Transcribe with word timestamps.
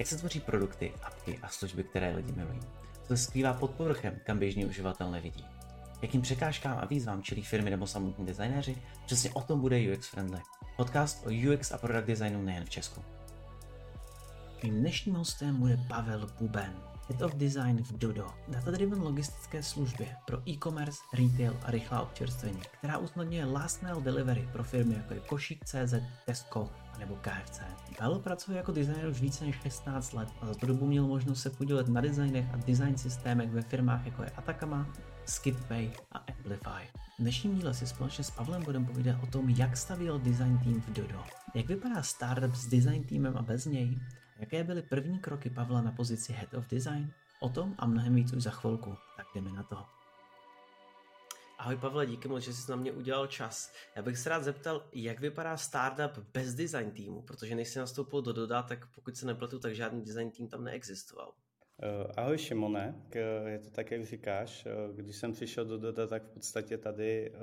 jak 0.00 0.08
se 0.08 0.16
tvoří 0.16 0.40
produkty, 0.40 0.92
apky 1.02 1.38
a 1.42 1.48
služby, 1.48 1.84
které 1.84 2.16
lidi 2.16 2.32
milují. 2.32 2.60
Co 3.02 3.16
se 3.16 3.16
skrývá 3.16 3.52
pod 3.52 3.70
povrchem, 3.70 4.20
kam 4.24 4.38
běžný 4.38 4.66
uživatel 4.66 5.10
nevidí. 5.10 5.44
Jakým 6.02 6.22
překážkám 6.22 6.78
a 6.82 6.86
výzvám 6.86 7.22
čelí 7.22 7.42
firmy 7.42 7.70
nebo 7.70 7.86
samotní 7.86 8.26
designéři, 8.26 8.76
přesně 9.06 9.30
o 9.30 9.40
tom 9.40 9.60
bude 9.60 9.92
UX 9.92 10.08
Friendly. 10.08 10.40
Podcast 10.76 11.26
o 11.26 11.30
UX 11.30 11.72
a 11.72 11.78
product 11.78 12.06
designu 12.06 12.42
nejen 12.42 12.64
v 12.64 12.70
Česku. 12.70 13.04
Mým 14.62 14.80
dnešním 14.80 15.14
hostem 15.14 15.56
bude 15.56 15.76
Pavel 15.88 16.26
Buben, 16.40 16.74
Head 17.08 17.22
of 17.22 17.34
Design 17.34 17.82
v 17.82 17.98
Dodo, 17.98 18.26
data-driven 18.48 19.02
logistické 19.02 19.62
službě 19.62 20.16
pro 20.26 20.48
e-commerce, 20.48 21.00
retail 21.14 21.60
a 21.62 21.70
rychlá 21.70 22.02
občerstvení, 22.02 22.60
která 22.78 22.98
usnadňuje 22.98 23.44
last 23.44 23.82
mile 23.82 24.00
delivery 24.00 24.48
pro 24.52 24.64
firmy 24.64 24.94
jako 24.94 25.14
je 25.14 25.20
Košík.cz, 25.20 25.94
Tesco 26.26 26.70
nebo 27.00 27.16
KFC. 27.16 27.60
Pavel 27.98 28.18
pracuje 28.18 28.56
jako 28.56 28.72
designer 28.72 29.08
už 29.08 29.20
více 29.20 29.44
než 29.44 29.56
16 29.62 30.12
let 30.12 30.28
a 30.40 30.46
za 30.46 30.54
tu 30.54 30.66
dobu 30.66 30.86
měl 30.86 31.06
možnost 31.06 31.42
se 31.42 31.50
podílet 31.50 31.88
na 31.88 32.00
designech 32.00 32.54
a 32.54 32.56
design 32.56 32.98
systémech 32.98 33.50
ve 33.50 33.62
firmách 33.62 34.06
jako 34.06 34.22
je 34.22 34.30
Atacama, 34.30 34.86
SkipPay 35.26 35.90
a 36.12 36.18
Amplify. 36.18 36.86
V 37.18 37.22
dnešním 37.22 37.54
díle 37.54 37.74
si 37.74 37.86
společně 37.86 38.24
s 38.24 38.30
Pavlem 38.30 38.62
budeme 38.64 38.86
povídat 38.86 39.16
o 39.22 39.26
tom, 39.26 39.48
jak 39.48 39.76
stavěl 39.76 40.18
design 40.18 40.58
tým 40.58 40.80
v 40.80 40.92
Dodo, 40.92 41.24
jak 41.54 41.66
vypadá 41.66 42.02
startup 42.02 42.54
s 42.54 42.66
design 42.66 43.04
týmem 43.04 43.36
a 43.36 43.42
bez 43.42 43.66
něj, 43.66 43.98
Jaké 44.40 44.64
byly 44.64 44.82
první 44.82 45.18
kroky 45.18 45.50
Pavla 45.50 45.80
na 45.80 45.92
pozici 45.92 46.32
Head 46.32 46.54
of 46.54 46.68
Design? 46.68 47.12
O 47.40 47.48
tom 47.48 47.74
a 47.78 47.86
mnohem 47.86 48.14
víc 48.14 48.32
už 48.32 48.42
za 48.42 48.50
chvilku, 48.50 48.96
tak 49.16 49.26
jdeme 49.34 49.52
na 49.52 49.62
to. 49.62 49.99
Ahoj 51.60 51.76
Pavle, 51.76 52.06
díky 52.06 52.28
moc, 52.28 52.42
že 52.44 52.54
jsi 52.54 52.70
na 52.70 52.76
mě 52.76 52.92
udělal 52.92 53.26
čas. 53.26 53.72
Já 53.96 54.02
bych 54.02 54.18
se 54.18 54.28
rád 54.28 54.44
zeptal, 54.44 54.88
jak 54.92 55.20
vypadá 55.20 55.56
startup 55.56 56.24
bez 56.32 56.54
design 56.54 56.90
týmu, 56.90 57.22
protože 57.22 57.54
než 57.54 57.68
jsi 57.68 57.78
nastoupil 57.78 58.22
do 58.22 58.32
Doda, 58.32 58.62
tak 58.62 58.86
pokud 58.94 59.16
se 59.16 59.26
nepletu, 59.26 59.58
tak 59.58 59.74
žádný 59.74 60.02
design 60.02 60.30
tým 60.30 60.48
tam 60.48 60.64
neexistoval. 60.64 61.34
Eh, 61.82 62.12
ahoj 62.16 62.38
Šimone, 62.38 63.02
je 63.46 63.58
to 63.58 63.70
tak, 63.70 63.90
jak 63.90 64.04
říkáš. 64.06 64.66
Eh, 64.66 64.70
když 64.94 65.16
jsem 65.16 65.32
přišel 65.32 65.64
do 65.64 65.78
Doda, 65.78 66.06
tak 66.06 66.22
v 66.24 66.34
podstatě 66.34 66.78
tady 66.78 67.32
eh, 67.34 67.38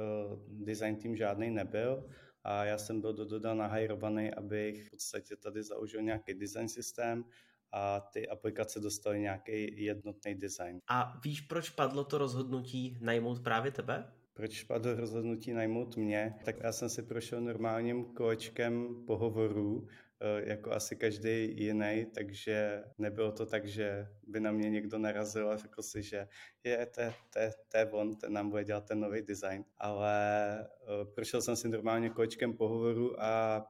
design 0.50 0.96
tým 0.96 1.16
žádný 1.16 1.52
nebyl 1.52 2.10
a 2.44 2.66
já 2.66 2.78
jsem 2.78 3.02
byl 3.02 3.14
do 3.14 3.26
Doda 3.26 3.54
nahajrovaný, 3.54 4.34
abych 4.34 4.88
v 4.88 4.92
podstatě 4.92 5.36
tady 5.36 5.64
založil 5.64 6.02
nějaký 6.02 6.34
design 6.34 6.70
systém 6.70 7.26
a 7.72 8.00
ty 8.00 8.28
aplikace 8.28 8.80
dostaly 8.80 9.20
nějaký 9.20 9.84
jednotný 9.84 10.36
design. 10.36 10.82
A 10.88 11.20
víš, 11.24 11.42
proč 11.42 11.70
padlo 11.70 12.04
to 12.04 12.18
rozhodnutí 12.18 12.98
najmout 13.02 13.44
právě 13.44 13.72
tebe? 13.72 14.14
Proč 14.34 14.64
padlo 14.64 14.94
rozhodnutí 14.94 15.54
najmout 15.54 15.98
mě? 15.98 16.36
Tak 16.46 16.56
já 16.64 16.72
jsem 16.72 16.90
si 16.90 17.04
prošel 17.04 17.42
normálním 17.42 18.06
kolečkem 18.06 18.96
pohovorů 19.08 19.88
Eh, 20.20 20.50
jako 20.50 20.72
asi 20.72 20.96
každý 20.96 21.64
jiný, 21.64 22.06
takže 22.14 22.84
nebylo 22.98 23.32
to 23.32 23.46
tak, 23.46 23.68
že 23.68 24.08
by 24.28 24.40
na 24.40 24.52
mě 24.52 24.70
někdo 24.70 24.98
narazil 24.98 25.52
a 25.52 25.58
řekl 25.58 25.82
si, 25.82 26.04
že 26.04 26.28
je, 26.64 26.86
to, 26.86 27.02
to, 27.34 27.40
to 27.72 27.78
je 27.78 27.86
on, 27.86 28.16
ten 28.16 28.34
nám 28.34 28.50
bude 28.50 28.64
dělat 28.64 28.86
ten 28.86 29.00
nový 29.00 29.22
design. 29.22 29.66
Ale 29.78 30.60
eh, 30.62 31.06
prošel 31.16 31.42
jsem 31.42 31.56
si 31.56 31.70
normálně 31.70 32.10
kolečkem 32.10 32.54
pohovoru 32.54 33.24
a 33.24 33.62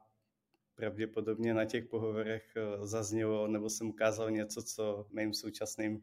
pravděpodobně 0.77 1.53
na 1.53 1.65
těch 1.65 1.85
pohovorech 1.85 2.53
eh, 2.55 2.87
zaznělo, 2.87 3.47
nebo 3.47 3.69
jsem 3.69 3.89
ukázal 3.89 4.31
něco, 4.31 4.63
co 4.63 5.05
mým 5.11 5.33
současným 5.33 6.01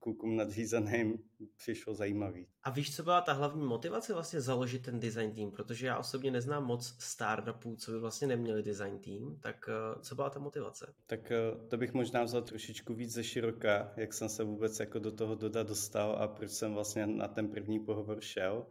klukům 0.00 0.36
nadřízeným 0.36 1.18
přišlo 1.56 1.94
zajímavý. 1.94 2.46
A 2.62 2.70
víš, 2.70 2.96
co 2.96 3.02
byla 3.02 3.20
ta 3.20 3.32
hlavní 3.32 3.66
motivace 3.66 4.14
vlastně 4.14 4.40
založit 4.40 4.82
ten 4.82 5.00
design 5.00 5.32
tým? 5.32 5.50
Protože 5.50 5.86
já 5.86 5.98
osobně 5.98 6.30
neznám 6.30 6.64
moc 6.64 6.94
startupů, 6.98 7.76
co 7.76 7.90
by 7.90 7.98
vlastně 7.98 8.28
neměli 8.28 8.62
design 8.62 8.98
tým, 8.98 9.38
tak 9.40 9.68
eh, 9.68 10.00
co 10.00 10.14
byla 10.14 10.30
ta 10.30 10.38
motivace? 10.40 10.94
Tak 11.06 11.30
eh, 11.30 11.38
to 11.68 11.76
bych 11.76 11.92
možná 11.92 12.22
vzal 12.22 12.42
trošičku 12.42 12.94
víc 12.94 13.12
ze 13.12 13.24
široka, 13.24 13.92
jak 13.96 14.14
jsem 14.14 14.28
se 14.28 14.44
vůbec 14.44 14.80
jako 14.80 14.98
do 14.98 15.12
toho 15.12 15.34
dodat 15.34 15.66
dostal 15.66 16.16
a 16.16 16.28
proč 16.28 16.50
jsem 16.50 16.74
vlastně 16.74 17.06
na 17.06 17.28
ten 17.28 17.48
první 17.48 17.80
pohovor 17.80 18.20
šel. 18.20 18.66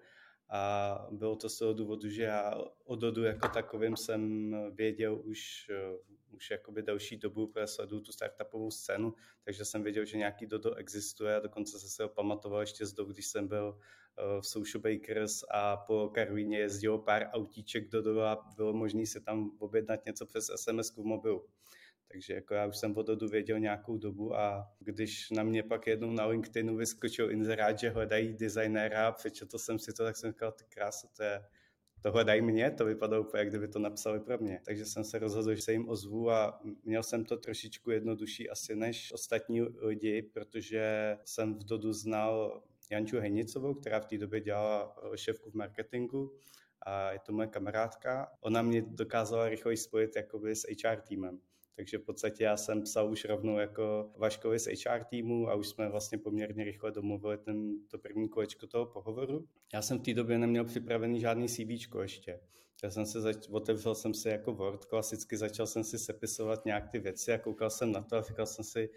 A 0.50 1.08
bylo 1.12 1.36
to 1.36 1.50
z 1.50 1.58
toho 1.58 1.74
důvodu, 1.74 2.10
že 2.10 2.24
já 2.24 2.62
o 2.86 2.96
Dodu 2.96 3.24
jako 3.24 3.48
takovým 3.48 3.98
jsem 3.98 4.52
věděl 4.72 5.22
už, 5.24 5.70
eh, 5.70 5.98
už 6.32 6.52
jakoby 6.52 6.82
delší 6.82 7.18
dobu, 7.18 7.48
protože 7.48 7.68
sleduju 7.68 8.02
tu 8.02 8.12
startupovou 8.12 8.72
scénu, 8.72 9.14
takže 9.46 9.66
jsem 9.66 9.84
věděl, 9.84 10.06
že 10.06 10.18
nějaký 10.18 10.46
Dodo 10.46 10.76
existuje 10.76 11.36
a 11.36 11.40
dokonce 11.40 11.80
jsem 11.80 11.90
se 11.90 12.04
ho 12.04 12.10
pamatoval 12.10 12.62
ještě 12.62 12.86
z 12.86 12.94
doby, 12.94 13.14
když 13.14 13.28
jsem 13.28 13.48
byl 13.48 13.80
eh, 14.18 14.42
v 14.42 14.48
Social 14.48 14.82
Bakers 14.82 15.44
a 15.52 15.78
po 15.78 16.10
Karolíně 16.14 16.60
jezdilo 16.60 17.00
pár 17.00 17.30
autíček 17.32 17.90
do 17.90 18.02
Dodo 18.02 18.22
a 18.22 18.50
bylo 18.56 18.74
možné 18.74 19.06
si 19.06 19.22
tam 19.22 19.52
objednat 19.60 20.06
něco 20.06 20.26
přes 20.26 20.50
SMS 20.56 20.96
v 20.96 20.98
mobilu. 20.98 21.46
Takže 22.12 22.34
jako 22.34 22.54
já 22.54 22.66
už 22.66 22.78
jsem 22.78 22.98
o 22.98 23.04
Dodu 23.04 23.28
věděl 23.28 23.60
nějakou 23.60 23.98
dobu 23.98 24.36
a 24.36 24.74
když 24.80 25.30
na 25.30 25.44
mě 25.44 25.64
pak 25.64 25.88
jednou 25.88 26.12
na 26.12 26.26
LinkedInu 26.26 26.76
vyskočil 26.76 27.32
inzerát, 27.32 27.80
že 27.80 27.90
hledají 27.90 28.34
designéra 28.34 29.12
přečetl 29.12 29.58
jsem 29.58 29.80
si 29.80 29.94
to, 29.94 30.04
tak 30.04 30.18
jsem 30.18 30.32
říkal, 30.32 30.52
ty 30.52 30.64
krása, 30.70 31.08
to 31.18 31.24
je, 31.24 31.42
to 32.02 32.12
hledají 32.12 32.42
mě, 32.42 32.72
to 32.72 32.86
vypadalo 32.86 33.24
úplně, 33.24 33.40
jak 33.40 33.50
kdyby 33.50 33.68
to 33.68 33.80
napsali 33.80 34.20
pro 34.20 34.38
mě. 34.38 34.62
Takže 34.66 34.86
jsem 34.86 35.04
se 35.04 35.20
rozhodl, 35.20 35.56
že 35.56 35.62
se 35.62 35.72
jim 35.72 35.90
ozvu 35.90 36.32
a 36.32 36.62
měl 36.84 37.04
jsem 37.04 37.26
to 37.26 37.38
trošičku 37.38 37.92
jednodušší 37.92 38.50
asi 38.50 38.76
než 38.76 39.14
ostatní 39.14 39.62
lidi, 39.62 40.22
protože 40.22 41.18
jsem 41.26 41.56
v 41.56 41.64
Dodu 41.64 41.94
znal 41.94 42.64
Janču 42.92 43.20
Henicovou, 43.20 43.74
která 43.74 44.00
v 44.00 44.06
té 44.06 44.18
době 44.18 44.42
dělala 44.42 44.96
šéfku 45.16 45.52
v 45.52 45.54
marketingu 45.54 46.34
a 46.82 47.12
je 47.12 47.20
to 47.20 47.34
moje 47.34 47.48
kamarádka. 47.48 48.32
Ona 48.42 48.62
mě 48.62 48.82
dokázala 48.82 49.50
rychle 49.50 49.78
spojit 49.78 50.16
jakoby 50.16 50.56
s 50.56 50.68
HR 50.84 51.02
týmem. 51.02 51.40
Takže 51.80 51.98
v 51.98 52.02
podstatě 52.02 52.44
já 52.44 52.58
jsem 52.58 52.82
psal 52.82 53.12
už 53.12 53.26
rovnou 53.26 53.58
jako 53.58 54.12
Vaškovi 54.18 54.60
z 54.60 54.68
HR 54.68 55.04
týmu 55.04 55.50
a 55.50 55.56
už 55.56 55.68
jsme 55.68 55.90
vlastně 55.90 56.18
poměrně 56.18 56.64
rychle 56.64 56.92
domluvili 56.92 57.38
ten, 57.38 57.76
to 57.88 57.98
první 57.98 58.30
kolečko 58.30 58.68
toho 58.68 58.86
pohovoru. 58.86 59.48
Já 59.74 59.82
jsem 59.82 60.00
v 60.00 60.02
té 60.02 60.14
době 60.14 60.38
neměl 60.38 60.66
připravený 60.66 61.20
žádný 61.20 61.48
CV 61.48 61.96
ještě. 62.02 62.40
Já 62.84 62.90
jsem 62.90 63.06
se 63.06 63.22
zač- 63.22 63.50
otevřel 63.50 63.96
jsem 63.96 64.14
si 64.14 64.30
jako 64.30 64.54
Word, 64.54 64.86
klasicky 64.86 65.38
začal 65.38 65.68
jsem 65.68 65.84
si 65.84 66.00
sepisovat 66.00 66.66
nějak 66.66 66.92
ty 66.92 67.00
věci 67.00 67.34
a 67.34 67.38
koukal 67.38 67.70
jsem 67.70 67.92
na 67.92 68.02
to 68.02 68.16
a 68.16 68.22
říkal 68.22 68.46
jsem 68.46 68.66
si, 68.66 68.90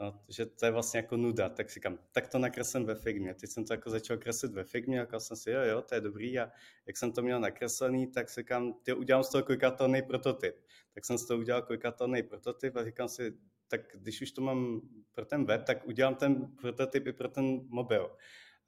no, 0.00 0.20
že 0.28 0.46
to 0.46 0.66
je 0.66 0.72
vlastně 0.72 0.98
jako 0.98 1.16
nuda, 1.16 1.48
tak 1.48 1.70
říkám, 1.70 1.98
tak 2.12 2.28
to 2.28 2.38
nakreslím 2.38 2.84
ve 2.84 2.94
Figmě. 2.94 3.34
Teď 3.34 3.50
jsem 3.50 3.64
to 3.64 3.72
jako 3.72 3.90
začal 3.90 4.16
kreslit 4.16 4.52
ve 4.52 4.64
Figmě, 4.64 5.06
a 5.06 5.20
jsem 5.20 5.36
si, 5.36 5.50
jo, 5.50 5.60
jo, 5.60 5.82
to 5.82 5.94
je 5.94 6.00
dobrý 6.00 6.38
a 6.38 6.52
jak 6.86 6.96
jsem 6.96 7.12
to 7.12 7.22
měl 7.22 7.40
nakreslený, 7.40 8.06
tak 8.06 8.30
si 8.30 8.40
říkám, 8.40 8.74
ty 8.82 8.92
udělám 8.92 9.24
z 9.24 9.28
toho 9.28 9.44
klikatelný 9.44 10.02
prototyp. 10.02 10.56
Tak 10.94 11.04
jsem 11.04 11.18
z 11.18 11.26
toho 11.26 11.40
udělal 11.40 11.62
klikatelný 11.62 12.22
prototyp 12.22 12.76
a 12.76 12.84
říkám 12.84 13.08
si, 13.08 13.38
tak 13.68 13.80
když 13.94 14.22
už 14.22 14.30
to 14.30 14.42
mám 14.42 14.80
pro 15.12 15.24
ten 15.24 15.44
web, 15.44 15.64
tak 15.64 15.86
udělám 15.86 16.14
ten 16.14 16.56
prototyp 16.60 17.06
i 17.06 17.12
pro 17.12 17.28
ten 17.28 17.60
mobil. 17.68 18.16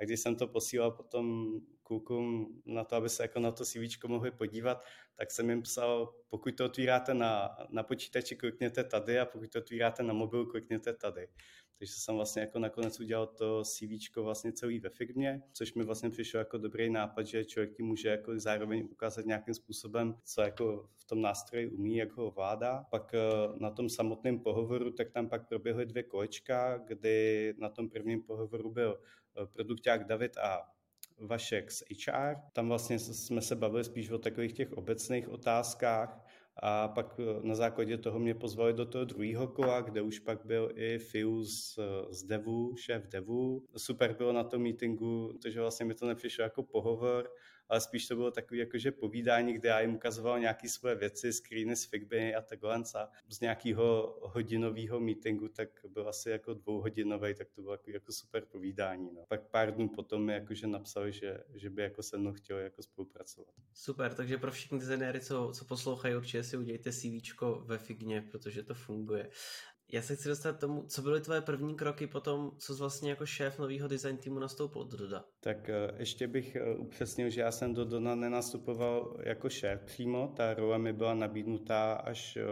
A 0.01 0.05
když 0.05 0.21
jsem 0.21 0.37
to 0.37 0.47
posílal 0.47 0.91
potom 0.91 1.53
klukům 1.89 2.61
na 2.67 2.85
to, 2.85 2.97
aby 2.97 3.09
se 3.09 3.23
jako 3.23 3.41
na 3.41 3.51
to 3.51 3.65
CV 3.65 4.05
mohli 4.07 4.31
podívat, 4.31 4.85
tak 5.17 5.31
jsem 5.31 5.51
jim 5.51 5.63
psal, 5.63 6.15
pokud 6.29 6.57
to 6.57 6.65
otvíráte 6.65 7.15
na, 7.15 7.57
na 7.69 7.83
počítači, 7.83 8.37
klikněte 8.37 8.85
tady 8.85 9.19
a 9.19 9.25
pokud 9.25 9.51
to 9.53 9.59
otvíráte 9.59 10.03
na 10.03 10.13
mobil, 10.13 10.47
klikněte 10.47 10.93
tady. 10.93 11.29
Takže 11.79 11.95
jsem 11.95 12.15
vlastně 12.15 12.43
jako 12.43 12.59
nakonec 12.59 13.01
udělal 13.01 13.27
to 13.27 13.63
CV 13.65 14.17
vlastně 14.17 14.53
celý 14.53 14.81
ve 14.81 14.91
firmě, 14.91 15.43
což 15.53 15.75
mi 15.75 15.85
vlastně 15.85 16.11
přišlo 16.11 16.39
jako 16.39 16.59
dobrý 16.59 16.91
nápad, 16.91 17.27
že 17.27 17.45
člověk 17.45 17.77
tím 17.77 17.87
může 17.87 18.09
jako 18.09 18.39
zároveň 18.39 18.89
ukázat 18.91 19.27
nějakým 19.27 19.55
způsobem, 19.55 20.15
co 20.25 20.41
jako 20.41 20.89
v 20.97 21.05
tom 21.05 21.23
nástroji 21.23 21.69
umí, 21.69 21.97
jak 21.97 22.13
ho 22.13 22.27
ovládá. 22.27 22.85
Pak 22.91 23.15
eh, 23.15 23.19
na 23.61 23.71
tom 23.71 23.89
samotném 23.89 24.41
pohovoru, 24.41 24.91
tak 24.91 25.11
tam 25.11 25.29
pak 25.29 25.49
proběhly 25.49 25.87
dvě 25.87 26.03
kolečka, 26.03 26.79
kdy 26.79 27.55
na 27.59 27.69
tom 27.69 27.89
prvním 27.91 28.23
pohovoru 28.23 28.71
byl 28.71 29.01
eh, 29.01 29.47
produkták 29.47 30.05
David 30.05 30.37
a 30.37 30.78
Vašek 31.21 31.71
z 31.71 31.83
HR. 32.07 32.37
Tam 32.53 32.69
vlastně 32.69 32.99
jsme 32.99 33.41
se 33.41 33.57
bavili 33.57 33.85
spíš 33.85 34.11
o 34.11 34.19
takových 34.19 34.53
těch 34.53 34.73
obecných 34.73 35.29
otázkách, 35.29 36.25
a 36.63 36.89
pak 36.89 37.21
eh, 37.21 37.41
na 37.43 37.55
základě 37.55 37.99
toho 37.99 38.19
mě 38.19 38.35
pozvali 38.35 38.73
do 38.73 38.87
toho 38.87 39.05
druhého 39.05 39.49
kola, 39.49 39.81
kde 39.81 40.03
už 40.03 40.19
pak 40.19 40.47
byl 40.47 40.73
i 40.75 40.99
Fiu 40.99 41.45
z, 41.45 41.79
z 42.11 42.23
Devu, 42.23 42.77
šéf 42.77 43.07
Devu. 43.07 43.67
Super 43.77 44.13
bylo 44.13 44.33
na 44.33 44.45
tom 44.45 44.63
meetingu, 44.63 45.33
protože 45.33 45.61
vlastně 45.61 45.87
mi 45.87 45.95
to 45.95 46.07
nepřišlo 46.07 46.45
jako 46.45 46.63
pohovor, 46.63 47.31
ale 47.69 47.81
spíš 47.81 48.07
to 48.07 48.17
bylo 48.17 48.31
takový 48.31 48.61
jakože 48.61 48.93
povídání, 48.93 49.53
kde 49.53 49.69
já 49.69 49.81
jim 49.81 49.95
ukazoval 49.95 50.41
nějaké 50.41 50.69
svoje 50.69 50.95
věci, 50.95 51.33
screeny 51.33 51.77
z 51.77 51.85
Figby 51.85 52.35
a 52.35 52.41
takhle. 52.43 52.83
Z 53.29 53.41
nějakého 53.41 54.19
hodinového 54.23 55.01
meetingu, 55.01 55.49
tak 55.49 55.69
byl 55.89 56.09
asi 56.09 56.31
jako 56.31 56.55
dvouhodinový, 56.55 57.35
tak 57.35 57.49
to 57.51 57.63
bylo 57.63 57.75
jako, 57.75 57.91
jako 57.91 58.13
super 58.13 58.45
povídání. 58.45 59.11
No. 59.15 59.25
Pak 59.29 59.43
pár 59.51 59.75
dnů 59.75 59.89
potom 59.89 60.25
mi 60.25 60.33
jakože 60.33 60.67
napsali, 60.67 61.13
že, 61.13 61.45
že 61.55 61.71
by 61.71 61.83
jako 61.83 62.03
se 62.03 62.19
mnou 62.19 62.33
chtěl 62.33 62.59
jako 62.59 62.83
spolupracovat. 62.83 63.55
Super, 63.73 64.15
takže 64.15 64.39
pro 64.39 64.51
všechny 64.51 64.79
designéry, 64.79 65.21
co, 65.21 65.53
co 65.55 65.65
poslouchají, 65.65 66.17
určitě 66.17 66.43
si 66.43 66.57
udějte 66.57 66.93
CV 66.93 67.43
ve 67.65 67.79
Figně, 67.79 68.23
protože 68.23 68.63
to 68.63 68.75
funguje. 68.75 69.31
Já 69.93 70.03
se 70.03 70.17
chci 70.17 70.29
dostat 70.29 70.57
k 70.57 70.61
tomu, 70.61 70.83
co 70.83 71.03
byly 71.03 71.21
tvoje 71.21 71.41
první 71.41 71.75
kroky 71.77 72.07
potom, 72.07 72.53
co 72.59 72.75
jsi 72.75 72.81
vlastně 72.81 73.11
jako 73.11 73.27
šéf 73.27 73.59
nového 73.59 73.89
design 73.89 74.17
týmu 74.17 74.39
nastoupil 74.39 74.85
do 74.85 74.97
Doda? 74.97 75.25
Tak 75.41 75.69
eh, 75.69 75.95
ještě 75.99 76.27
bych 76.27 76.57
eh, 76.57 76.75
upřesnil, 76.75 77.31
že 77.31 77.41
já 77.41 77.53
jsem 77.53 77.75
do 77.75 77.85
Doda 77.85 78.15
nenastupoval 78.15 79.17
jako 79.23 79.49
šéf 79.49 79.83
přímo, 79.83 80.33
ta 80.37 80.55
role 80.55 80.79
mi 80.79 80.93
byla 80.93 81.15
nabídnutá 81.15 81.93
až 81.93 82.37
eh, 82.37 82.45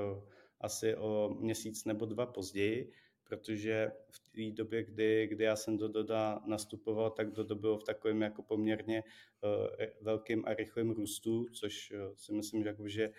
asi 0.61 0.97
o 0.97 1.37
měsíc 1.41 1.85
nebo 1.85 2.07
dva 2.07 2.27
později, 2.27 2.93
protože 3.25 3.93
v 4.11 4.19
té 4.19 4.57
době, 4.57 4.85
kdy, 4.85 5.27
kdy 5.27 5.45
já 5.45 5.57
jsem 5.57 5.77
do 5.77 5.89
Doda 5.89 6.41
nastupoval, 6.47 7.11
tak 7.11 7.31
Dodo 7.31 7.55
bylo 7.55 7.79
v 7.79 7.85
takovém 7.85 8.23
jako 8.23 8.43
poměrně 8.43 9.03
uh, 9.43 9.87
velkým 10.01 10.45
a 10.47 10.55
rychlém 10.55 10.91
růstu, 10.91 11.47
což 11.53 11.93
si 12.15 12.33
myslím, 12.33 12.63
že, 12.63 12.69
jako, 12.69 12.89
že 12.89 13.11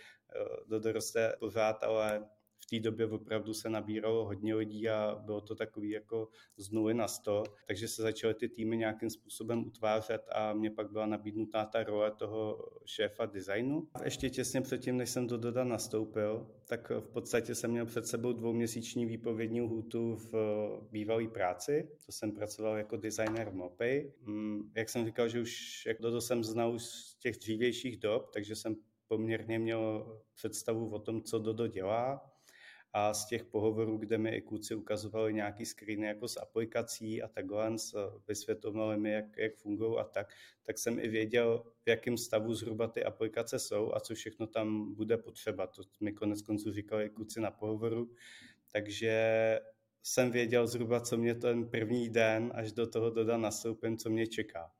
Dodo 0.67 0.91
roste 0.91 1.33
pořád, 1.39 1.83
ale 1.83 2.29
té 2.69 2.79
době 2.79 3.05
opravdu 3.05 3.53
se 3.53 3.69
nabíralo 3.69 4.25
hodně 4.25 4.55
lidí 4.55 4.89
a 4.89 5.21
bylo 5.25 5.41
to 5.41 5.55
takový 5.55 5.89
jako 5.89 6.29
z 6.57 6.71
nuly 6.71 6.93
na 6.93 7.07
sto, 7.07 7.43
takže 7.67 7.87
se 7.87 8.01
začaly 8.01 8.33
ty 8.33 8.49
týmy 8.49 8.77
nějakým 8.77 9.09
způsobem 9.09 9.67
utvářet 9.67 10.21
a 10.31 10.53
mě 10.53 10.71
pak 10.71 10.91
byla 10.91 11.05
nabídnutá 11.05 11.65
ta 11.65 11.83
role 11.83 12.11
toho 12.11 12.69
šéfa 12.85 13.25
designu. 13.25 13.87
Ještě 14.03 14.29
těsně 14.29 14.61
předtím, 14.61 14.97
než 14.97 15.09
jsem 15.09 15.27
do 15.27 15.37
Doda 15.37 15.63
nastoupil, 15.63 16.47
tak 16.65 16.89
v 16.89 17.09
podstatě 17.09 17.55
jsem 17.55 17.71
měl 17.71 17.85
před 17.85 18.07
sebou 18.07 18.33
dvouměsíční 18.33 19.05
výpovědní 19.05 19.61
lhůtu 19.61 20.15
v 20.15 20.33
bývalé 20.91 21.27
práci. 21.27 21.89
To 22.05 22.11
jsem 22.11 22.31
pracoval 22.31 22.77
jako 22.77 22.97
designer 22.97 23.49
v 23.49 23.53
Mopay. 23.53 24.11
Mm, 24.21 24.71
jak 24.75 24.89
jsem 24.89 25.05
říkal, 25.05 25.29
že 25.29 25.41
už 25.41 25.85
jak 25.85 26.01
Dodo 26.01 26.21
jsem 26.21 26.43
znal 26.43 26.73
už 26.73 26.83
z 26.83 27.15
těch 27.15 27.37
dřívějších 27.37 27.97
dob, 27.97 28.29
takže 28.33 28.55
jsem 28.55 28.75
poměrně 29.07 29.59
měl 29.59 30.05
představu 30.33 30.89
o 30.89 30.99
tom, 30.99 31.21
co 31.21 31.39
Dodo 31.39 31.67
dělá 31.67 32.36
a 32.97 33.13
z 33.13 33.25
těch 33.25 33.45
pohovorů, 33.45 33.97
kde 33.97 34.17
mi 34.17 34.29
i 34.29 34.41
kluci 34.41 34.75
ukazovali 34.75 35.33
nějaký 35.33 35.65
screeny 35.65 36.07
jako 36.07 36.27
z 36.27 36.37
aplikací 36.37 37.21
a 37.21 37.27
takhle, 37.27 37.75
vysvětlovali 38.27 38.97
mi, 38.97 39.11
jak, 39.11 39.37
jak 39.37 39.55
fungují 39.55 39.97
a 39.97 40.03
tak, 40.03 40.33
tak 40.63 40.77
jsem 40.77 40.99
i 40.99 41.07
věděl, 41.07 41.63
v 41.85 41.89
jakém 41.89 42.17
stavu 42.17 42.53
zhruba 42.53 42.87
ty 42.87 43.03
aplikace 43.03 43.59
jsou 43.59 43.93
a 43.93 43.99
co 43.99 44.15
všechno 44.15 44.47
tam 44.47 44.93
bude 44.93 45.17
potřeba. 45.17 45.67
To 45.67 45.81
mi 45.99 46.13
konec 46.13 46.41
konců 46.41 46.71
říkali 46.71 47.09
kluci 47.09 47.41
na 47.41 47.51
pohovoru, 47.51 48.11
takže 48.71 49.13
jsem 50.03 50.31
věděl 50.31 50.67
zhruba, 50.67 50.99
co 50.99 51.17
mě 51.17 51.35
ten 51.35 51.69
první 51.69 52.09
den 52.09 52.51
až 52.55 52.71
do 52.71 52.87
toho 52.87 53.09
doda 53.09 53.37
nastoupím, 53.37 53.97
co 53.97 54.09
mě 54.09 54.27
čeká. 54.27 54.71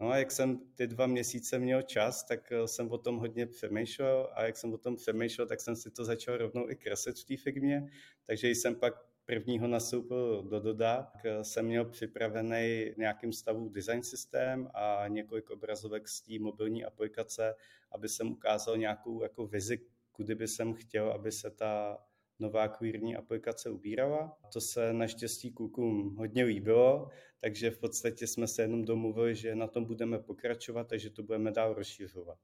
No 0.00 0.08
a 0.08 0.16
jak 0.16 0.30
jsem 0.30 0.58
ty 0.74 0.86
dva 0.86 1.06
měsíce 1.06 1.58
měl 1.58 1.82
čas, 1.82 2.24
tak 2.24 2.52
eh, 2.52 2.68
jsem 2.68 2.90
o 2.90 2.98
tom 2.98 3.18
hodně 3.18 3.46
přemýšlel 3.46 4.30
a 4.34 4.44
jak 4.44 4.56
jsem 4.56 4.72
o 4.72 4.78
tom 4.78 4.96
přemýšlel, 4.96 5.46
tak 5.46 5.60
jsem 5.60 5.76
si 5.76 5.90
to 5.90 6.04
začal 6.04 6.36
rovnou 6.36 6.70
i 6.70 6.76
kreslit 6.76 7.18
v 7.18 7.24
té 7.24 7.36
firmě, 7.36 7.90
takže 8.26 8.48
jsem 8.48 8.74
pak 8.74 8.94
prvního 9.24 9.66
nastoupil 9.66 10.42
do 10.42 10.60
Doda, 10.60 11.12
eh, 11.24 11.44
jsem 11.44 11.66
měl 11.66 11.84
připravený 11.84 12.94
nějakým 12.96 13.32
stavu 13.32 13.68
design 13.68 14.02
systém 14.02 14.70
a 14.74 15.08
několik 15.08 15.50
obrazovek 15.50 16.08
z 16.08 16.20
té 16.20 16.38
mobilní 16.38 16.84
aplikace, 16.84 17.54
aby 17.92 18.08
jsem 18.08 18.32
ukázal 18.32 18.76
nějakou 18.76 19.22
jako 19.22 19.46
vizi, 19.46 19.80
kudy 20.12 20.34
by 20.34 20.48
jsem 20.48 20.74
chtěl, 20.74 21.12
aby 21.12 21.32
se 21.32 21.50
ta 21.50 21.98
nová 22.40 22.68
queerní 22.68 23.16
aplikace 23.16 23.70
ubírala. 23.70 24.38
To 24.52 24.60
se 24.60 24.92
naštěstí 24.92 25.52
klukům 25.52 26.16
hodně 26.16 26.44
líbilo, 26.44 27.08
takže 27.40 27.70
v 27.70 27.78
podstatě 27.78 28.26
jsme 28.26 28.46
se 28.46 28.62
jenom 28.62 28.84
domluvili, 28.84 29.34
že 29.34 29.54
na 29.54 29.66
tom 29.66 29.84
budeme 29.84 30.18
pokračovat 30.18 30.92
a 30.92 30.96
že 30.96 31.10
to 31.10 31.22
budeme 31.22 31.50
dál 31.50 31.74
rozšiřovat. 31.74 32.38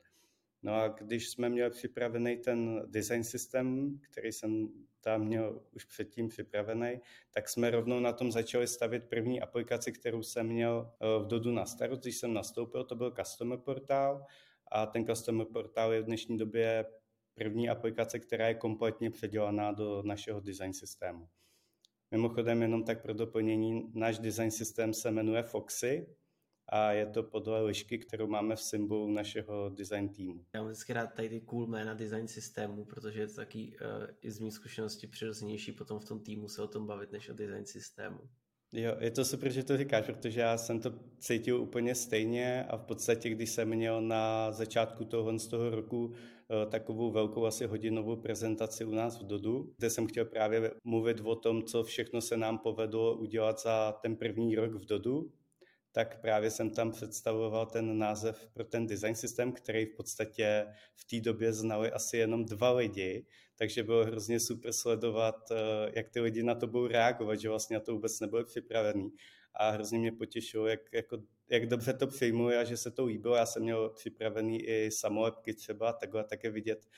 No 0.62 0.75
a 0.75 0.88
když 0.88 1.28
jsme 1.28 1.48
měli 1.48 1.70
připravený 1.70 2.37
ten 2.37 2.82
design 2.87 3.25
systém, 3.25 3.98
který 4.10 4.32
jsem 4.32 4.69
tam 5.00 5.25
měl 5.25 5.62
už 5.72 5.84
předtím 5.84 6.28
připravený, 6.28 7.00
tak 7.31 7.49
jsme 7.49 7.70
rovnou 7.70 8.00
na 8.00 8.12
tom 8.12 8.32
začali 8.32 8.66
stavit 8.66 9.04
první 9.04 9.40
aplikaci, 9.40 9.92
kterou 9.92 10.22
jsem 10.22 10.46
měl 10.46 10.90
eh, 11.00 11.22
v 11.25 11.26
Dodu 11.26 11.52
na 11.52 11.66
starost, 11.66 12.02
když 12.02 12.16
jsem 12.16 12.34
nastoupil, 12.34 12.84
to 12.84 12.94
byl 12.94 13.14
Customer 13.20 13.58
portál 13.58 14.26
a 14.72 14.87
ten 14.87 15.06
Customer 15.06 15.46
portál 15.52 15.92
je 15.92 16.02
v 16.02 16.04
dnešní 16.04 16.38
době 16.38 16.84
první 17.38 17.69
aplikace, 17.69 18.19
která 18.19 18.49
je 18.49 18.55
kompletně 18.55 19.11
předělaná 19.11 19.73
do 19.73 20.03
našeho 20.03 20.41
design 20.41 20.73
systému. 20.73 21.29
Mimochodem, 22.11 22.62
jenom 22.62 22.85
tak 22.85 23.03
pro 23.03 23.15
doplnění, 23.15 23.91
náš 23.94 24.19
design 24.19 24.50
systém 24.50 24.94
se 24.94 25.11
jmenuje 25.11 25.43
Foxy 25.43 26.17
a 26.69 26.93
je 26.93 27.06
to 27.06 27.23
podle 27.23 27.62
lišky, 27.62 27.99
kterou 27.99 28.27
máme 28.27 28.56
v 28.56 28.61
symbolu 28.61 29.11
našeho 29.11 29.69
design 29.69 30.09
týmu. 30.09 30.44
Já 30.55 30.61
mám 30.61 30.71
vždycky 30.71 30.93
rád 30.93 31.06
tady 31.06 31.29
ty 31.29 31.41
cool 31.41 31.67
jména 31.67 31.94
design 31.94 32.29
systému, 32.29 32.85
protože 32.85 33.21
je 33.21 33.27
to 33.27 33.35
taky 33.35 33.77
uh, 33.81 34.06
i 34.21 34.31
z 34.31 34.41
mých 34.41 34.55
zkušeností 34.55 35.06
přirozenější 35.06 35.73
potom 35.73 35.99
v 35.99 36.05
tom 36.05 36.21
týmu 36.21 36.49
se 36.49 36.62
o 36.62 36.69
tom 36.69 36.87
bavit, 36.87 37.12
než 37.12 37.29
o 37.29 37.35
design 37.35 37.67
systému. 37.67 38.21
Jo, 38.76 38.96
je 39.00 39.11
to 39.11 39.25
super, 39.25 39.52
že 39.52 39.64
to 39.64 39.76
říkáš, 39.76 40.06
protože 40.06 40.40
já 40.40 40.58
jsem 40.58 40.81
to 40.81 40.93
cítil 41.19 41.61
úplně 41.61 41.94
stejně 41.94 42.64
a 42.64 42.76
v 42.76 42.82
podstatě, 42.82 43.31
když 43.31 43.50
jsem 43.50 43.69
měl 43.69 44.02
na 44.02 44.52
začátku 44.52 45.05
toho, 45.05 45.38
z 45.38 45.46
toho 45.46 45.70
roku 45.70 46.12
eh, 46.14 46.67
takovou 46.67 47.11
velkou 47.11 47.46
asi 47.46 47.67
hodinovou 47.67 48.17
prezentaci 48.17 48.84
u 48.84 48.90
nás 48.90 49.20
v 49.20 49.26
Dodu, 49.26 49.75
kde 49.78 49.90
jsem 49.90 50.06
chtěl 50.06 50.25
právě 50.25 50.70
mluvit 50.84 51.20
o 51.25 51.37
tom, 51.37 51.62
co 51.62 51.84
všechno 51.84 52.20
se 52.20 52.37
nám 52.37 52.58
povedlo 52.58 53.17
udělat 53.17 53.61
za 53.61 53.93
ten 54.02 54.17
první 54.17 54.56
rok 54.56 54.73
v 54.73 54.87
Dodu, 54.87 55.32
tak 55.93 56.20
právě 56.20 56.50
jsem 56.50 56.70
tam 56.70 56.90
představoval 56.90 57.67
ten 57.67 57.99
název 57.99 58.49
pro 58.52 58.64
ten 58.64 58.87
design 58.87 59.14
systém, 59.14 59.52
který 59.52 59.87
v 59.87 59.96
podstatě 59.96 60.67
v 60.96 61.05
té 61.05 61.20
době 61.20 61.52
znali 61.52 61.93
asi 61.93 62.17
jenom 62.17 62.44
dva 62.44 62.73
lidi, 62.73 63.26
takže 63.56 63.82
bylo 63.82 64.05
hrozně 64.05 64.41
super 64.41 64.73
sledovat, 64.73 65.50
eh, 65.50 65.93
jak 65.94 66.08
ty 66.08 66.20
lidi 66.20 66.43
na 66.43 66.55
to 66.55 66.67
budou 66.67 66.87
reagovat, 66.87 67.35
že 67.35 67.49
vlastně 67.49 67.75
na 67.75 67.81
to 67.81 67.93
vůbec 67.93 68.20
nebyli 68.20 68.44
připravený. 68.44 69.12
A 69.55 69.70
hrozně 69.70 69.99
mě 69.99 70.12
potěšilo, 70.12 70.67
jak, 70.67 70.81
jako, 70.93 71.19
jak 71.50 71.67
dobře 71.67 71.93
to 71.93 72.06
přijmuje 72.06 72.58
a 72.58 72.64
že 72.64 72.76
se 72.76 72.91
to 72.91 73.05
líbilo. 73.05 73.35
Já 73.35 73.47
jsem 73.47 73.62
měl 73.62 73.88
připravený 73.88 74.62
i 74.62 74.91
samolepky 74.91 75.55
třeba, 75.55 75.93
takhle 75.93 76.25
také 76.25 76.50
vidět, 76.50 76.88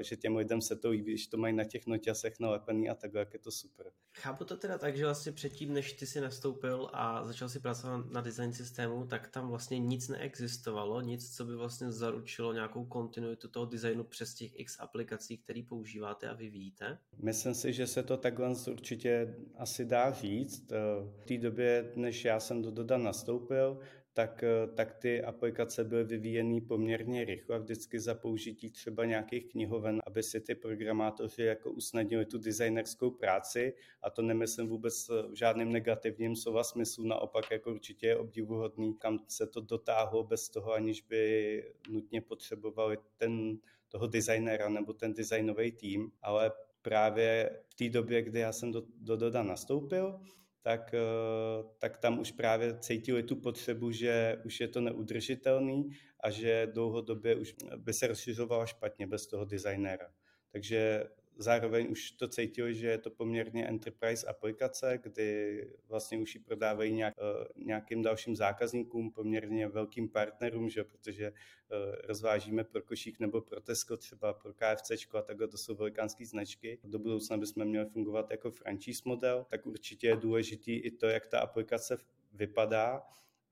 že 0.00 0.16
těm 0.16 0.36
lidem 0.36 0.60
se 0.60 0.76
to 0.76 0.90
líbí, 0.90 1.12
když 1.12 1.26
to 1.26 1.36
mají 1.36 1.54
na 1.54 1.64
těch 1.64 1.86
noťasech 1.86 2.40
nalepený 2.40 2.90
a 2.90 2.94
takhle, 2.94 3.20
jak 3.20 3.32
je 3.32 3.38
to 3.38 3.50
super. 3.50 3.90
Chápu 4.16 4.44
to 4.44 4.56
teda 4.56 4.78
tak, 4.78 4.96
že 4.96 5.04
vlastně 5.04 5.32
předtím, 5.32 5.72
než 5.72 5.92
ty 5.92 6.06
si 6.06 6.20
nastoupil 6.20 6.90
a 6.92 7.24
začal 7.24 7.48
si 7.48 7.60
pracovat 7.60 8.10
na 8.10 8.20
design 8.20 8.52
systému, 8.52 9.06
tak 9.06 9.28
tam 9.28 9.48
vlastně 9.48 9.78
nic 9.78 10.08
neexistovalo, 10.08 11.00
nic, 11.00 11.36
co 11.36 11.44
by 11.44 11.56
vlastně 11.56 11.92
zaručilo 11.92 12.52
nějakou 12.52 12.84
kontinuitu 12.84 13.48
toho 13.48 13.66
designu 13.66 14.04
přes 14.04 14.34
těch 14.34 14.60
x 14.60 14.80
aplikací, 14.80 15.38
které 15.38 15.62
používáte 15.68 16.28
a 16.28 16.34
vyvíjíte? 16.34 16.98
Myslím 17.22 17.54
si, 17.54 17.72
že 17.72 17.86
se 17.86 18.02
to 18.02 18.16
takhle 18.16 18.54
určitě 18.70 19.34
asi 19.56 19.84
dá 19.84 20.12
říct. 20.12 20.72
Eh, 20.72 20.76
v 21.20 21.24
té 21.24 21.38
době, 21.38 21.92
než 21.96 22.24
já 22.24 22.40
jsem 22.40 22.62
do 22.62 22.70
Doda 22.70 22.98
nastoupil, 22.98 23.80
tak, 24.14 24.42
eh, 24.42 24.66
tak 24.74 24.94
ty 24.94 25.22
aplikace 25.22 25.84
byly 25.84 26.04
vyvíjeny 26.04 26.60
poměrně 26.60 27.24
rychle, 27.24 27.58
vždycky 27.58 28.00
za 28.00 28.14
použití 28.14 28.70
třeba 28.70 29.04
nějakých 29.04 29.46
knihoven, 29.50 30.02
aby 30.06 30.22
si 30.22 30.40
ty 30.40 30.54
programátoři 30.54 31.42
jako 31.42 31.70
usnadnili 31.70 32.26
tu 32.26 32.38
designerskou 32.38 33.10
práci. 33.10 33.74
A 34.02 34.10
to 34.10 34.22
nemyslím 34.22 34.68
vůbec 34.68 35.08
v 35.08 35.34
žádným 35.34 35.72
negativním 35.72 36.36
slova 36.36 36.64
smyslu, 36.64 37.06
naopak 37.06 37.50
jako 37.50 37.70
určitě 37.70 38.06
je 38.06 38.16
obdivuhodný, 38.16 38.94
kam 38.94 39.18
se 39.28 39.46
to 39.46 39.60
dotáhlo 39.60 40.24
bez 40.24 40.48
toho, 40.48 40.72
aniž 40.72 41.00
by 41.00 41.64
nutně 41.88 42.20
potřebovali 42.20 42.98
ten, 43.16 43.58
toho 43.88 44.06
designera 44.06 44.68
nebo 44.68 44.92
ten 44.92 45.14
designový 45.14 45.72
tým, 45.72 46.12
ale 46.22 46.52
právě 46.82 47.60
v 47.68 47.74
té 47.74 47.88
době, 47.88 48.22
kdy 48.22 48.40
já 48.40 48.52
jsem 48.52 48.72
do, 48.72 48.82
do 48.96 49.16
Doda 49.16 49.42
nastoupil, 49.42 50.20
tak, 50.64 50.94
eh, 50.94 51.64
tak 51.78 51.98
tam 51.98 52.18
už 52.18 52.30
právě 52.30 52.78
cítili 52.78 53.22
tu 53.22 53.36
potřebu, 53.36 53.90
že 53.90 54.40
už 54.44 54.60
je 54.60 54.68
to 54.68 54.80
neudržitelný 54.80 55.90
a 56.20 56.30
že 56.30 56.66
dlouhodobě 56.72 57.36
už 57.36 57.54
by 57.76 57.92
se 57.92 58.06
rozšiřovala 58.06 58.66
špatně 58.66 59.06
bez 59.06 59.26
toho 59.26 59.44
designéra. 59.44 60.08
Takže 60.52 61.04
zároveň 61.36 61.90
už 61.90 62.10
to 62.10 62.28
cítili, 62.28 62.74
že 62.74 62.86
je 62.86 62.98
to 62.98 63.10
poměrně 63.10 63.66
enterprise 63.66 64.26
aplikace, 64.26 64.98
kdy 65.02 65.60
vlastně 65.88 66.18
už 66.18 66.34
ji 66.34 66.40
prodávají 66.40 66.92
nějak, 66.92 67.14
eh, 67.18 67.48
nějakým 67.56 68.02
dalším 68.02 68.36
zákazníkům, 68.36 69.10
poměrně 69.10 69.68
velkým 69.68 70.08
partnerům, 70.08 70.68
že, 70.68 70.84
protože 70.84 71.26
eh, 71.26 72.06
rozvážíme 72.06 72.64
pro 72.64 72.82
Košík 72.82 73.20
nebo 73.20 73.40
pro 73.40 73.60
Tesco, 73.60 73.96
třeba 73.96 74.32
pro 74.32 74.52
KFC 74.54 74.90
a 75.18 75.22
takhle, 75.22 75.48
to 75.48 75.58
jsou 75.58 75.74
velikánské 75.74 76.26
značky. 76.26 76.78
Do 76.84 76.98
budoucna 76.98 77.36
bychom 77.36 77.64
měli 77.64 77.86
fungovat 77.86 78.30
jako 78.30 78.50
franchise 78.50 79.02
model, 79.04 79.46
tak 79.50 79.66
určitě 79.66 80.06
je 80.06 80.16
důležitý 80.16 80.72
i 80.76 80.90
to, 80.90 81.06
jak 81.06 81.26
ta 81.26 81.40
aplikace 81.40 81.96
vypadá 82.32 83.02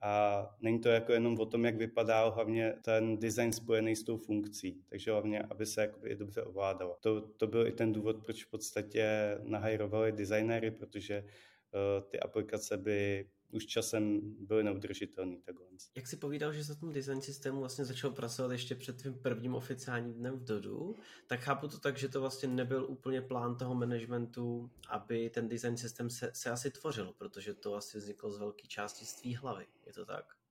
a 0.02 0.46
není 0.60 0.80
to 0.80 0.88
jako 0.88 1.12
jenom 1.12 1.40
o 1.40 1.46
tom, 1.46 1.64
jak 1.64 1.76
vypadá 1.76 2.28
hlavně 2.28 2.74
ten 2.82 3.18
design 3.18 3.52
spojený 3.52 3.96
s 3.96 4.02
tou 4.02 4.16
funkcí, 4.16 4.82
takže 4.88 5.10
hlavně, 5.10 5.42
aby 5.42 5.66
se 5.66 5.80
jakoby 5.80 6.16
dobře 6.16 6.42
ovládalo. 6.42 6.96
To, 7.00 7.20
to 7.20 7.46
byl 7.46 7.66
i 7.66 7.72
ten 7.72 7.92
důvod, 7.92 8.16
proč 8.24 8.44
v 8.44 8.50
podstatě 8.50 9.38
nahajrovali 9.42 10.12
designéry, 10.12 10.70
protože 10.70 11.24
uh, 11.24 12.08
ty 12.08 12.20
aplikace 12.20 12.76
by 12.76 13.28
už 13.52 13.66
časem 13.66 14.20
byly 14.38 14.64
neudržitelný 14.64 15.40
takhle. 15.42 15.66
Jak 15.94 16.06
si 16.06 16.16
povídal, 16.16 16.52
že 16.52 16.64
se 16.64 16.74
tom 16.74 16.92
design 16.92 17.20
systému 17.20 17.60
vlastně 17.60 17.84
začal 17.84 18.10
pracovat 18.10 18.52
ještě 18.52 18.74
před 18.74 18.96
tvým 18.96 19.14
prvním 19.14 19.54
oficiálním 19.54 20.14
dnem 20.14 20.38
v 20.38 20.44
Dodu, 20.44 20.96
tak 21.26 21.40
chápu 21.40 21.68
to 21.68 21.78
tak, 21.78 21.96
že 21.98 22.08
to 22.08 22.20
vlastně 22.20 22.48
nebyl 22.48 22.86
úplně 22.88 23.22
plán 23.22 23.56
toho 23.56 23.74
managementu, 23.74 24.70
aby 24.88 25.30
ten 25.30 25.48
design 25.48 25.76
systém 25.76 26.10
se, 26.10 26.30
se 26.34 26.50
asi 26.50 26.70
tvořil, 26.70 27.14
protože 27.18 27.54
to 27.54 27.74
asi 27.74 27.98
vzniklo 27.98 28.30
z 28.30 28.38
velké 28.38 28.66
části 28.66 29.06
z 29.06 29.14
tvý 29.14 29.34
hlavy. 29.34 29.66
Je 29.86 29.92
to 29.92 30.06
tak? 30.06 30.41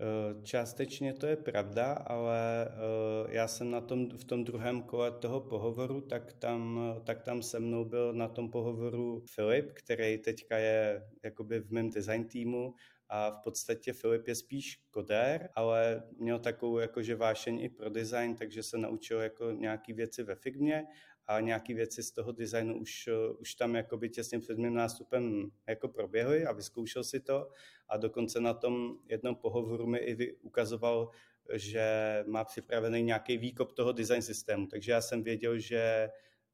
Eh, 0.00 0.42
částečně 0.42 1.12
to 1.12 1.26
je 1.26 1.36
pravda, 1.36 1.92
ale 1.92 2.68
eh, 2.68 3.26
já 3.28 3.48
jsem 3.48 3.70
na 3.70 3.80
tom, 3.80 4.10
v 4.10 4.24
tom 4.24 4.44
druhém 4.44 4.82
kole 4.82 5.10
toho 5.10 5.40
pohovoru, 5.40 6.00
tak 6.00 6.32
tam, 6.32 6.80
tak 7.04 7.22
tam 7.22 7.42
se 7.42 7.60
mnou 7.60 7.84
byl 7.84 8.12
na 8.12 8.28
tom 8.28 8.50
pohovoru 8.50 9.24
Filip, 9.34 9.72
který 9.72 10.18
teďka 10.18 10.58
je 10.58 11.02
jakoby 11.24 11.60
v 11.60 11.70
mém 11.70 11.90
design 11.90 12.24
týmu 12.24 12.74
a 13.08 13.30
v 13.30 13.42
podstatě 13.44 13.92
Filip 13.92 14.28
je 14.28 14.34
spíš 14.34 14.82
kodér, 14.90 15.48
ale 15.54 16.02
měl 16.18 16.38
takovou 16.38 16.78
jakože 16.78 17.16
vášeň 17.16 17.60
i 17.60 17.68
pro 17.68 17.90
design, 17.90 18.36
takže 18.36 18.62
se 18.62 18.78
naučil 18.78 19.20
jako 19.20 19.50
nějaký 19.50 19.92
věci 19.92 20.22
ve 20.22 20.34
Figmě 20.34 20.84
a 21.26 21.40
nějaké 21.40 21.74
věci 21.74 22.02
z 22.02 22.10
toho 22.10 22.32
designu 22.32 22.80
už, 22.80 23.08
už 23.38 23.54
tam 23.54 23.74
jakoby 23.74 24.08
těsně 24.10 24.38
před 24.38 24.58
mým 24.58 24.74
nástupem 24.74 25.50
jako 25.66 25.88
proběhly 25.88 26.46
a 26.46 26.52
vyzkoušel 26.52 27.04
si 27.04 27.20
to. 27.20 27.50
A 27.88 27.96
dokonce 27.96 28.40
na 28.40 28.54
tom 28.54 28.98
jednom 29.08 29.36
pohovoru 29.36 29.86
mi 29.86 29.98
i 29.98 30.32
ukazoval, 30.32 31.10
že 31.52 31.84
má 32.26 32.44
připravený 32.44 33.02
nějaký 33.02 33.38
výkop 33.38 33.72
toho 33.72 33.92
design 33.92 34.22
systému, 34.22 34.66
takže 34.66 34.92
já 34.92 35.00
jsem 35.00 35.22
věděl, 35.22 35.58
že 35.58 36.10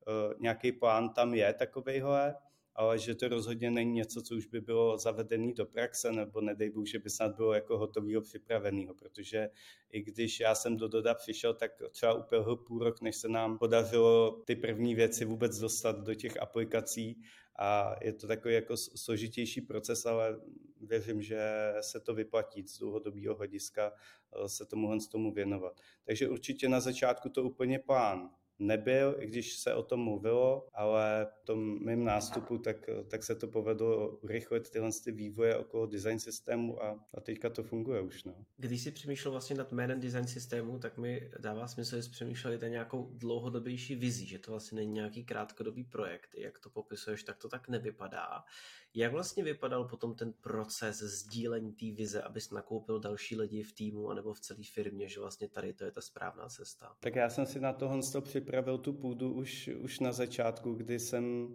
uh, 0.07 0.41
nějaký 0.41 0.73
plán 0.73 1.13
tam 1.15 1.35
je 1.35 1.55
takovejhle 1.55 2.35
ale 2.75 2.99
že 2.99 3.15
to 3.15 3.29
rozhodně 3.29 3.71
není 3.71 3.93
něco, 3.93 4.23
co 4.23 4.35
už 4.35 4.47
by 4.47 4.61
bylo 4.61 4.99
zavedené 4.99 5.53
do 5.53 5.67
praxe, 5.67 6.13
nebo 6.13 6.41
nedej 6.41 6.71
Bůh, 6.71 6.87
že 6.87 6.99
by 6.99 7.11
snad 7.11 7.37
bylo 7.37 7.53
jako 7.53 7.79
hotového, 7.79 8.23
připraveného, 8.23 8.95
protože 8.95 9.51
i 9.91 10.03
když 10.03 10.41
já 10.41 10.55
jsem 10.55 10.77
do 10.77 10.89
Doda 10.89 11.15
přišel, 11.15 11.55
tak 11.55 11.73
třeba 11.91 12.15
upěhl 12.15 12.57
půl 12.57 12.85
rok, 12.85 13.01
než 13.01 13.17
se 13.17 13.29
nám 13.29 13.59
podařilo 13.59 14.43
ty 14.47 14.57
první 14.57 14.95
věci 14.95 15.25
vůbec 15.25 15.59
dostat 15.59 16.01
do 16.01 16.15
těch 16.15 16.43
aplikací 16.43 17.23
a 17.59 17.97
je 18.03 18.13
to 18.13 18.27
takový 18.27 18.55
jako 18.55 18.77
složitější 18.77 19.61
proces, 19.61 20.07
ale 20.07 20.41
věřím, 20.81 21.23
že 21.23 21.73
se 21.81 22.01
to 22.01 22.15
vyplatí 22.15 22.63
z 22.63 22.79
dlouhodobého 22.79 23.35
hlediska 23.35 23.93
eh, 23.93 24.49
se 24.49 24.67
tomuhle 24.67 24.99
tomu 25.13 25.33
věnovat. 25.33 25.81
Takže 26.05 26.29
určitě 26.29 26.69
na 26.69 26.81
začátku 26.81 27.29
to 27.29 27.43
úplně 27.43 27.79
plán 27.79 28.31
nebyl, 28.61 29.17
i 29.19 29.27
když 29.27 29.57
se 29.57 29.75
o 29.75 29.83
tom 29.83 30.01
mluvilo, 30.01 30.69
ale 30.75 31.27
v 31.43 31.45
tom 31.45 31.85
mém 31.85 32.05
nástupu 32.05 32.59
tak, 32.59 32.77
tak 33.09 33.23
se 33.23 33.35
to 33.35 33.49
povedlo 33.49 34.09
urychlit 34.09 34.71
tyhle 34.71 34.91
ty 35.05 35.13
vývoje 35.13 35.57
okolo 35.57 35.87
design 35.87 36.19
systému 36.19 36.83
a, 36.85 37.05
a 37.15 37.21
teďka 37.21 37.51
to 37.51 37.63
funguje 37.63 38.01
už. 38.01 38.25
No. 38.25 38.35
Když 38.57 38.83
jsi 38.83 38.91
přemýšlel 38.91 39.33
vlastně 39.33 39.57
nad 39.57 39.73
jménem 39.73 40.01
design 40.01 40.27
systému, 40.27 40.79
tak 40.79 40.99
mi 40.99 41.31
dává 41.39 41.69
smysl, 41.69 41.97
že 41.97 42.03
jsi 42.03 42.11
přemýšlel 42.11 42.53
i 42.65 42.71
nějakou 42.71 43.11
dlouhodobější 43.15 43.95
vizi, 43.95 44.27
že 44.27 44.39
to 44.39 44.51
vlastně 44.51 44.77
není 44.77 44.93
nějaký 44.93 45.25
krátkodobý 45.25 45.85
projekt. 45.85 46.31
Jak 46.35 46.59
to 46.59 46.71
popisuješ, 46.71 47.23
tak 47.23 47.39
to 47.39 47.49
tak 47.49 47.69
nevypadá. 47.69 48.45
Jak 48.95 49.13
vlastně 49.13 49.45
vypadal 49.45 49.85
potom 49.85 50.15
ten 50.15 50.33
proces 50.33 51.03
sdílení 51.03 51.73
té 51.73 51.87
vize, 51.87 52.23
abys 52.23 52.51
nakoupil 52.51 53.01
další 53.01 53.37
lidi 53.37 53.63
v 53.63 53.73
týmu 53.73 54.09
anebo 54.09 54.35
v 54.35 54.41
celé 54.41 54.63
firmě, 54.73 55.09
že 55.09 55.21
vlastně 55.21 55.49
tady 55.49 55.73
to 55.73 55.85
je 55.85 55.91
ta 55.91 56.01
správná 56.01 56.49
cesta? 56.49 56.97
Tak 57.01 57.15
já 57.15 57.31
jsem 57.31 57.47
si 57.47 57.61
na 57.61 57.73
tohle 57.73 58.01
připravil 58.21 58.50
tu 58.79 58.93
půdu 58.93 59.33
už, 59.33 59.71
už 59.83 60.01
na 60.01 60.13
začátku, 60.13 60.75
kdy 60.75 60.99
jsem 60.99 61.49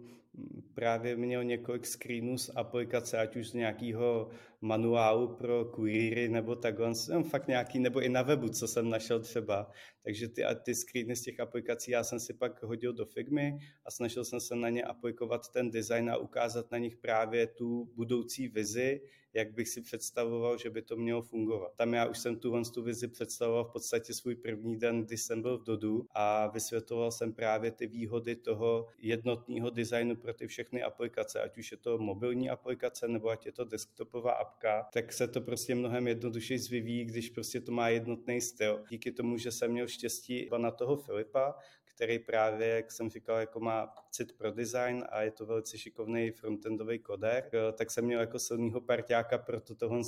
právě 0.74 1.16
měl 1.16 1.44
několik 1.44 1.86
screenů 1.86 2.38
z 2.38 2.50
aplikace, 2.54 3.18
ať 3.18 3.36
už 3.36 3.48
z 3.48 3.54
nějakého 3.54 4.28
manuálu 4.60 5.28
pro 5.28 5.64
kurýry 5.64 6.28
nebo 6.28 6.56
takhle, 6.56 6.94
jsem 6.94 7.24
fakt 7.24 7.48
nějaký, 7.48 7.78
nebo 7.78 8.00
i 8.00 8.08
na 8.08 8.22
webu, 8.22 8.48
co 8.48 8.68
jsem 8.68 8.90
našel 8.90 9.20
třeba. 9.20 9.70
Takže 10.02 10.28
ty, 10.28 10.42
ty 10.62 10.74
screeny 10.74 11.16
z 11.16 11.22
těch 11.22 11.40
aplikací 11.40 11.90
já 11.90 12.04
jsem 12.04 12.20
si 12.20 12.34
pak 12.34 12.62
hodil 12.62 12.92
do 12.92 13.06
Figmy 13.06 13.58
a 13.84 13.90
snažil 13.90 14.24
jsem 14.24 14.40
se 14.40 14.56
na 14.56 14.68
ně 14.68 14.84
aplikovat 14.84 15.48
ten 15.48 15.70
design 15.70 16.10
a 16.10 16.16
ukázat 16.16 16.70
na 16.70 16.78
nich 16.78 16.96
právě 16.96 17.46
tu 17.46 17.92
budoucí 17.94 18.48
vizi, 18.48 19.00
jak 19.36 19.52
bych 19.52 19.68
si 19.68 19.82
představoval, 19.82 20.58
že 20.58 20.70
by 20.70 20.82
to 20.82 20.96
mělo 20.96 21.22
fungovat. 21.22 21.72
Tam 21.76 21.94
já 21.94 22.06
už 22.06 22.18
jsem 22.18 22.36
tu 22.36 22.62
tu 22.74 22.82
vizi 22.82 23.08
představoval 23.08 23.64
v 23.64 23.72
podstatě 23.72 24.14
svůj 24.14 24.34
první 24.34 24.78
den, 24.78 25.04
kdy 25.04 25.18
jsem 25.18 25.42
byl 25.42 25.58
v 25.58 25.62
Dodu 25.62 26.06
a 26.10 26.46
vysvětloval 26.46 27.12
jsem 27.12 27.32
právě 27.32 27.70
ty 27.70 27.86
výhody 27.86 28.36
toho 28.36 28.86
jednotného 28.98 29.70
designu 29.70 30.16
pro 30.16 30.34
ty 30.34 30.46
všechny 30.46 30.82
aplikace, 30.82 31.42
ať 31.42 31.58
už 31.58 31.72
je 31.72 31.76
to 31.76 31.98
mobilní 31.98 32.50
aplikace 32.50 33.08
nebo 33.08 33.28
ať 33.28 33.46
je 33.46 33.52
to 33.52 33.64
desktopová 33.64 34.32
apka, 34.46 34.88
tak 34.92 35.12
se 35.12 35.28
to 35.28 35.40
prostě 35.40 35.74
mnohem 35.74 36.08
jednodušeji 36.08 36.58
zvyvíjí, 36.58 37.04
když 37.04 37.30
prostě 37.30 37.60
to 37.60 37.72
má 37.72 37.88
jednotný 37.88 38.40
styl. 38.40 38.84
Díky 38.90 39.12
tomu, 39.12 39.36
že 39.36 39.50
jsem 39.52 39.70
měl 39.70 39.88
štěstí 39.88 40.48
na 40.56 40.70
toho 40.70 40.96
Filipa, 40.96 41.54
který 41.84 42.18
právě, 42.18 42.68
jak 42.68 42.92
jsem 42.92 43.10
říkal, 43.10 43.36
jako 43.36 43.60
má 43.60 43.94
cit 44.10 44.38
pro 44.38 44.50
design 44.50 45.04
a 45.08 45.22
je 45.22 45.30
to 45.30 45.46
velice 45.46 45.78
šikovný 45.78 46.30
frontendový 46.30 46.98
kodér, 46.98 47.50
tak 47.72 47.90
jsem 47.90 48.04
měl 48.04 48.20
jako 48.20 48.38
silného 48.38 48.80
parťáka 48.80 49.38
pro 49.38 49.60
to 49.60 49.74
tohle 49.74 50.02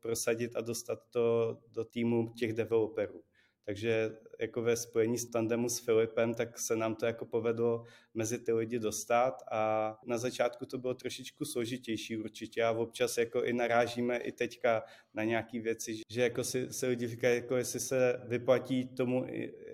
prosadit 0.00 0.56
a 0.56 0.60
dostat 0.60 0.98
to 1.10 1.58
do 1.72 1.84
týmu 1.84 2.32
těch 2.38 2.52
developerů. 2.52 3.22
Takže 3.68 4.16
jako 4.40 4.62
ve 4.62 4.76
spojení 4.76 5.18
s 5.18 5.30
tandemu 5.30 5.68
s 5.68 5.78
Filipem, 5.78 6.34
tak 6.34 6.58
se 6.58 6.76
nám 6.76 6.94
to 6.94 7.06
jako 7.06 7.26
povedlo 7.26 7.84
mezi 8.14 8.38
ty 8.38 8.52
lidi 8.52 8.78
dostat 8.78 9.42
a 9.50 9.94
na 10.06 10.18
začátku 10.18 10.66
to 10.66 10.78
bylo 10.78 10.94
trošičku 10.94 11.44
složitější 11.44 12.16
určitě 12.16 12.64
a 12.64 12.70
občas 12.70 13.18
jako 13.18 13.44
i 13.44 13.52
narážíme 13.52 14.16
i 14.16 14.32
teďka 14.32 14.82
na 15.14 15.24
nějaké 15.24 15.60
věci, 15.60 16.02
že 16.10 16.22
jako 16.22 16.44
si, 16.44 16.72
se 16.72 16.86
lidi 16.86 17.08
říkají, 17.08 17.36
jako 17.36 17.56
jestli 17.56 17.80
se 17.80 18.22
vyplatí 18.24 18.88
tomu 18.88 19.26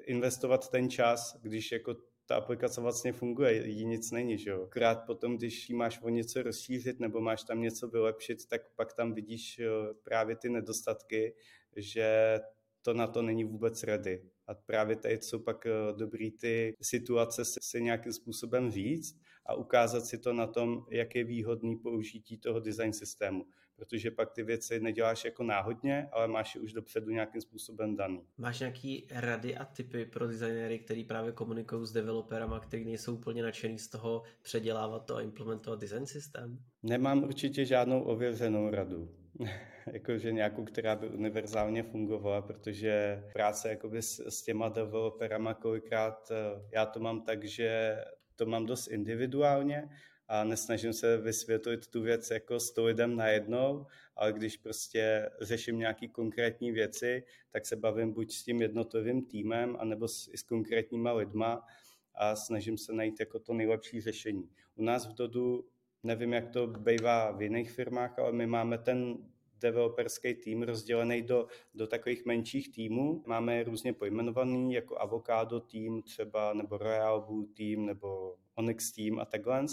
investovat 0.07 0.71
ten 0.71 0.91
čas, 0.91 1.37
když 1.43 1.73
jako 1.73 1.97
ta 2.27 2.37
aplikace 2.37 2.81
vlastně 2.81 3.13
funguje, 3.13 3.69
jí 3.69 3.87
nic 3.87 4.11
není, 4.11 4.39
že 4.39 4.51
jo. 4.51 4.67
Krát 4.67 5.07
potom, 5.07 5.37
když 5.37 5.69
jí 5.69 5.77
máš 5.77 6.01
o 6.03 6.09
něco 6.09 6.43
rozšířit 6.43 7.01
nebo 7.01 7.21
máš 7.21 7.45
tam 7.45 7.61
něco 7.61 7.89
vylepšit, 7.89 8.49
tak 8.49 8.63
pak 8.77 8.93
tam 8.93 9.13
vidíš 9.13 9.61
právě 10.03 10.37
ty 10.37 10.49
nedostatky, 10.49 11.35
že 11.77 12.41
to 12.85 12.95
na 12.95 13.07
to 13.07 13.23
není 13.23 13.45
vůbec 13.45 13.83
ready. 13.83 14.23
A 14.47 14.55
právě 14.55 14.97
tady 14.97 15.19
jsou 15.23 15.39
pak 15.39 15.67
eh, 15.67 15.71
dobrý 15.97 16.31
ty 16.31 16.75
situace 16.83 17.45
si 17.45 17.83
nějakým 17.83 18.13
způsobem 18.13 18.71
říct 18.71 19.21
a 19.47 19.55
ukázat 19.55 20.07
si 20.07 20.19
to 20.19 20.33
na 20.33 20.47
tom, 20.47 20.87
jak 20.91 21.15
je 21.15 21.25
výhodný 21.25 21.77
použití 21.77 22.39
toho 22.39 22.61
design 22.61 22.93
systému. 22.93 23.47
Protože 23.77 24.11
pak 24.11 24.31
ty 24.33 24.43
věci 24.43 24.81
neděláš 24.81 25.25
jako 25.25 25.43
náhodně, 25.43 26.09
ale 26.13 26.29
máš 26.29 26.55
je 26.55 26.61
už 26.61 26.73
dopředu 26.73 27.11
nějakým 27.11 27.41
způsobem 27.41 27.97
daný. 27.97 28.21
Máš 28.39 28.61
nějaký 28.61 29.07
rady 29.11 29.57
a 29.57 29.65
typy 29.65 30.05
pro 30.05 30.27
designéry, 30.27 30.79
který 30.79 31.05
právě 31.05 31.33
komunikují 31.33 31.87
s 31.87 31.93
developerama, 31.93 32.61
kteří 32.61 32.85
nejsou 32.85 33.15
úplně 33.15 33.43
nadšený 33.43 33.79
z 33.79 33.89
toho 33.89 34.23
předělávat 34.43 35.07
to 35.07 35.17
a 35.17 35.21
implementovat 35.21 35.81
design 35.81 36.07
systém? 36.07 36.59
Nemám 36.83 37.25
určitě 37.25 37.65
žádnou 37.65 38.03
ověřenou 38.03 38.71
radu. 38.71 39.24
jakože 39.93 40.33
nějakou, 40.33 40.65
která 40.65 40.97
by 40.97 41.09
univerzálně 41.09 41.83
fungovala, 41.83 42.43
protože 42.43 43.25
práce 43.33 43.69
jakoby 43.69 44.03
s, 44.03 44.19
s 44.29 44.43
těma 44.43 44.69
developerama 44.69 45.55
kolikrát 45.55 46.31
eh, 46.31 46.63
já 46.73 46.87
to 46.87 47.01
mám 47.01 47.23
tak, 47.23 47.45
že 47.45 47.97
to 48.37 48.47
mám 48.47 48.67
dost 48.67 48.87
individuálně 48.87 49.89
a 50.29 50.45
nesnažím 50.45 50.93
se 50.93 51.17
vysvětlit 51.17 51.87
tu 51.87 52.03
věc 52.03 52.31
jako 52.31 52.61
s 52.61 52.73
tou 52.73 52.85
lidem 52.85 53.17
najednou, 53.17 53.87
ale 54.17 54.33
když 54.33 54.57
prostě 54.57 55.31
řeším 55.41 55.79
nějaký 55.79 56.09
konkrétní 56.09 56.73
věci, 56.73 57.25
tak 57.51 57.67
se 57.67 57.77
bavím 57.77 58.13
buď 58.13 58.33
s 58.33 58.45
tím 58.45 58.63
jednotlivým 58.63 59.27
týmem, 59.27 59.77
anebo 59.81 60.09
s, 60.09 60.29
i 60.33 60.39
s 60.39 60.43
konkrétníma 60.43 61.13
lidma 61.13 61.67
a 62.15 62.37
snažím 62.37 62.79
se 62.79 62.93
najít 62.93 63.21
jako 63.21 63.39
to 63.39 63.55
nejlepší 63.55 64.01
řešení. 64.01 64.51
U 64.75 64.83
nás 64.83 65.07
v 65.07 65.15
Dodu 65.15 65.65
nevím, 66.05 66.33
jak 66.33 66.49
to 66.49 66.67
bývá 66.67 67.31
v 67.31 67.43
jiných 67.43 67.71
firmách, 67.71 68.19
ale 68.19 68.33
my 68.33 68.47
máme 68.47 68.79
ten 68.79 69.17
developerský 69.61 70.35
tým 70.35 70.63
rozdělený 70.63 71.23
do, 71.23 71.47
do 71.75 71.87
takových 71.87 72.27
menších 72.27 72.73
týmů. 72.73 73.23
Máme 73.27 73.57
je 73.57 73.65
různě 73.65 73.93
pojmenovaný 73.93 74.73
jako 74.73 74.99
Avocado 74.99 75.61
tým 75.61 76.03
třeba, 76.03 76.53
nebo 76.55 76.79
Royal 76.79 77.21
Blue 77.21 77.47
tým, 77.47 77.87
nebo 77.87 78.37
Onyx 78.55 78.93
tým 78.93 79.19
a 79.19 79.25
takhle. 79.25 79.65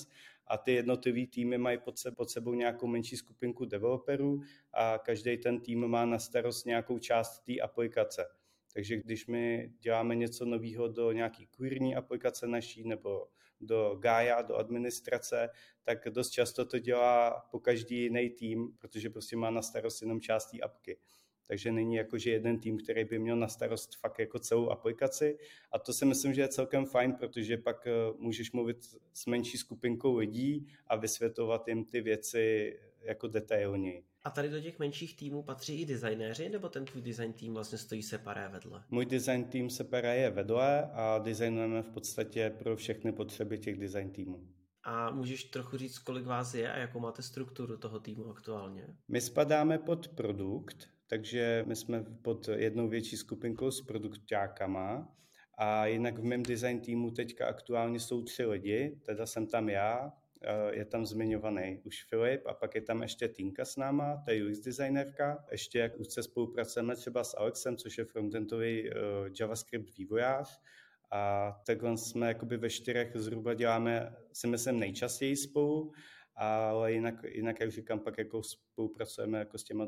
A 0.47 0.57
ty 0.57 0.73
jednotlivý 0.73 1.27
týmy 1.27 1.57
mají 1.57 1.77
pod, 1.77 1.97
se, 1.97 2.11
pod 2.11 2.29
sebou 2.29 2.53
nějakou 2.53 2.87
menší 2.87 3.17
skupinku 3.17 3.65
developerů 3.65 4.41
a 4.73 4.97
každý 4.97 5.37
ten 5.37 5.59
tým 5.59 5.87
má 5.87 6.05
na 6.05 6.19
starost 6.19 6.65
nějakou 6.65 6.99
část 6.99 7.39
té 7.39 7.59
aplikace. 7.59 8.25
Takže 8.73 8.97
když 8.97 9.27
my 9.27 9.71
děláme 9.79 10.15
něco 10.15 10.45
nového 10.45 10.87
do 10.87 11.11
nějaký 11.11 11.47
queerní 11.47 11.95
aplikace 11.95 12.47
naší 12.47 12.83
nebo 12.87 13.27
do 13.61 13.97
Gaia, 13.99 14.41
do 14.41 14.55
administrace, 14.55 15.49
tak 15.83 16.09
dost 16.09 16.29
často 16.29 16.65
to 16.65 16.79
dělá 16.79 17.47
po 17.51 17.59
každý 17.59 18.01
jiný 18.01 18.29
tým, 18.29 18.77
protože 18.77 19.09
prostě 19.09 19.37
má 19.37 19.49
na 19.49 19.61
starost 19.61 20.01
jenom 20.01 20.21
část 20.21 20.51
té 20.51 20.59
apky. 20.59 20.97
Takže 21.47 21.71
není 21.71 21.95
jako, 21.95 22.17
že 22.17 22.31
jeden 22.31 22.59
tým, 22.59 22.77
který 22.77 23.05
by 23.05 23.19
měl 23.19 23.35
na 23.35 23.47
starost 23.47 23.95
fakt 23.95 24.19
jako 24.19 24.39
celou 24.39 24.69
aplikaci. 24.69 25.37
A 25.71 25.79
to 25.79 25.93
si 25.93 26.05
myslím, 26.05 26.33
že 26.33 26.41
je 26.41 26.47
celkem 26.47 26.85
fajn, 26.85 27.13
protože 27.13 27.57
pak 27.57 27.87
eh, 27.87 27.91
můžeš 28.17 28.51
mluvit 28.51 28.77
s 29.13 29.25
menší 29.25 29.57
skupinkou 29.57 30.15
lidí 30.15 30.67
a 30.87 30.95
vysvětlovat 30.95 31.67
jim 31.67 31.85
ty 31.85 32.01
věci 32.01 32.77
jako 33.01 33.27
detailněji. 33.27 34.10
A 34.23 34.29
tady 34.29 34.49
do 34.49 34.61
těch 34.61 34.79
menších 34.79 35.17
týmů 35.17 35.43
patří 35.43 35.81
i 35.81 35.85
designéři, 35.85 36.49
nebo 36.49 36.69
ten 36.69 36.85
tvůj 36.85 37.01
design 37.01 37.33
tým 37.33 37.53
vlastně 37.53 37.77
stojí 37.77 38.03
separé 38.03 38.49
vedle? 38.49 38.83
Můj 38.89 39.05
design 39.05 39.43
tým 39.43 39.69
separé 39.69 40.17
je 40.17 40.29
vedle 40.29 40.91
a 40.93 41.19
designujeme 41.19 41.81
v 41.81 41.89
podstatě 41.89 42.49
pro 42.49 42.75
všechny 42.75 43.11
potřeby 43.11 43.57
těch 43.59 43.79
design 43.79 44.11
týmů. 44.11 44.47
A 44.83 45.11
můžeš 45.11 45.43
trochu 45.43 45.77
říct, 45.77 45.99
kolik 45.99 46.25
vás 46.25 46.53
je 46.53 46.71
a 46.71 46.77
jakou 46.77 46.99
máte 46.99 47.21
strukturu 47.21 47.77
toho 47.77 47.99
týmu 47.99 48.29
aktuálně? 48.29 48.87
My 49.07 49.21
spadáme 49.21 49.77
pod 49.77 50.07
produkt, 50.07 50.89
takže 51.07 51.63
my 51.67 51.75
jsme 51.75 52.03
pod 52.21 52.47
jednou 52.47 52.89
větší 52.89 53.17
skupinkou 53.17 53.71
s 53.71 53.81
produktákama 53.81 55.15
a 55.57 55.85
jinak 55.85 56.19
v 56.19 56.23
mém 56.23 56.43
design 56.43 56.79
týmu 56.79 57.11
teďka 57.11 57.47
aktuálně 57.47 57.99
jsou 57.99 58.23
tři 58.23 58.45
lidi, 58.45 58.99
teda 59.05 59.25
jsem 59.25 59.47
tam 59.47 59.69
já, 59.69 60.13
je 60.71 60.85
tam 60.85 61.05
zmiňovaný 61.05 61.81
už 61.83 62.03
Filip 62.03 62.47
a 62.47 62.53
pak 62.53 62.75
je 62.75 62.81
tam 62.81 63.01
ještě 63.01 63.27
Tinka 63.27 63.65
s 63.65 63.77
náma, 63.77 64.21
to 64.25 64.31
je 64.31 64.45
UX 64.45 64.59
designerka. 64.59 65.45
Ještě 65.51 65.79
jak 65.79 65.99
úzce 65.99 66.23
spolupracujeme 66.23 66.95
třeba 66.95 67.23
s 67.23 67.37
Alexem, 67.37 67.77
což 67.77 67.97
je 67.97 68.05
frontendový 68.05 68.89
eh, 68.89 68.93
JavaScript 69.39 69.97
vývojář. 69.97 70.61
A 71.11 71.51
takhle 71.65 71.97
jsme 71.97 72.27
jakoby 72.27 72.57
ve 72.57 72.69
čtyřech 72.69 73.11
zhruba 73.15 73.53
děláme, 73.53 74.15
si 74.33 74.47
myslím, 74.47 74.79
nejčastěji 74.79 75.35
spolu, 75.35 75.91
ale 76.35 76.93
jinak, 76.93 77.15
jinak 77.23 77.59
jak 77.59 77.71
říkám, 77.71 77.99
pak 77.99 78.17
jako 78.17 78.43
spolupracujeme 78.43 79.39
jako 79.39 79.57
s 79.57 79.63
těma 79.63 79.87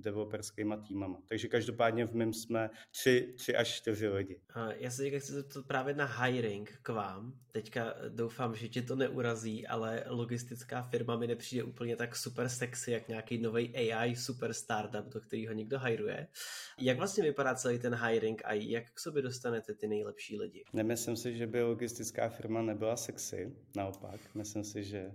developerskýma 0.00 0.76
týmama. 0.76 1.18
Takže 1.28 1.48
každopádně 1.48 2.06
v 2.06 2.14
mém 2.14 2.32
jsme 2.32 2.70
tři, 2.90 3.34
tři 3.36 3.56
až 3.56 3.68
čtyři 3.68 4.08
lidi. 4.08 4.40
Já 4.76 4.90
se 4.90 5.02
teďka 5.02 5.18
chci 5.18 5.32
zeptat 5.32 5.66
právě 5.66 5.94
na 5.94 6.04
hiring 6.04 6.78
k 6.82 6.88
vám. 6.88 7.38
Teďka 7.52 7.94
doufám, 8.08 8.54
že 8.54 8.68
tě 8.68 8.82
to 8.82 8.96
neurazí, 8.96 9.66
ale 9.66 10.04
logistická 10.06 10.82
firma 10.82 11.16
mi 11.16 11.26
nepřijde 11.26 11.62
úplně 11.62 11.96
tak 11.96 12.16
super 12.16 12.48
sexy, 12.48 12.90
jak 12.90 13.08
nějaký 13.08 13.38
nový 13.38 13.76
AI 13.76 14.16
super 14.16 14.52
startup, 14.52 15.04
do 15.14 15.20
kterého 15.20 15.54
někdo 15.54 15.78
hajruje. 15.78 16.26
Jak 16.78 16.96
vlastně 16.98 17.22
vypadá 17.22 17.54
celý 17.54 17.78
ten 17.78 17.94
hiring 17.94 18.42
a 18.44 18.52
jak 18.52 18.90
k 18.90 19.00
sobě 19.00 19.22
dostanete 19.22 19.74
ty 19.74 19.86
nejlepší 19.86 20.38
lidi? 20.38 20.64
Nemyslím 20.72 21.16
si, 21.16 21.36
že 21.36 21.46
by 21.46 21.62
logistická 21.62 22.28
firma 22.28 22.62
nebyla 22.62 22.96
sexy, 22.96 23.56
naopak. 23.76 24.20
Myslím 24.34 24.64
si, 24.64 24.84
že 24.84 25.12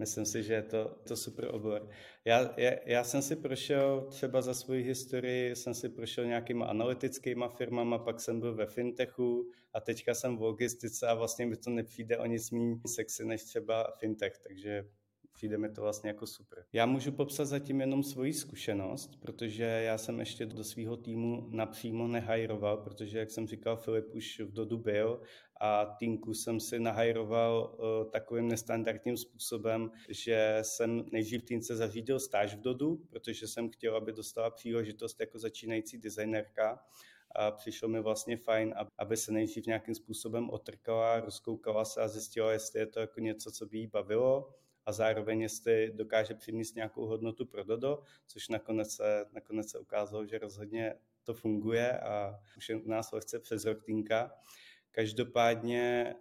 Myslím 0.00 0.26
si, 0.26 0.42
že 0.42 0.54
je 0.54 0.62
to, 0.62 0.98
to 1.04 1.16
super 1.16 1.54
obor. 1.54 1.88
Já, 2.24 2.54
já, 2.56 2.70
já 2.86 3.04
jsem 3.04 3.22
si 3.22 3.36
prošel 3.36 4.06
třeba 4.10 4.42
za 4.42 4.54
svoji 4.54 4.82
historii, 4.82 5.56
jsem 5.56 5.74
si 5.74 5.88
prošel 5.88 6.26
nějakýma 6.26 6.66
analytickýma 6.66 7.48
firmama, 7.48 7.98
pak 7.98 8.20
jsem 8.20 8.40
byl 8.40 8.54
ve 8.54 8.66
fintechu 8.66 9.50
a 9.74 9.80
teďka 9.80 10.14
jsem 10.14 10.36
v 10.36 10.42
logistice 10.42 11.06
a 11.06 11.14
vlastně 11.14 11.46
mi 11.46 11.56
to 11.56 11.70
nepřijde 11.70 12.18
o 12.18 12.26
nic 12.26 12.50
méně 12.50 12.76
sexy 12.86 13.24
než 13.24 13.44
třeba 13.44 13.96
fintech, 13.98 14.38
takže 14.38 14.84
přijde 15.40 15.58
mi 15.58 15.68
to 15.68 15.80
vlastně 15.80 16.10
jako 16.10 16.26
super. 16.26 16.64
Já 16.72 16.86
můžu 16.86 17.12
popsat 17.12 17.44
zatím 17.44 17.80
jenom 17.80 18.02
svoji 18.02 18.32
zkušenost, 18.32 19.10
protože 19.20 19.64
já 19.64 19.98
jsem 19.98 20.20
ještě 20.20 20.46
do 20.46 20.64
svého 20.64 20.96
týmu 20.96 21.48
napřímo 21.50 22.08
nehajroval, 22.08 22.76
protože, 22.76 23.18
jak 23.18 23.30
jsem 23.30 23.46
říkal, 23.46 23.76
Filip 23.76 24.14
už 24.14 24.40
v 24.40 24.52
Dodu 24.52 24.78
byl 24.78 25.22
a 25.60 25.84
týmku 25.84 26.34
jsem 26.34 26.60
si 26.60 26.78
nahajroval 26.78 27.76
uh, 27.78 28.10
takovým 28.10 28.48
nestandardním 28.48 29.16
způsobem, 29.16 29.90
že 30.08 30.58
jsem 30.62 31.04
nejdřív 31.12 31.42
týmce 31.42 31.76
zařídil 31.76 32.20
stáž 32.20 32.54
v 32.54 32.60
Dodu, 32.60 32.96
protože 33.10 33.46
jsem 33.48 33.70
chtěl, 33.70 33.96
aby 33.96 34.12
dostala 34.12 34.50
příležitost 34.50 35.20
jako 35.20 35.38
začínající 35.38 35.98
designerka 35.98 36.84
a 37.36 37.50
přišlo 37.50 37.88
mi 37.88 38.00
vlastně 38.00 38.36
fajn, 38.36 38.74
aby 38.98 39.16
se 39.16 39.32
nejdřív 39.32 39.66
nějakým 39.66 39.94
způsobem 39.94 40.50
otrkala, 40.50 41.20
rozkoukala 41.20 41.84
se 41.84 42.00
a 42.00 42.08
zjistila, 42.08 42.52
jestli 42.52 42.80
je 42.80 42.86
to 42.86 43.00
jako 43.00 43.20
něco, 43.20 43.52
co 43.52 43.66
by 43.66 43.78
jí 43.78 43.86
bavilo 43.86 44.60
a 44.86 44.92
zároveň 44.92 45.40
jestli 45.40 45.92
dokáže 45.94 46.34
přinést 46.34 46.74
nějakou 46.74 47.06
hodnotu 47.06 47.46
pro 47.46 47.64
Dodo, 47.64 48.02
což 48.26 48.48
nakonec 48.48 48.94
se, 48.94 49.24
nakonec 49.32 49.70
se 49.70 49.78
ukázalo, 49.78 50.26
že 50.26 50.38
rozhodně 50.38 50.94
to 51.24 51.34
funguje 51.34 51.98
a 51.98 52.40
už 52.56 52.68
je 52.68 52.76
u 52.76 52.88
nás 52.88 53.12
lehce 53.12 53.38
přes 53.38 53.64
rok 53.64 53.84
týnka. 53.84 54.32
Každopádně 54.90 56.14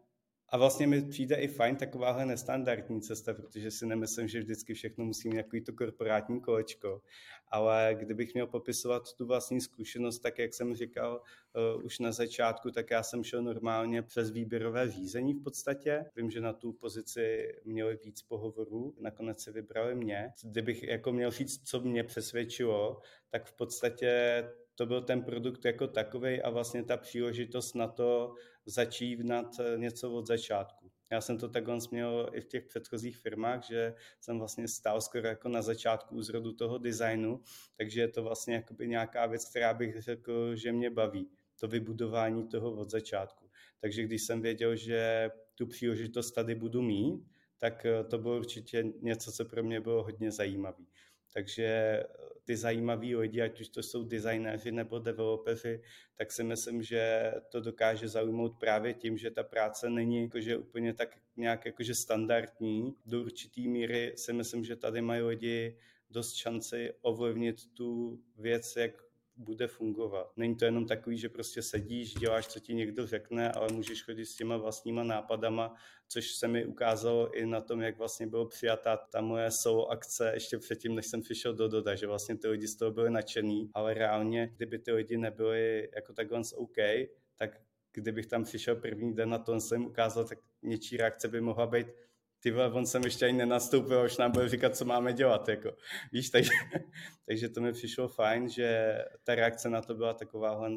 a 0.52 0.58
vlastně 0.58 0.88
mi 0.88 1.02
přijde 1.02 1.36
i 1.36 1.48
fajn 1.48 1.76
takováhle 1.76 2.26
nestandardní 2.26 3.02
cesta, 3.02 3.34
protože 3.34 3.72
si 3.72 3.86
nemyslím, 3.86 4.28
že 4.28 4.40
vždycky 4.40 4.74
všechno 4.74 5.06
musí 5.06 5.28
mít 5.28 5.34
nějaký 5.34 5.62
to 5.62 5.74
korporátní 5.74 6.42
kolečko. 6.42 7.02
Ale 7.48 7.96
kdybych 8.00 8.34
měl 8.34 8.48
popisovat 8.48 9.14
tu 9.14 9.26
vlastní 9.26 9.62
zkušenost, 9.62 10.20
tak 10.20 10.40
jak 10.40 10.54
jsem 10.54 10.76
říkal 10.76 11.22
uh, 11.76 11.86
už 11.86 12.00
na 12.00 12.12
začátku, 12.12 12.72
tak 12.72 12.92
já 12.92 13.04
jsem 13.04 13.24
šel 13.24 13.44
normálně 13.44 14.02
přes 14.02 14.32
výběrové 14.32 14.92
řízení 14.92 15.34
v 15.34 15.44
podstatě. 15.44 16.06
Vím, 16.16 16.32
že 16.32 16.42
na 16.42 16.54
tu 16.54 16.74
pozici 16.74 17.54
měli 17.66 18.00
víc 18.06 18.22
pohovorů, 18.22 18.96
nakonec 19.00 19.44
se 19.44 19.52
vybrali 19.52 19.96
mě. 19.96 20.34
Kdybych 20.44 20.84
jako 20.84 21.12
měl 21.12 21.32
říct, 21.32 21.62
co 21.64 21.80
mě 21.80 22.04
přesvědčilo, 22.04 23.02
tak 23.30 23.46
v 23.46 23.54
podstatě 23.54 24.44
to 24.76 24.86
byl 24.86 25.02
ten 25.02 25.24
produkt 25.24 25.66
jako 25.66 25.88
takový 25.88 26.42
a 26.42 26.50
vlastně 26.50 26.84
ta 26.84 26.98
příležitost 26.98 27.76
na 27.76 27.88
to 27.88 28.36
začínat 28.66 29.60
eh, 29.60 29.78
něco 29.78 30.12
od 30.12 30.28
začátku. 30.28 30.92
Já 31.12 31.22
jsem 31.22 31.38
to 31.38 31.50
takhle 31.50 31.78
měl 31.92 32.30
i 32.34 32.42
v 32.42 32.46
těch 32.46 32.66
předchozích 32.66 33.18
firmách, 33.18 33.68
že 33.68 33.94
jsem 34.20 34.40
vlastně 34.40 34.68
stál 34.68 35.02
skoro 35.02 35.28
jako 35.28 35.50
na 35.50 35.62
začátku 35.62 36.22
zrodu 36.22 36.54
toho 36.54 36.78
designu, 36.78 37.42
takže 37.78 38.02
je 38.02 38.08
to 38.08 38.24
vlastně 38.24 38.56
jakoby 38.56 38.88
nějaká 38.88 39.26
věc, 39.26 39.50
která 39.50 39.74
bych 39.74 40.02
řekl, 40.02 40.56
že 40.56 40.72
mě 40.72 40.90
baví, 40.90 41.30
to 41.60 41.68
vybudování 41.68 42.48
toho 42.48 42.72
od 42.72 42.90
začátku. 42.90 43.50
Takže 43.82 44.04
když 44.04 44.24
jsem 44.24 44.42
věděl, 44.42 44.76
že 44.76 45.30
tu 45.56 45.68
příležitost 45.68 46.32
tady 46.32 46.56
budu 46.56 46.82
mít, 46.82 47.26
tak 47.58 47.86
eh, 47.86 48.04
to 48.04 48.18
bylo 48.18 48.38
určitě 48.38 48.84
něco, 49.02 49.32
co 49.32 49.46
pro 49.46 49.64
mě 49.64 49.82
bylo 49.82 50.04
hodně 50.04 50.32
zajímavé. 50.32 50.84
Takže 51.34 51.64
eh, 51.64 52.06
ty 52.50 52.58
zajímaví 52.58 53.16
lidi, 53.16 53.42
ať 53.42 53.62
už 53.62 53.70
to 53.70 53.84
jsou 53.84 54.04
designéři 54.04 54.72
nebo 54.72 55.00
developeři, 55.00 55.82
tak 56.16 56.32
si 56.32 56.44
myslím, 56.44 56.84
že 56.84 57.34
to 57.50 57.62
dokáže 57.62 58.08
zaujmout 58.08 58.60
právě 58.60 58.94
tím, 58.94 59.18
že 59.18 59.32
ta 59.32 59.44
práce 59.44 59.90
není 59.90 60.22
jakože 60.22 60.58
úplně 60.58 60.94
tak 60.94 61.18
nějak 61.38 61.66
jakože 61.66 61.96
standardní. 61.96 62.96
Do 63.06 63.22
určitý 63.22 63.68
míry 63.68 64.14
si 64.16 64.34
myslím, 64.34 64.64
že 64.64 64.76
tady 64.76 65.02
mají 65.02 65.22
lidi 65.22 65.78
dost 66.10 66.34
šanci 66.34 66.94
ovlivnit 67.02 67.74
tu 67.74 68.20
věc, 68.38 68.76
jak 68.76 68.92
bude 69.40 69.68
fungovat. 69.68 70.32
Není 70.38 70.56
to 70.56 70.66
jenom 70.66 70.88
takový, 70.88 71.18
že 71.18 71.30
prostě 71.30 71.62
sedíš, 71.62 72.14
děláš, 72.14 72.48
co 72.48 72.60
ti 72.60 72.74
někdo 72.74 73.08
řekne, 73.08 73.52
ale 73.52 73.68
můžeš 73.74 74.04
chodit 74.04 74.26
s 74.26 74.36
těma 74.36 74.58
vlastníma 74.58 75.04
nápadama, 75.04 75.76
což 76.08 76.32
se 76.32 76.48
mi 76.48 76.66
ukázalo 76.66 77.32
i 77.38 77.46
na 77.46 77.62
tom, 77.62 77.82
jak 77.82 77.98
vlastně 77.98 78.28
bylo 78.28 78.46
přijatá 78.46 78.98
ta 78.98 79.22
moje 79.22 79.52
solo 79.52 79.92
akce 79.92 80.32
ještě 80.34 80.58
předtím, 80.58 80.96
než 80.96 81.06
jsem 81.06 81.22
přišel 81.22 81.54
do 81.54 81.68
Doda, 81.68 81.96
že 81.96 82.08
vlastně 82.08 82.38
ty 82.38 82.48
lidi 82.48 82.68
z 82.68 82.76
toho 82.76 82.92
byli 82.92 83.10
nadšený, 83.10 83.70
ale 83.74 83.94
reálně, 83.94 84.54
kdyby 84.56 84.80
ty 84.80 84.92
lidi 84.92 85.18
nebyli 85.18 85.90
jako 85.96 86.14
takhle 86.14 86.42
OK, 86.56 86.78
tak 87.36 87.62
kdybych 87.94 88.26
tam 88.26 88.44
přišel 88.44 88.76
první 88.76 89.16
den 89.16 89.30
na 89.30 89.38
to, 89.38 89.60
jsem 89.60 89.86
ukázal, 89.86 90.24
tak 90.24 90.38
něčí 90.62 90.98
reakce 90.98 91.28
by 91.28 91.42
mohla 91.42 91.68
být, 91.68 91.88
ty 92.40 92.52
vole, 92.52 92.72
on 92.72 92.86
jsem 92.86 93.04
ještě 93.04 93.26
ani 93.26 93.38
nenastoupil, 93.38 94.06
už 94.06 94.18
nám 94.18 94.32
bude 94.32 94.50
říkat, 94.50 94.76
co 94.76 94.86
máme 94.86 95.14
dělat, 95.14 95.50
jako, 95.50 95.72
víš, 96.12 96.30
takže, 96.30 96.52
takže 97.28 97.50
to 97.50 97.62
mi 97.62 97.74
přišlo 97.74 98.08
fajn, 98.08 98.50
že 98.50 98.98
ta 99.24 99.36
reakce 99.36 99.70
na 99.70 99.82
to 99.82 99.96
byla 99.96 100.14
taková 100.14 100.70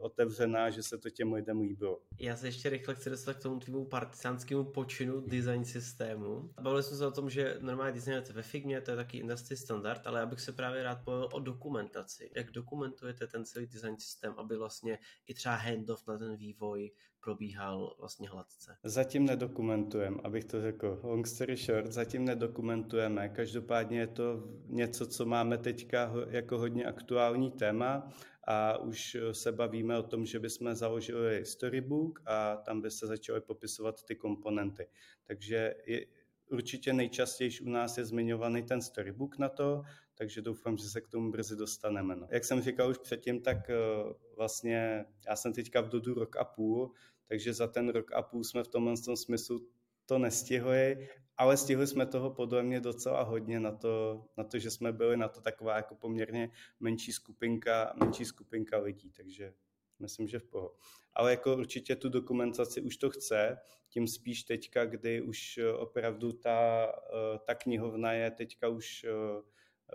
otevřená, 0.00 0.70
že 0.70 0.82
se 0.82 0.98
to 0.98 1.10
těm 1.10 1.32
lidem 1.32 1.60
líbilo. 1.60 2.00
Já 2.18 2.36
se 2.36 2.48
ještě 2.48 2.70
rychle 2.70 2.94
chci 2.94 3.10
dostat 3.10 3.36
k 3.36 3.42
tomu 3.42 3.60
tvému 3.60 3.84
partizánskému 3.84 4.64
počinu 4.64 5.20
design 5.20 5.64
systému. 5.64 6.50
Bavili 6.60 6.82
jsme 6.82 6.96
se 6.96 7.06
o 7.06 7.10
tom, 7.10 7.30
že 7.30 7.56
normálně 7.60 7.92
designujete 7.92 8.32
ve 8.32 8.42
Figmě, 8.42 8.80
to 8.80 8.90
je 8.90 8.96
taky 8.96 9.18
industry 9.18 9.56
standard, 9.56 10.06
ale 10.06 10.20
já 10.20 10.26
bych 10.26 10.40
se 10.40 10.52
právě 10.52 10.82
rád 10.82 11.04
povedal 11.04 11.28
o 11.32 11.40
dokumentaci. 11.40 12.30
Jak 12.36 12.50
dokumentujete 12.50 13.26
ten 13.26 13.44
celý 13.44 13.66
design 13.66 13.96
systém, 13.98 14.34
aby 14.38 14.56
vlastně 14.56 14.98
i 15.26 15.34
třeba 15.34 15.54
handoff 15.54 16.06
na 16.06 16.18
ten 16.18 16.36
vývoj 16.36 16.90
probíhal 17.24 17.96
vlastně 17.98 18.28
hladce? 18.28 18.76
Zatím 18.84 19.26
nedokumentujeme, 19.26 20.16
abych 20.24 20.44
to 20.44 20.60
řekl. 20.60 21.00
Long 21.02 21.26
story 21.26 21.56
short, 21.56 21.92
zatím 21.92 22.24
nedokumentujeme. 22.24 23.28
Každopádně 23.28 23.98
je 23.98 24.06
to 24.06 24.44
něco, 24.66 25.06
co 25.06 25.26
máme 25.26 25.58
teďka 25.58 26.12
jako 26.28 26.58
hodně 26.58 26.84
aktuální 26.84 27.50
téma 27.50 28.12
a 28.46 28.78
už 28.78 29.16
se 29.32 29.52
bavíme 29.52 29.98
o 29.98 30.02
tom, 30.02 30.26
že 30.26 30.38
bychom 30.38 30.74
založili 30.74 31.44
storybook 31.44 32.22
a 32.26 32.56
tam 32.56 32.80
by 32.80 32.90
se 32.90 33.06
začaly 33.06 33.40
popisovat 33.40 34.02
ty 34.02 34.16
komponenty. 34.16 34.88
Takže 35.26 35.74
je, 35.86 36.06
určitě 36.50 36.92
nejčastěji 36.92 37.50
u 37.60 37.68
nás 37.70 37.98
je 37.98 38.04
zmiňovaný 38.04 38.62
ten 38.62 38.82
storybook 38.82 39.38
na 39.38 39.48
to, 39.48 39.82
takže 40.18 40.42
doufám, 40.42 40.76
že 40.76 40.88
se 40.88 41.00
k 41.00 41.08
tomu 41.08 41.30
brzy 41.30 41.56
dostaneme. 41.56 42.16
No. 42.16 42.28
Jak 42.30 42.44
jsem 42.44 42.62
říkal 42.62 42.90
už 42.90 42.98
předtím, 42.98 43.40
tak 43.40 43.56
uh, 43.56 44.12
vlastně 44.36 45.04
já 45.28 45.36
jsem 45.36 45.52
teďka 45.52 45.80
v 45.80 45.88
Dodu 45.88 46.14
rok 46.14 46.36
a 46.36 46.44
půl, 46.44 46.92
takže 47.26 47.54
za 47.54 47.66
ten 47.66 47.88
rok 47.88 48.12
a 48.12 48.22
půl 48.22 48.44
jsme 48.44 48.64
v 48.64 48.68
tomhle 48.68 48.94
tom 49.04 49.16
smyslu 49.16 49.68
to 50.06 50.18
nestihli, 50.18 51.08
ale 51.36 51.56
stihli 51.56 51.86
jsme 51.86 52.06
toho 52.06 52.30
podle 52.30 52.62
mě 52.62 52.80
docela 52.80 53.22
hodně 53.22 53.60
na 53.60 53.72
to, 53.72 54.24
na 54.36 54.44
to, 54.44 54.58
že 54.58 54.70
jsme 54.70 54.92
byli 54.92 55.16
na 55.16 55.28
to 55.28 55.40
taková 55.40 55.76
jako 55.76 55.94
poměrně 55.94 56.50
menší 56.80 57.12
skupinka, 57.12 57.92
menší 58.04 58.24
skupinka 58.24 58.78
lidí, 58.78 59.10
takže 59.10 59.54
myslím, 59.98 60.28
že 60.28 60.38
v 60.38 60.44
poho. 60.44 60.74
Ale 61.14 61.30
jako 61.30 61.56
určitě 61.56 61.96
tu 61.96 62.08
dokumentaci 62.08 62.80
už 62.80 62.96
to 62.96 63.10
chce, 63.10 63.58
tím 63.88 64.06
spíš 64.06 64.42
teďka, 64.42 64.84
kdy 64.84 65.22
už 65.22 65.60
opravdu 65.78 66.32
ta, 66.32 66.86
eh, 66.88 67.38
ta 67.38 67.54
knihovna 67.54 68.12
je 68.12 68.30
teďka 68.30 68.68
už 68.68 69.04
eh, 69.04 69.42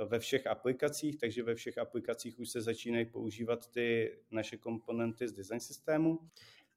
ve 0.06 0.20
všech 0.20 0.48
aplikacích, 0.48 1.18
takže 1.18 1.44
ve 1.44 1.56
všech 1.56 1.78
aplikacích 1.78 2.40
už 2.40 2.50
se 2.50 2.62
začínají 2.62 3.06
používat 3.06 3.72
ty 3.72 4.18
naše 4.32 4.58
komponenty 4.58 5.28
z 5.28 5.34
design 5.34 5.60
systému. 5.60 6.20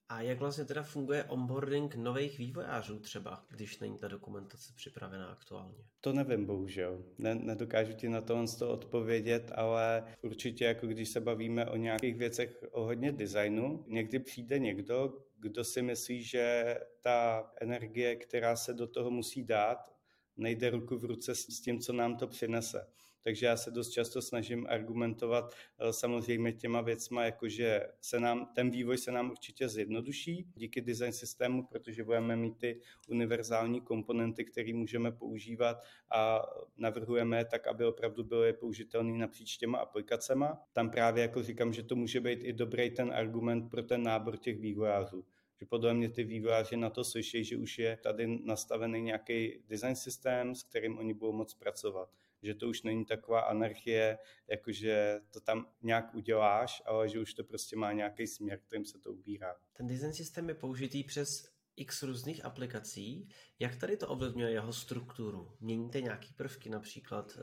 A 0.09 0.20
jak 0.20 0.38
vlastně 0.38 0.64
teda 0.64 0.83
funguje 0.83 1.24
onboarding 1.24 1.94
nových 1.94 2.38
vývojářů 2.38 2.98
třeba, 2.98 3.44
když 3.50 3.79
není 3.79 3.98
ta 3.98 4.09
dokumentace 4.09 4.72
připravená 4.76 5.26
aktuálně? 5.26 5.85
To 6.00 6.12
nevím, 6.12 6.46
bohužel. 6.46 7.05
Ne, 7.18 7.35
nedokážu 7.35 7.92
ti 7.92 8.09
na 8.09 8.20
to 8.20 8.44
to 8.59 8.70
odpovědět, 8.70 9.52
ale 9.55 10.05
určitě 10.22 10.64
jako 10.64 10.87
když 10.87 11.09
se 11.09 11.20
bavíme 11.20 11.66
o 11.66 11.76
nějakých 11.76 12.16
věcech 12.16 12.64
o 12.70 12.85
hodně 12.85 13.12
designu, 13.12 13.85
někdy 13.88 14.18
přijde 14.18 14.59
někdo, 14.59 15.18
kdo 15.38 15.64
si 15.64 15.83
myslí, 15.83 16.22
že 16.22 16.76
ta 17.00 17.50
energie, 17.61 18.16
která 18.16 18.57
se 18.57 18.74
do 18.74 18.87
toho 18.87 19.11
musí 19.11 19.44
dát, 19.44 19.92
nejde 20.37 20.70
ruku 20.70 20.98
v 20.98 21.05
ruce 21.05 21.35
s 21.35 21.61
tím, 21.61 21.81
co 21.81 21.92
nám 21.92 22.16
to 22.16 22.26
přinese. 22.26 22.87
Takže 23.26 23.46
já 23.46 23.56
se 23.56 23.70
dost 23.70 23.90
často 23.90 24.22
snažím 24.22 24.66
argumentovat 24.68 25.54
eh, 25.78 25.92
samozřejmě 25.92 26.52
těma 26.52 26.80
věcma, 26.80 27.24
jakože 27.24 27.86
se 28.00 28.20
nám, 28.20 28.48
ten 28.54 28.70
vývoj 28.70 28.98
se 28.98 29.12
nám 29.12 29.30
určitě 29.30 29.68
zjednoduší 29.68 30.46
díky 30.54 30.80
design 30.80 31.12
systému, 31.12 31.66
protože 31.66 32.04
budeme 32.04 32.36
mít 32.36 32.58
ty 32.58 32.80
univerzální 33.08 33.80
komponenty, 33.80 34.44
které 34.44 34.74
můžeme 34.74 35.12
používat 35.12 35.76
a 36.10 36.42
navrhujeme 36.76 37.44
tak, 37.44 37.66
aby 37.66 37.84
opravdu 37.84 38.24
byly 38.24 38.52
použitelné 38.52 39.18
napříč 39.18 39.56
těma 39.56 39.78
aplikacemi. 39.78 40.46
Tam 40.72 40.90
právě 40.90 41.22
jako 41.22 41.42
říkám, 41.42 41.72
že 41.72 41.82
to 41.82 41.96
může 41.96 42.20
být 42.20 42.38
i 42.42 42.52
dobrý 42.52 42.90
ten 42.90 43.12
argument 43.12 43.70
pro 43.70 43.82
ten 43.82 44.02
nábor 44.02 44.36
těch 44.36 44.58
vývojářů 44.58 45.24
že 45.60 45.66
podle 45.66 45.94
mě 45.94 46.08
ty 46.08 46.24
vývojáři 46.24 46.76
na 46.76 46.90
to 46.90 47.04
slyší, 47.04 47.44
že 47.44 47.56
už 47.56 47.78
je 47.78 47.96
tady 47.96 48.38
nastavený 48.44 49.00
nějaký 49.00 49.62
design 49.68 49.96
systém, 49.96 50.54
s 50.54 50.62
kterým 50.62 50.98
oni 50.98 51.14
budou 51.14 51.32
moct 51.32 51.54
pracovat 51.54 52.08
že 52.42 52.55
to 52.55 52.68
už 52.68 52.83
není 52.83 53.05
taková 53.05 53.40
anarchie, 53.40 54.18
jakože 54.51 55.20
to 55.33 55.40
tam 55.40 55.66
nějak 55.83 56.14
uděláš, 56.14 56.83
ale 56.87 57.09
že 57.09 57.20
už 57.20 57.35
to 57.35 57.44
prostě 57.44 57.77
má 57.77 57.92
nějaký 57.92 58.27
směr, 58.27 58.61
kterým 58.66 58.85
se 58.85 58.99
to 58.99 59.12
ubírá. 59.12 59.57
Ten 59.77 59.87
design 59.87 60.12
systém 60.12 60.49
je 60.49 60.55
použitý 60.55 61.05
přes 61.05 61.57
x 61.77 62.03
různých 62.03 62.44
aplikací. 62.44 63.29
Jak 63.59 63.77
tady 63.77 63.96
to 63.96 64.09
ovlivňuje 64.09 64.51
jeho 64.51 64.72
strukturu? 64.72 65.53
Měníte 65.61 66.01
nějaký 66.01 66.35
prvky 66.35 66.70
například 66.70 67.37
uh, 67.37 67.42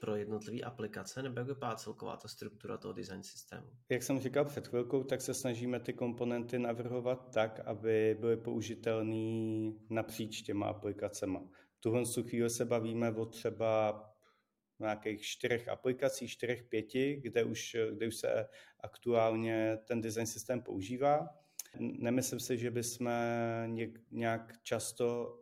pro 0.00 0.16
jednotlivé 0.16 0.60
aplikace, 0.60 1.22
nebo 1.22 1.40
jak 1.40 1.48
vypadá 1.48 1.76
celková 1.76 2.16
ta 2.16 2.28
struktura 2.28 2.76
toho 2.76 2.92
design 2.92 3.22
systému? 3.22 3.66
Jak 3.88 4.02
jsem 4.02 4.20
říkal 4.20 4.44
před 4.44 4.68
chvilkou, 4.68 5.04
tak 5.04 5.20
se 5.20 5.34
snažíme 5.34 5.80
ty 5.80 5.92
komponenty 5.92 6.58
navrhovat 6.58 7.30
tak, 7.34 7.60
aby 7.60 8.16
byly 8.20 8.36
použitelné 8.36 9.72
napříč 9.90 10.42
těma 10.42 10.66
aplikacemi. 10.66 11.38
Tuhle 11.80 12.02
chvíli 12.22 12.50
se 12.50 12.64
bavíme 12.64 13.10
o 13.10 13.26
třeba 13.26 14.02
nějakých 14.78 15.22
čtyřech 15.22 15.68
aplikací, 15.68 16.28
čtyřech, 16.28 16.62
pěti, 16.62 17.20
kde 17.22 17.44
už, 17.44 17.76
kde 17.92 18.06
už 18.06 18.16
se 18.16 18.48
aktuálně 18.80 19.78
ten 19.84 20.00
design 20.00 20.26
systém 20.26 20.62
používá. 20.62 21.28
Nemyslím 21.78 22.40
si, 22.40 22.58
že 22.58 22.70
bychom 22.70 23.10
nějak 24.10 24.62
často 24.62 25.38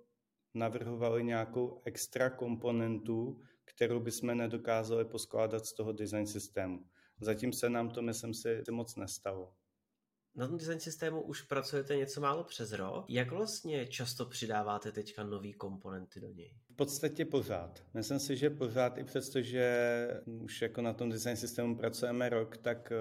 navrhovali 0.55 1.25
nějakou 1.25 1.83
extra 1.85 2.31
komponentu, 2.31 3.43
kterou 3.65 4.01
bychom 4.01 4.37
nedokázali 4.37 5.05
poskládat 5.05 5.67
z 5.67 5.73
toho 5.73 5.93
design 5.93 6.27
systému. 6.27 6.85
Zatím 7.21 7.53
se 7.53 7.71
nám 7.71 7.91
to, 7.91 8.03
myslím 8.03 8.35
si, 8.35 8.63
moc 8.71 8.97
nestalo. 8.97 9.55
Na 10.39 10.49
tom 10.49 10.59
design 10.59 10.81
systému 10.81 11.23
už 11.23 11.43
pracujete 11.43 11.97
něco 11.97 12.21
málo 12.21 12.45
přes 12.45 12.73
rok. 12.73 13.05
Jak 13.09 13.31
vlastně 13.31 13.87
často 13.87 14.27
přidáváte 14.27 14.93
teďka 14.93 15.25
nový 15.25 15.53
komponenty 15.53 16.21
do 16.21 16.29
něj? 16.29 16.55
V 16.73 16.77
podstatě 16.77 17.25
pořád. 17.25 17.85
Myslím 17.95 18.19
si, 18.19 18.37
že 18.37 18.51
pořád 18.51 18.99
i 18.99 19.05
přesto, 19.05 19.43
že 19.43 20.09
už 20.27 20.63
jako 20.63 20.83
na 20.83 20.93
tom 20.93 21.11
design 21.11 21.37
systému 21.37 21.77
pracujeme 21.77 22.29
rok, 22.29 22.57
tak, 22.57 22.93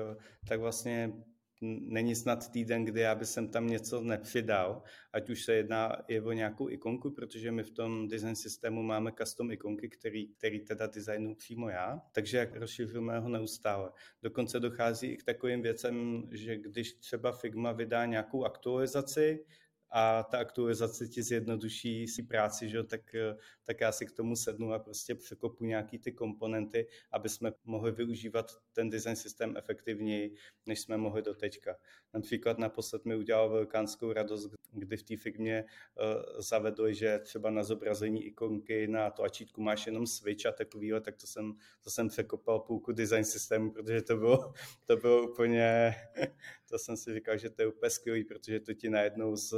tak 0.47 0.59
vlastně 0.59 1.13
není 1.61 2.15
snad 2.15 2.51
týden, 2.51 2.85
kdy 2.85 3.01
já 3.01 3.15
bych 3.15 3.29
tam 3.51 3.67
něco 3.67 4.01
nepřidal, 4.01 4.83
ať 5.13 5.29
už 5.29 5.43
se 5.43 5.53
jedná 5.53 5.95
i 6.07 6.21
o 6.21 6.31
nějakou 6.31 6.69
ikonku, 6.69 7.11
protože 7.11 7.51
my 7.51 7.63
v 7.63 7.71
tom 7.71 8.07
design 8.07 8.35
systému 8.35 8.83
máme 8.83 9.11
custom 9.21 9.51
ikonky, 9.51 9.89
který, 9.89 10.27
který 10.27 10.59
teda 10.59 10.87
designu 10.87 11.35
přímo 11.35 11.69
já, 11.69 12.01
takže 12.11 12.51
rozšiřujeme 12.53 13.19
ho 13.19 13.29
neustále. 13.29 13.91
Dokonce 14.23 14.59
dochází 14.59 15.07
i 15.07 15.17
k 15.17 15.23
takovým 15.23 15.61
věcem, 15.61 16.23
že 16.31 16.57
když 16.57 16.93
třeba 16.93 17.31
Figma 17.31 17.71
vydá 17.71 18.05
nějakou 18.05 18.45
aktualizaci, 18.45 19.45
a 19.89 20.23
ta 20.23 20.39
aktualizace 20.39 21.07
ti 21.07 21.23
zjednoduší 21.23 22.07
si 22.07 22.23
práci, 22.23 22.69
že? 22.69 22.83
Tak, 22.83 23.15
tak 23.63 23.81
já 23.81 23.91
si 23.91 24.05
k 24.05 24.11
tomu 24.11 24.35
sednu 24.35 24.73
a 24.73 24.79
prostě 24.79 25.15
překopu 25.15 25.65
nějaký 25.65 25.99
ty 25.99 26.11
komponenty, 26.11 26.87
aby 27.11 27.29
jsme 27.29 27.51
mohli 27.65 27.91
využívat 27.91 28.51
ten 28.73 28.89
design 28.89 29.15
systém 29.15 29.57
efektivněji, 29.57 30.35
než 30.65 30.79
jsme 30.79 30.97
mohli 30.97 31.21
do 31.21 31.33
teďka. 31.33 31.75
Například 32.17 32.57
naposled 32.57 33.05
mi 33.05 33.15
udělal 33.15 33.49
velikánskou 33.49 34.13
radost, 34.13 34.49
kdy 34.73 34.97
v 34.97 35.03
té 35.03 35.17
firmě 35.17 35.65
uh, 35.65 36.41
zavedli, 36.41 36.95
že 36.95 37.19
třeba 37.19 37.49
na 37.49 37.63
zobrazení 37.63 38.25
ikonky 38.25 38.87
na 38.87 39.09
tlačítku 39.09 39.61
máš 39.61 39.85
jenom 39.85 40.07
switch 40.07 40.45
a 40.45 40.51
takovýhle, 40.51 41.01
tak 41.01 41.15
to 41.15 41.27
jsem, 41.27 41.53
to 41.83 41.89
jsem 41.89 42.07
překopal 42.07 42.59
půlku 42.59 42.91
design 42.91 43.25
systému, 43.25 43.71
protože 43.71 44.01
to 44.01 44.17
bylo, 44.17 44.53
to 44.85 44.97
bylo 44.97 45.29
úplně, 45.29 45.95
to 46.69 46.79
jsem 46.79 46.97
si 46.97 47.13
říkal, 47.13 47.37
že 47.37 47.49
to 47.49 47.61
je 47.61 47.67
úplně 47.67 47.89
skvělý, 47.89 48.23
protože 48.23 48.59
to 48.59 48.73
ti 48.73 48.89
najednou 48.89 49.35
z 49.35 49.53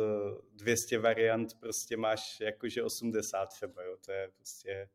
200 0.53 0.99
variant 0.99 1.53
prostě 1.59 1.97
máš 1.97 2.39
jakože 2.39 2.83
80 2.83 3.45
třeba, 3.45 3.83
jo, 3.83 3.97
to 4.05 4.11
je 4.11 4.31
prostě 4.35 4.89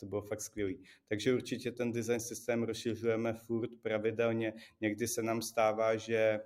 to 0.00 0.06
bylo 0.06 0.22
fakt 0.22 0.40
skvělý. 0.40 0.84
Takže 1.08 1.34
určitě 1.34 1.72
ten 1.72 1.92
design 1.92 2.20
systém 2.20 2.62
rozšiřujeme 2.62 3.32
furt 3.32 3.70
pravidelně. 3.82 4.52
Někdy 4.80 5.08
se 5.08 5.22
nám 5.22 5.42
stává, 5.42 5.96
že 5.96 6.40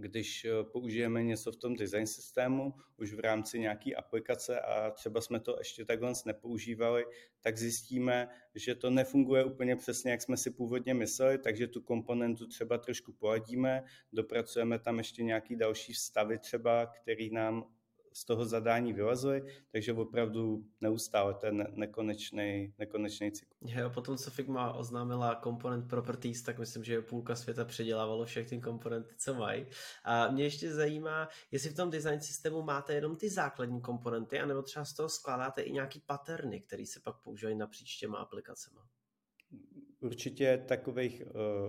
když 0.00 0.44
eh, 0.44 0.64
použijeme 0.64 1.22
něco 1.22 1.52
v 1.52 1.56
tom 1.56 1.76
design 1.76 2.06
systému, 2.06 2.74
už 2.96 3.14
v 3.14 3.20
rámci 3.20 3.58
nějaké 3.58 3.94
aplikace 3.94 4.60
a 4.60 4.90
třeba 4.90 5.20
jsme 5.20 5.40
to 5.40 5.56
ještě 5.58 5.84
takhle 5.84 6.12
nepoužívali, 6.26 7.04
tak 7.40 7.58
zjistíme, 7.58 8.28
že 8.54 8.74
to 8.74 8.90
nefunguje 8.90 9.44
úplně 9.44 9.76
přesně, 9.76 10.10
jak 10.10 10.22
jsme 10.22 10.36
si 10.36 10.50
původně 10.50 10.94
mysleli, 10.94 11.38
takže 11.38 11.66
tu 11.66 11.80
komponentu 11.82 12.46
třeba 12.46 12.78
trošku 12.78 13.12
poladíme, 13.12 13.84
dopracujeme 14.12 14.78
tam 14.78 14.98
ještě 14.98 15.22
nějaký 15.22 15.56
další 15.56 15.94
stavy 15.94 16.38
třeba, 16.38 16.86
který 16.86 17.30
nám 17.30 17.64
z 18.12 18.24
toho 18.24 18.44
zadání 18.44 18.92
vylezli, 18.92 19.42
takže 19.72 19.92
opravdu 19.92 20.64
neustále 20.80 21.34
ten 21.34 21.66
nekonečný, 21.74 22.74
nekonečný 22.78 23.32
cyklus. 23.32 23.72
Jo, 23.74 23.90
potom 23.90 24.16
co 24.16 24.30
Figma 24.30 24.72
oznámila 24.72 25.34
komponent 25.34 25.88
properties, 25.88 26.42
tak 26.42 26.58
myslím, 26.58 26.84
že 26.84 27.02
půlka 27.02 27.34
světa 27.34 27.64
předělávalo 27.64 28.24
všechny 28.24 28.60
komponenty, 28.60 29.14
co 29.18 29.34
mají. 29.34 29.66
A 30.04 30.30
mě 30.30 30.44
ještě 30.44 30.74
zajímá, 30.74 31.28
jestli 31.50 31.70
v 31.70 31.76
tom 31.76 31.90
design 31.90 32.20
systému 32.20 32.62
máte 32.62 32.94
jenom 32.94 33.16
ty 33.16 33.30
základní 33.30 33.80
komponenty, 33.80 34.40
anebo 34.40 34.62
třeba 34.62 34.84
z 34.84 34.92
toho 34.92 35.08
skládáte 35.08 35.62
i 35.62 35.72
nějaký 35.72 36.00
paterny, 36.00 36.60
které 36.60 36.86
se 36.86 37.00
pak 37.00 37.16
používají 37.16 37.56
napříč 37.56 37.98
těma 37.98 38.18
aplikacemi. 38.18 38.80
Určitě 40.02 40.64
takových 40.68 41.22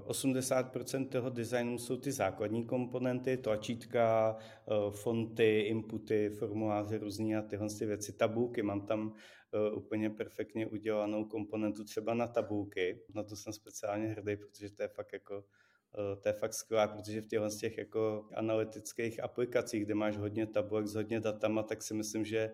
80% 0.08 1.02
eh, 1.02 1.06
toho 1.06 1.30
designu 1.30 1.78
jsou 1.78 1.98
ty 1.98 2.12
základní 2.12 2.66
komponenty, 2.66 3.38
tlačítka, 3.38 4.38
eh, 4.40 4.92
fonty, 4.92 5.60
inputy, 5.60 6.30
formuláře 6.30 6.98
různý 6.98 7.36
a 7.36 7.42
tyhle 7.42 7.68
ty 7.80 7.86
věci, 7.86 8.14
tabulky. 8.14 8.64
Mám 8.64 8.86
tam 8.86 9.14
eh, 9.54 9.72
úplně 9.72 10.10
perfektně 10.10 10.68
udělanou 10.68 11.26
komponentu 11.26 11.84
třeba 11.84 12.14
na 12.14 12.28
tabulky. 12.28 13.04
Na 13.16 13.24
to 13.24 13.36
jsem 13.36 13.54
speciálně 13.54 14.08
hrdý, 14.08 14.36
protože 14.36 14.70
to 14.70 14.84
je 14.84 14.88
fakt 14.88 15.14
jako 15.14 15.44
to 16.22 16.30
je 16.30 16.34
fakt 16.34 16.54
skvělé, 16.54 16.88
protože 16.88 17.22
v 17.22 17.28
těchto 17.28 17.50
těch 17.50 17.78
jako 17.78 18.30
analytických 18.34 19.24
aplikacích, 19.24 19.86
kde 19.86 19.96
máš 19.96 20.18
hodně 20.18 20.48
tabulek 20.48 20.88
s 20.88 20.96
hodně 20.96 21.20
datama, 21.20 21.64
tak 21.64 21.84
si 21.84 21.94
myslím, 21.94 22.26
že 22.26 22.54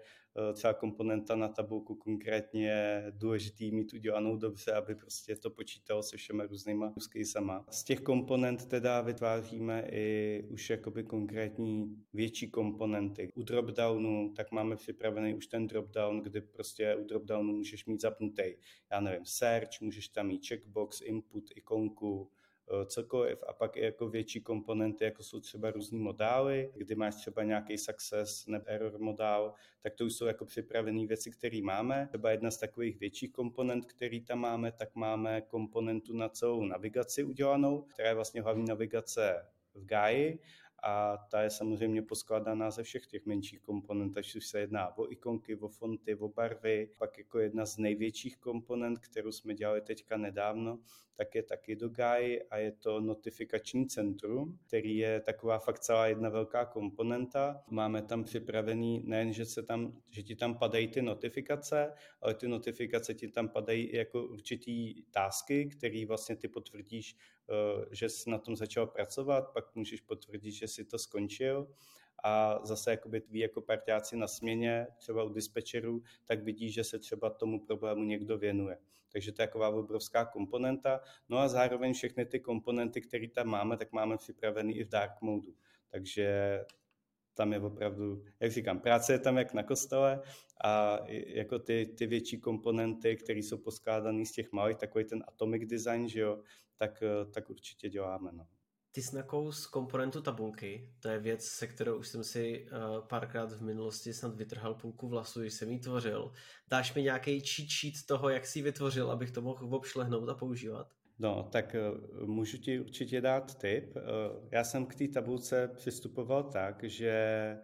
třeba 0.53 0.73
komponenta 0.73 1.35
na 1.35 1.47
tabulku 1.47 1.95
konkrétně 1.95 2.67
je 2.67 3.05
důležitý 3.15 3.71
mít 3.71 3.93
udělanou 3.93 4.37
dobře, 4.37 4.73
aby 4.73 4.95
prostě 4.95 5.35
to 5.35 5.49
počítalo 5.49 6.03
se 6.03 6.17
všemi 6.17 6.43
různýma 6.47 6.93
sama. 7.23 7.65
Z 7.69 7.83
těch 7.83 8.01
komponent 8.01 8.65
teda 8.65 9.01
vytváříme 9.01 9.87
i 9.91 10.43
už 10.49 10.69
jakoby 10.69 11.03
konkrétní 11.03 11.95
větší 12.13 12.51
komponenty. 12.51 13.31
U 13.35 13.43
dropdownu 13.43 14.33
tak 14.35 14.51
máme 14.51 14.75
připravený 14.75 15.33
už 15.33 15.47
ten 15.47 15.67
dropdown, 15.67 16.21
kdy 16.21 16.41
prostě 16.41 16.95
u 16.95 17.03
dropdownu 17.03 17.53
můžeš 17.53 17.85
mít 17.85 18.01
zapnutý, 18.01 18.43
já 18.91 18.99
nevím, 18.99 19.25
search, 19.25 19.81
můžeš 19.81 20.07
tam 20.07 20.27
mít 20.27 20.47
checkbox, 20.47 21.01
input, 21.01 21.43
ikonku, 21.55 22.31
Eh, 22.31 22.36
cokoliv 22.85 23.43
a 23.47 23.53
pak 23.53 23.77
i 23.77 23.81
jako 23.81 24.09
větší 24.09 24.41
komponenty, 24.41 25.03
jako 25.03 25.23
jsou 25.23 25.39
třeba 25.39 25.71
různý 25.71 25.99
modály, 25.99 26.71
kdy 26.75 26.95
máš 26.95 27.15
třeba 27.15 27.43
nějaký 27.43 27.77
success 27.77 28.47
nebo 28.47 28.65
error 28.67 28.99
modál, 28.99 29.53
tak 29.81 29.95
to 29.95 30.05
už 30.05 30.13
jsou 30.13 30.25
jako 30.25 30.45
připravené 30.45 31.07
věci, 31.07 31.31
které 31.31 31.61
máme. 31.63 32.07
Třeba 32.09 32.31
jedna 32.31 32.51
z 32.51 32.57
takových 32.57 32.99
větších 32.99 33.31
komponent, 33.31 33.85
který 33.85 34.21
tam 34.21 34.39
máme, 34.39 34.71
tak 34.71 34.95
máme 34.95 35.41
komponentu 35.41 36.13
na 36.13 36.29
celou 36.29 36.65
navigaci 36.65 37.23
udělanou, 37.23 37.81
která 37.81 38.09
je 38.09 38.15
vlastně 38.15 38.41
hlavní 38.41 38.65
navigace 38.65 39.45
v 39.73 39.85
GAI 39.85 40.39
a 40.83 41.17
ta 41.17 41.41
je 41.41 41.49
samozřejmě 41.49 42.01
poskládaná 42.01 42.71
ze 42.71 42.83
všech 42.83 43.07
těch 43.07 43.25
menších 43.25 43.61
komponent, 43.61 44.17
ať 44.17 44.35
už 44.35 44.47
se 44.47 44.59
jedná 44.59 44.97
o 44.97 45.11
ikonky, 45.11 45.55
o 45.55 45.67
fonty, 45.67 46.15
o 46.15 46.27
barvy. 46.27 46.89
Pak 46.97 47.17
jako 47.17 47.39
jedna 47.39 47.65
z 47.65 47.77
největších 47.77 48.37
komponent, 48.37 48.99
kterou 48.99 49.31
jsme 49.31 49.53
dělali 49.53 49.81
teďka 49.81 50.17
nedávno, 50.17 50.79
tak 51.17 51.35
je 51.35 51.43
taky 51.43 51.75
do 51.75 51.89
GAI 51.89 52.41
a 52.43 52.57
je 52.57 52.71
to 52.71 53.01
notifikační 53.01 53.87
centrum, 53.87 54.59
který 54.67 54.97
je 54.97 55.19
taková 55.21 55.59
fakt 55.59 55.79
celá 55.79 56.07
jedna 56.07 56.29
velká 56.29 56.65
komponenta. 56.65 57.63
Máme 57.69 58.01
tam 58.01 58.23
připravený 58.23 59.03
nejen, 59.05 59.33
že, 59.33 59.45
se 59.45 59.63
tam, 59.63 60.01
že 60.09 60.23
ti 60.23 60.35
tam 60.35 60.57
padají 60.57 60.87
ty 60.87 61.01
notifikace, 61.01 61.93
ale 62.21 62.33
ty 62.33 62.47
notifikace 62.47 63.13
ti 63.13 63.27
tam 63.27 63.49
padají 63.49 63.95
jako 63.95 64.27
určitý 64.27 65.03
tásky, 65.11 65.65
který 65.65 66.05
vlastně 66.05 66.35
ty 66.35 66.47
potvrdíš, 66.47 67.17
že 67.91 68.09
jsi 68.09 68.29
na 68.29 68.37
tom 68.37 68.55
začal 68.55 68.87
pracovat, 68.87 69.53
pak 69.53 69.75
můžeš 69.75 70.01
potvrdit, 70.01 70.51
že 70.51 70.67
si 70.67 70.85
to 70.85 70.99
skončil 70.99 71.67
a 72.23 72.59
zase 72.63 72.91
jakoby 72.91 73.21
tví 73.21 73.39
jako 73.39 73.61
partiáci 73.61 74.17
na 74.17 74.27
směně, 74.27 74.87
třeba 74.97 75.23
u 75.23 75.29
dispečerů, 75.29 76.03
tak 76.25 76.43
vidí, 76.43 76.71
že 76.71 76.83
se 76.83 76.99
třeba 76.99 77.29
tomu 77.29 77.65
problému 77.65 78.03
někdo 78.03 78.37
věnuje. 78.37 78.77
Takže 79.11 79.31
to 79.31 79.41
je 79.41 79.47
taková 79.47 79.69
obrovská 79.69 80.25
komponenta. 80.25 81.01
No 81.29 81.37
a 81.37 81.47
zároveň 81.47 81.93
všechny 81.93 82.25
ty 82.25 82.39
komponenty, 82.39 83.01
které 83.01 83.27
tam 83.27 83.47
máme, 83.47 83.77
tak 83.77 83.91
máme 83.91 84.17
připravený 84.17 84.77
i 84.77 84.83
v 84.83 84.89
dark 84.89 85.21
modu. 85.21 85.55
Takže 85.89 86.59
tam 87.33 87.53
je 87.53 87.59
opravdu, 87.59 88.23
jak 88.39 88.51
říkám, 88.51 88.79
práce 88.79 89.13
je 89.13 89.19
tam 89.19 89.37
jak 89.37 89.53
na 89.53 89.63
kostele 89.63 90.21
a 90.63 90.99
jako 91.09 91.59
ty, 91.59 91.85
ty 91.97 92.07
větší 92.07 92.39
komponenty, 92.39 93.15
které 93.15 93.39
jsou 93.39 93.57
poskládané 93.57 94.25
z 94.25 94.31
těch 94.31 94.51
malých, 94.51 94.77
takový 94.77 95.05
ten 95.05 95.23
atomic 95.27 95.69
design, 95.69 96.09
že 96.09 96.19
jo, 96.19 96.41
tak, 96.77 97.03
tak 97.33 97.49
určitě 97.49 97.89
děláme. 97.89 98.31
No. 98.33 98.47
Ty 98.91 99.01
jsi 99.01 99.17
z 99.49 99.65
komponentu 99.65 100.21
tabulky, 100.21 100.93
to 100.99 101.09
je 101.09 101.19
věc, 101.19 101.45
se 101.45 101.67
kterou 101.67 101.97
už 101.97 102.07
jsem 102.07 102.23
si 102.23 102.67
uh, 102.71 103.07
párkrát 103.07 103.51
v 103.51 103.61
minulosti 103.61 104.13
snad 104.13 104.35
vytrhal 104.35 104.73
půlku 104.73 105.07
vlasu, 105.07 105.41
když 105.41 105.53
jsem 105.53 105.71
ji 105.71 105.79
tvořil. 105.79 106.31
Dáš 106.67 106.93
mi 106.93 107.03
nějaký 107.03 107.39
cheat 107.39 107.69
sheet 107.69 107.93
toho, 108.07 108.29
jak 108.29 108.45
jsi 108.45 108.59
ji 108.59 108.63
vytvořil, 108.63 109.11
abych 109.11 109.31
to 109.31 109.41
mohl 109.41 109.75
obšlehnout 109.75 110.29
a 110.29 110.35
používat? 110.35 110.87
No, 111.19 111.49
tak 111.51 111.75
uh, 111.75 112.27
můžu 112.27 112.57
ti 112.57 112.79
určitě 112.79 113.21
dát 113.21 113.57
tip. 113.57 113.93
Já 114.51 114.63
jsem 114.63 114.85
k 114.85 114.95
té 114.95 115.07
tabulce 115.07 115.67
přistupoval 115.75 116.43
tak, 116.43 116.83
že 116.83 117.57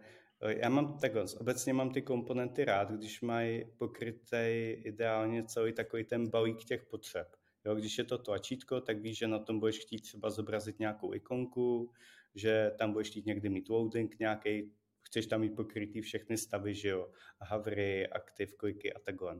já 0.46 0.68
mám 0.68 0.98
takhle, 0.98 1.24
obecně 1.40 1.72
mám 1.72 1.90
ty 1.90 2.02
komponenty 2.02 2.64
rád, 2.64 2.90
když 2.90 3.20
mají 3.20 3.64
pokrytý 3.78 4.70
ideálně 4.70 5.44
celý 5.44 5.72
takový 5.72 6.04
ten 6.04 6.30
balík 6.30 6.64
těch 6.64 6.84
potřeb. 6.84 7.36
Jo, 7.66 7.74
když 7.74 7.98
je 7.98 8.04
to 8.04 8.18
tlačítko, 8.18 8.80
tak 8.80 9.00
víš, 9.00 9.18
že 9.18 9.28
na 9.28 9.38
tom 9.38 9.60
budeš 9.60 9.78
chtít 9.78 10.00
třeba 10.00 10.30
zobrazit 10.30 10.78
nějakou 10.78 11.14
ikonku, 11.14 11.90
že 12.34 12.72
tam 12.78 12.92
budeš 12.92 13.10
chtít 13.10 13.26
někdy 13.26 13.48
mít 13.48 13.68
loading 13.68 14.18
nějaký, 14.18 14.72
chceš 15.02 15.26
tam 15.26 15.40
mít 15.40 15.56
pokrytý 15.56 16.00
všechny 16.00 16.38
stavy, 16.38 16.74
že 16.74 16.88
jo, 16.88 17.10
hovery, 17.40 18.08
aktiv, 18.08 18.54
kliky 18.54 18.92
a 18.92 18.98
takhle. 18.98 19.38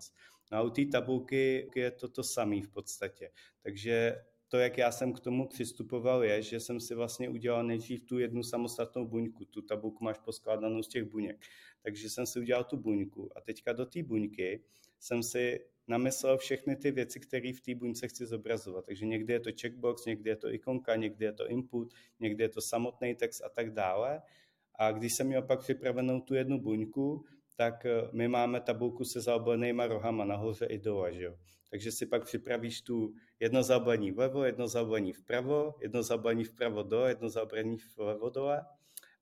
No 0.53 0.59
a 0.59 0.63
u 0.63 0.71
té 0.71 0.87
tabulky 0.87 1.71
je 1.75 1.91
to 1.91 2.09
to 2.09 2.23
samé 2.23 2.63
v 2.63 2.69
podstatě. 2.69 3.31
Takže 3.63 4.17
to, 4.49 4.59
jak 4.59 4.79
já 4.79 4.93
jsem 4.93 5.13
k 5.13 5.21
tomu 5.21 5.49
přistupoval, 5.49 6.25
je, 6.25 6.43
že 6.43 6.61
jsem 6.61 6.81
si 6.81 6.95
vlastně 6.95 7.29
udělal 7.29 7.65
nejdřív 7.65 8.05
tu 8.05 8.19
jednu 8.19 8.43
samostatnou 8.43 9.07
buňku. 9.07 9.45
Tu 9.45 9.63
tabulku 9.63 10.05
máš 10.05 10.19
poskládanou 10.19 10.83
z 10.83 10.89
těch 10.89 11.05
buněk. 11.05 11.45
Takže 11.85 12.11
jsem 12.11 12.27
si 12.27 12.41
udělal 12.41 12.65
tu 12.65 12.77
buňku 12.77 13.31
a 13.37 13.41
teďka 13.41 13.73
do 13.73 13.87
té 13.87 14.03
buňky 14.03 14.65
jsem 14.99 15.23
si 15.23 15.61
namyslel 15.89 16.39
všechny 16.39 16.77
ty 16.77 16.91
věci, 16.91 17.21
které 17.21 17.53
v 17.53 17.61
té 17.61 17.75
buňce 17.75 18.09
chci 18.09 18.27
zobrazovat. 18.27 18.87
Takže 18.87 19.07
někdy 19.07 19.33
je 19.33 19.41
to 19.41 19.51
checkbox, 19.61 20.05
někdy 20.05 20.31
je 20.31 20.37
to 20.37 20.53
ikonka, 20.53 20.97
někdy 20.97 21.25
je 21.25 21.33
to 21.33 21.49
input, 21.49 21.95
někdy 22.21 22.45
je 22.45 22.49
to 22.49 22.61
samotný 22.61 23.15
text 23.15 23.43
a 23.45 23.49
tak 23.49 23.71
dále. 23.71 24.23
A 24.75 24.93
když 24.93 25.15
jsem 25.15 25.27
měl 25.27 25.43
pak 25.43 25.61
připravenou 25.61 26.21
tu 26.21 26.35
jednu 26.35 26.61
buňku, 26.61 27.25
tak 27.57 27.87
eh, 27.87 28.09
my 28.13 28.29
máme 28.29 28.61
tabulku 28.61 29.05
se 29.05 29.21
zaoblenýma 29.21 29.87
rohama 29.87 30.25
nahoře 30.25 30.67
i 30.67 30.79
dole. 30.79 31.15
Že 31.15 31.25
jo? 31.25 31.37
Takže 31.71 31.93
si 31.93 32.07
pak 32.07 32.25
připravíš 32.25 32.83
tu 32.83 33.15
jedno 33.41 33.63
zaoblení 33.63 34.11
vlevo, 34.11 34.45
jedno 34.45 34.69
zaoblení 34.69 35.13
vpravo, 35.13 35.75
jedno 35.81 36.03
zaoblení 36.03 36.45
vpravo 36.45 36.83
dole, 36.83 37.11
jedno 37.11 37.29
zaoblení 37.29 37.77
vlevo 37.97 38.31
dole 38.31 38.65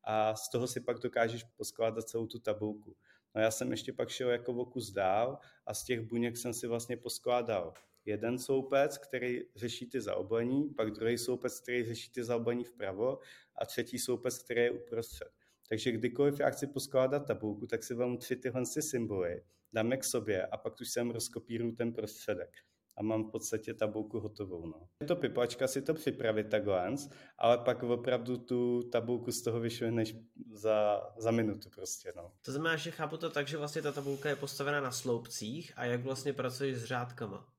a 0.04 0.34
z 0.34 0.48
toho 0.48 0.66
si 0.66 0.80
pak 0.80 0.98
dokážeš 0.98 1.44
poskládat 1.44 2.08
celou 2.08 2.26
tu 2.26 2.38
tabulku. 2.38 2.96
No 3.34 3.40
já 3.40 3.50
jsem 3.50 3.70
ještě 3.70 3.92
pak 3.92 4.08
šel 4.08 4.30
jako 4.30 4.52
o 4.52 4.64
kus 4.64 4.90
dál 4.90 5.38
a 5.66 5.74
z 5.74 5.84
těch 5.84 6.00
buněk 6.00 6.36
jsem 6.36 6.54
si 6.54 6.66
vlastně 6.66 6.96
poskládal 6.96 7.74
jeden 8.04 8.38
soupec, 8.38 8.98
který 8.98 9.40
řeší 9.56 9.86
ty 9.86 10.00
zaoblení, 10.00 10.68
pak 10.68 10.90
druhý 10.90 11.18
soupec, 11.18 11.60
který 11.60 11.84
řeší 11.84 12.10
ty 12.10 12.24
zaoblení 12.24 12.64
vpravo 12.64 13.18
a 13.56 13.66
třetí 13.66 13.98
soupec, 13.98 14.38
který 14.38 14.60
je 14.60 14.70
uprostřed. 14.70 15.28
Takže 15.68 15.92
kdykoliv 15.92 16.40
já 16.40 16.50
chci 16.50 16.66
poskládat 16.66 17.26
tabulku, 17.26 17.66
tak 17.66 17.84
si 17.84 17.94
vám 17.94 18.18
tři 18.18 18.36
tyhle 18.36 18.66
symboly, 18.66 19.42
dáme 19.72 19.96
k 19.96 20.04
sobě 20.04 20.46
a 20.46 20.56
pak 20.56 20.80
už 20.80 20.88
sem 20.88 21.10
rozkopíruju 21.10 21.72
ten 21.72 21.92
prostředek 21.92 22.50
a 22.96 23.02
mám 23.02 23.24
v 23.24 23.30
podstatě 23.30 23.74
tabulku 23.74 24.20
hotovou. 24.20 24.66
No. 24.66 24.88
Je 25.00 25.06
to 25.06 25.16
pipačka 25.16 25.68
si 25.68 25.82
to 25.82 25.94
připravit 25.94 26.48
takhle, 26.50 26.94
ale 27.38 27.58
pak 27.58 27.82
opravdu 27.82 28.36
tu 28.36 28.82
tabulku 28.82 29.32
z 29.32 29.42
toho 29.42 29.60
vyšlehneš 29.60 30.14
za, 30.52 31.00
za 31.16 31.30
minutu 31.30 31.70
prostě. 31.74 32.12
No. 32.16 32.32
To 32.42 32.52
znamená, 32.52 32.76
že 32.76 32.90
chápu 32.90 33.16
to 33.16 33.30
tak, 33.30 33.48
že 33.48 33.56
vlastně 33.56 33.82
ta 33.82 33.92
tabulka 33.92 34.28
je 34.28 34.36
postavena 34.36 34.80
na 34.80 34.92
sloupcích 34.92 35.72
a 35.76 35.84
jak 35.84 36.02
vlastně 36.02 36.32
pracuješ 36.32 36.76
s 36.76 36.84
řádkama? 36.84 37.52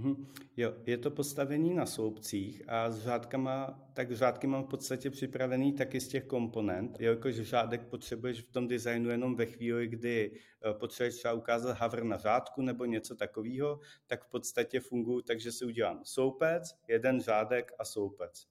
Mm-hmm. 0.00 0.26
Jo, 0.56 0.74
je 0.86 0.98
to 0.98 1.10
postavení 1.10 1.74
na 1.74 1.86
sloupcích 1.86 2.62
a 2.68 2.90
s 2.90 2.98
řádkama, 2.98 3.88
tak 3.92 4.12
řádky 4.12 4.46
mám 4.46 4.64
v 4.64 4.68
podstatě 4.68 5.10
připravený 5.10 5.72
taky 5.72 6.00
z 6.00 6.08
těch 6.08 6.24
komponent, 6.24 7.00
jelikož 7.00 7.40
řádek 7.40 7.86
potřebuješ 7.86 8.42
v 8.42 8.52
tom 8.52 8.68
designu 8.68 9.10
jenom 9.10 9.36
ve 9.36 9.46
chvíli, 9.46 9.88
kdy 9.88 10.32
eh, 10.34 10.74
potřebuješ 10.74 11.14
třeba 11.14 11.34
ukázat 11.34 11.80
hover 11.80 12.04
na 12.04 12.16
řádku 12.16 12.62
nebo 12.62 12.84
něco 12.84 13.16
takového, 13.16 13.80
tak 14.06 14.24
v 14.24 14.30
podstatě 14.30 14.80
fungují 14.80 15.22
takže 15.24 15.52
si 15.52 15.64
udělám 15.64 16.04
sloupec, 16.04 16.74
jeden 16.88 17.20
řádek 17.20 17.72
a 17.78 17.84
sloupec. 17.84 18.46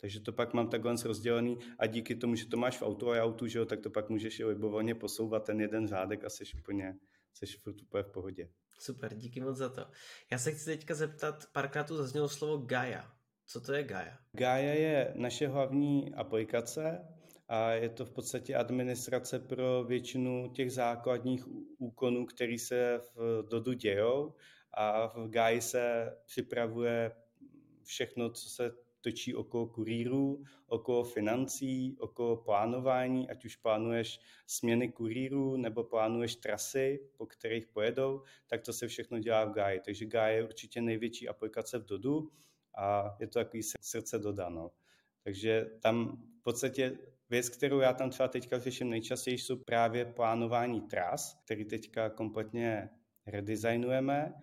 Takže 0.00 0.20
to 0.20 0.32
pak 0.32 0.54
mám 0.54 0.68
takhle 0.68 0.94
rozdělený 1.04 1.58
a 1.78 1.86
díky 1.86 2.14
tomu, 2.14 2.34
že 2.34 2.48
to 2.48 2.56
máš 2.56 2.78
v 2.78 2.82
auto 2.82 3.10
a 3.10 3.22
autu, 3.22 3.46
že 3.46 3.58
jo, 3.58 3.64
tak 3.64 3.80
to 3.80 3.90
pak 3.90 4.10
můžeš 4.10 4.40
i 4.40 4.44
libovolně 4.44 4.94
posouvat 4.94 5.44
ten 5.44 5.60
jeden 5.60 5.88
řádek 5.88 6.24
a 6.24 6.30
jsi 6.30 6.44
úplně, 6.58 6.96
jsi 7.32 7.46
furt 7.46 7.82
úplně 7.82 8.02
v 8.02 8.10
pohodě. 8.10 8.48
Super, 8.78 9.14
díky 9.14 9.40
moc 9.40 9.56
za 9.56 9.68
to. 9.68 9.86
Já 10.30 10.38
se 10.38 10.52
chci 10.52 10.64
teďka 10.64 10.94
zeptat, 10.94 11.46
párkrát 11.52 11.84
tu 11.84 11.96
zaznělo 11.96 12.28
slovo 12.28 12.66
Gaia. 12.66 13.12
Co 13.46 13.60
to 13.60 13.72
je 13.72 13.82
Gaia? 13.84 14.18
Gaia 14.32 14.74
je 14.74 15.12
naše 15.14 15.48
hlavní 15.48 16.14
aplikace 16.14 17.08
a 17.48 17.70
je 17.70 17.88
to 17.88 18.04
v 18.04 18.10
podstatě 18.10 18.54
administrace 18.54 19.38
pro 19.38 19.84
většinu 19.84 20.50
těch 20.54 20.72
základních 20.72 21.44
úkonů, 21.78 22.26
které 22.26 22.58
se 22.58 23.00
v 23.14 23.46
Dodu 23.50 23.72
dějou 23.72 24.34
a 24.74 25.06
v 25.06 25.28
Gaia 25.28 25.60
se 25.60 26.12
připravuje 26.26 27.12
všechno, 27.82 28.30
co 28.30 28.48
se 28.48 28.85
točí 29.06 29.34
okolo 29.34 29.66
kurýrů, 29.66 30.42
okolo 30.66 31.04
financí, 31.04 31.96
okolo 32.00 32.36
plánování, 32.36 33.30
ať 33.30 33.44
už 33.44 33.56
plánuješ 33.56 34.20
směny 34.46 34.88
kurýrů 34.92 35.56
nebo 35.56 35.84
plánuješ 35.84 36.36
trasy, 36.36 37.00
po 37.16 37.26
kterých 37.26 37.66
pojedou, 37.66 38.22
tak 38.46 38.62
to 38.62 38.72
se 38.72 38.88
všechno 38.88 39.18
dělá 39.18 39.44
v 39.44 39.52
Gai. 39.52 39.80
Takže 39.84 40.06
Gai 40.06 40.36
je 40.36 40.44
určitě 40.44 40.80
největší 40.80 41.28
aplikace 41.28 41.78
v 41.78 41.84
Dodu 41.84 42.30
a 42.74 43.16
je 43.20 43.26
to 43.26 43.38
takový 43.38 43.62
srdce 43.62 44.18
Doda. 44.18 44.48
No. 44.48 44.70
Takže 45.22 45.66
tam 45.80 46.22
v 46.40 46.42
podstatě 46.42 46.98
věc, 47.30 47.48
kterou 47.48 47.80
já 47.80 47.92
tam 47.92 48.10
třeba 48.10 48.28
teďka 48.28 48.58
řeším 48.58 48.90
nejčastěji, 48.90 49.38
jsou 49.38 49.56
právě 49.56 50.04
plánování 50.04 50.80
tras, 50.80 51.42
který 51.44 51.64
teďka 51.64 52.10
kompletně 52.10 52.90
redesignujeme 53.26 54.34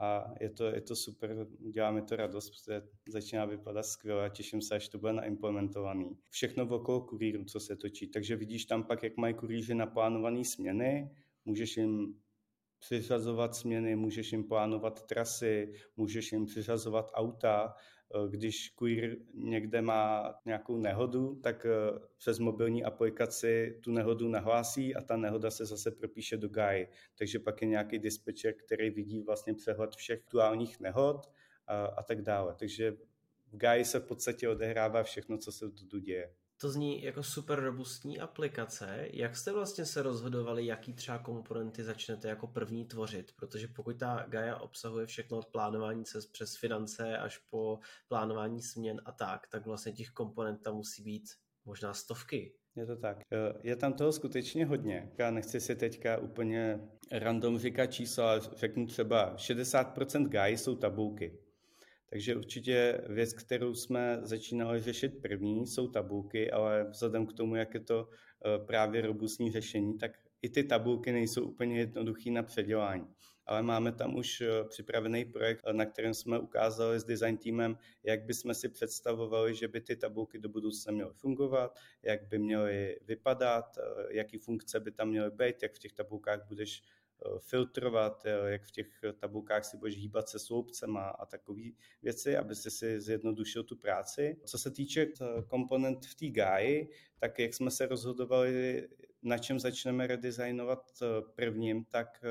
a 0.00 0.34
je 0.40 0.50
to, 0.50 0.64
je 0.64 0.80
to 0.80 0.96
super, 0.96 1.46
dělá 1.72 1.90
mi 1.90 2.02
to 2.02 2.16
radost, 2.16 2.50
protože 2.50 2.82
začíná 3.08 3.44
vypadat 3.44 3.82
skvěle 3.82 4.24
a 4.24 4.28
těším 4.28 4.62
se, 4.62 4.74
až 4.74 4.88
to 4.88 4.98
bude 4.98 5.12
naimplementovaný. 5.12 6.18
Všechno 6.30 6.68
okolo 6.68 7.00
kurýru, 7.00 7.44
co 7.44 7.60
se 7.60 7.76
točí, 7.76 8.08
takže 8.08 8.36
vidíš 8.36 8.64
tam 8.64 8.84
pak, 8.84 9.02
jak 9.02 9.16
mají 9.16 9.34
kurýři 9.34 9.74
naplánované 9.74 10.44
směny, 10.44 11.10
můžeš 11.44 11.76
jim 11.76 12.20
přiřazovat 12.78 13.54
směny, 13.54 13.96
můžeš 13.96 14.32
jim 14.32 14.44
plánovat 14.44 15.06
trasy, 15.06 15.72
můžeš 15.96 16.32
jim 16.32 16.46
přiřazovat 16.46 17.10
auta, 17.14 17.74
když 18.30 18.68
queer 18.68 19.16
někde 19.34 19.82
má 19.82 20.34
nějakou 20.44 20.76
nehodu, 20.76 21.34
tak 21.42 21.66
eh, 21.66 21.98
přes 22.16 22.38
mobilní 22.38 22.84
aplikaci 22.84 23.78
tu 23.80 23.92
nehodu 23.92 24.28
nahlásí 24.28 24.94
a 24.94 25.00
ta 25.00 25.16
nehoda 25.16 25.50
se 25.50 25.66
zase 25.66 25.90
propíše 25.90 26.36
do 26.36 26.48
GAI. 26.48 26.88
Takže 27.18 27.38
pak 27.38 27.62
je 27.62 27.68
nějaký 27.68 27.98
dispečer, 27.98 28.54
který 28.54 28.90
vidí 28.90 29.22
vlastně 29.22 29.54
přehled 29.54 29.94
všech 29.94 30.20
aktuálních 30.20 30.80
nehod 30.80 31.30
a, 31.66 31.84
a 31.84 32.02
tak 32.02 32.22
dále. 32.22 32.54
Takže 32.58 32.96
v 33.52 33.56
GAI 33.56 33.84
se 33.84 34.00
v 34.00 34.06
podstatě 34.06 34.48
odehrává 34.48 35.02
všechno, 35.02 35.38
co 35.38 35.52
se 35.52 35.70
tu 35.70 35.98
děje. 35.98 36.34
To 36.60 36.70
zní 36.70 37.02
jako 37.02 37.22
super 37.22 37.60
robustní 37.60 38.20
aplikace. 38.20 39.08
Jak 39.12 39.36
jste 39.36 39.52
vlastně 39.52 39.86
se 39.86 40.02
rozhodovali, 40.02 40.66
jaký 40.66 40.92
třeba 40.92 41.18
komponenty 41.18 41.84
začnete 41.84 42.28
jako 42.28 42.46
první 42.46 42.84
tvořit? 42.84 43.32
Protože 43.36 43.68
pokud 43.68 43.98
ta 43.98 44.26
Gaia 44.28 44.56
obsahuje 44.56 45.06
všechno 45.06 45.38
od 45.38 45.46
plánování 45.46 46.04
cest 46.04 46.26
přes 46.26 46.56
finance 46.56 47.18
až 47.18 47.38
po 47.38 47.78
plánování 48.08 48.62
směn 48.62 49.00
a 49.04 49.12
tak, 49.12 49.46
tak 49.48 49.66
vlastně 49.66 49.92
těch 49.92 50.10
komponent 50.10 50.62
tam 50.62 50.74
musí 50.74 51.02
být 51.02 51.30
možná 51.64 51.94
stovky. 51.94 52.54
Je 52.76 52.86
to 52.86 52.96
tak. 52.96 53.18
Eh, 53.32 53.60
je 53.62 53.76
tam 53.76 53.92
toho 53.92 54.12
skutečně 54.12 54.66
hodně. 54.66 55.12
Já 55.18 55.30
nechci 55.30 55.60
si 55.60 55.76
teďka 55.76 56.18
úplně 56.18 56.80
random 57.12 57.58
říkat 57.58 57.86
číslo, 57.86 58.24
ale 58.24 58.40
řeknu 58.56 58.86
třeba 58.86 59.36
60% 59.36 60.28
GAI 60.28 60.58
jsou 60.58 60.76
tabulky. 60.76 61.38
Takže 62.10 62.36
určitě 62.36 63.00
věc, 63.08 63.32
kterou 63.32 63.74
jsme 63.74 64.18
začínali 64.22 64.80
řešit 64.80 65.22
první, 65.22 65.66
jsou 65.66 65.88
tabulky, 65.88 66.50
ale 66.50 66.86
vzhledem 66.90 67.26
k 67.26 67.32
tomu, 67.32 67.56
jak 67.56 67.74
je 67.74 67.80
to 67.80 68.08
eh, 68.10 68.64
právě 68.66 69.02
robustní 69.02 69.52
řešení, 69.52 69.98
tak 69.98 70.18
i 70.42 70.48
ty 70.48 70.64
tabulky 70.64 71.12
nejsou 71.12 71.44
úplně 71.44 71.78
jednoduchý 71.78 72.30
na 72.30 72.42
předělání. 72.42 73.06
Ale 73.46 73.62
máme 73.62 73.92
tam 73.92 74.16
už 74.16 74.40
eh, 74.40 74.64
připravený 74.68 75.24
projekt, 75.24 75.62
na 75.72 75.86
kterém 75.86 76.14
jsme 76.14 76.38
ukázali 76.38 77.00
s 77.00 77.04
design 77.04 77.36
týmem, 77.36 77.78
jak 78.02 78.24
bychom 78.24 78.54
si 78.54 78.68
představovali, 78.68 79.54
že 79.54 79.68
by 79.68 79.80
ty 79.80 79.96
tabulky 79.96 80.38
do 80.38 80.48
budoucna 80.48 80.92
měly 80.92 81.12
fungovat, 81.14 81.78
jak 82.02 82.28
by 82.28 82.38
měly 82.38 82.98
vypadat, 83.06 83.78
eh, 83.78 84.16
jaký 84.16 84.38
funkce 84.38 84.80
by 84.80 84.90
tam 84.90 85.08
měly 85.08 85.30
být, 85.30 85.62
jak 85.62 85.74
v 85.74 85.78
těch 85.78 85.92
tabulkách 85.92 86.46
budeš 86.48 86.82
Eh, 86.82 86.99
filtrovat, 87.38 88.26
eh, 88.26 88.50
jak 88.50 88.64
v 88.64 88.70
těch 88.70 89.00
tabulkách 89.18 89.64
si 89.64 89.76
budeš 89.76 89.96
hýbat 89.96 90.28
se 90.28 90.38
sloupcem 90.38 90.96
a, 90.96 91.26
takové 91.30 91.62
věci, 92.02 92.36
aby 92.36 92.54
si 92.54 93.00
zjednodušil 93.00 93.64
tu 93.64 93.76
práci. 93.76 94.36
Co 94.44 94.58
se 94.58 94.70
týče 94.70 95.02
eh, 95.02 95.42
komponent 95.46 96.06
v 96.06 96.14
té 96.14 96.28
GAI, 96.28 96.88
tak 97.18 97.38
jak 97.38 97.54
jsme 97.54 97.70
se 97.70 97.86
rozhodovali, 97.86 98.88
na 99.22 99.38
čem 99.38 99.60
začneme 99.60 100.06
redesignovat 100.06 101.02
prvním, 101.34 101.84
tak 101.84 102.24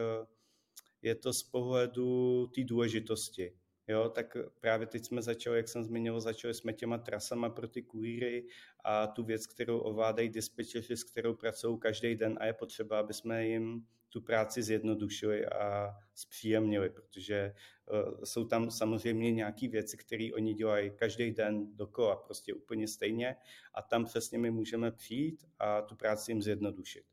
je 1.02 1.15
to 1.15 1.34
z 1.34 1.43
pohledu 1.43 2.47
té 2.47 2.63
důležitosti. 2.63 3.54
Jo, 3.88 4.10
tak 4.10 4.38
právě 4.60 4.88
teď 4.88 5.06
jsme 5.06 5.21
začali, 5.21 5.58
jak 5.58 5.67
jsem 5.67 5.84
zmiňoval, 5.84 6.21
začali 6.21 6.54
jsme 6.54 6.73
těma 6.73 6.97
trasama 6.97 7.49
pro 7.49 7.67
ty 7.67 7.82
kurýry 7.82 8.47
a 8.84 9.08
tu 9.08 9.23
věc, 9.23 9.47
kterou 9.47 9.80
ovládají 9.80 10.30
dispečeři, 10.30 10.97
s 10.97 11.04
kterou 11.04 11.34
pracují 11.34 11.80
každý 11.80 12.15
den 12.15 12.38
a 12.41 12.45
je 12.45 12.54
potřeba, 12.54 12.99
aby 12.99 13.13
jsme 13.13 13.47
jim 13.47 13.86
tu 14.10 14.22
práci 14.22 14.63
zjednodušili 14.63 15.45
a 15.45 15.93
zpříjemnili, 16.13 16.89
protože 16.89 17.36
eh, 17.36 18.26
jsou 18.26 18.45
tam 18.45 18.72
samozřejmě 18.72 19.32
nějaké 19.32 19.67
věci, 19.67 19.98
které 19.98 20.30
oni 20.36 20.54
dělají 20.54 20.91
každý 20.95 21.32
den 21.32 21.76
dokola, 21.76 22.15
prostě 22.15 22.54
úplně 22.54 22.88
stejně 22.88 23.36
a 23.74 23.82
tam 23.82 24.06
přesně 24.06 24.38
my 24.38 24.52
můžeme 24.52 24.91
přijít 24.91 25.45
a 25.60 25.82
tu 25.82 25.95
práci 25.95 26.32
jim 26.32 26.41
zjednodušit. 26.41 27.04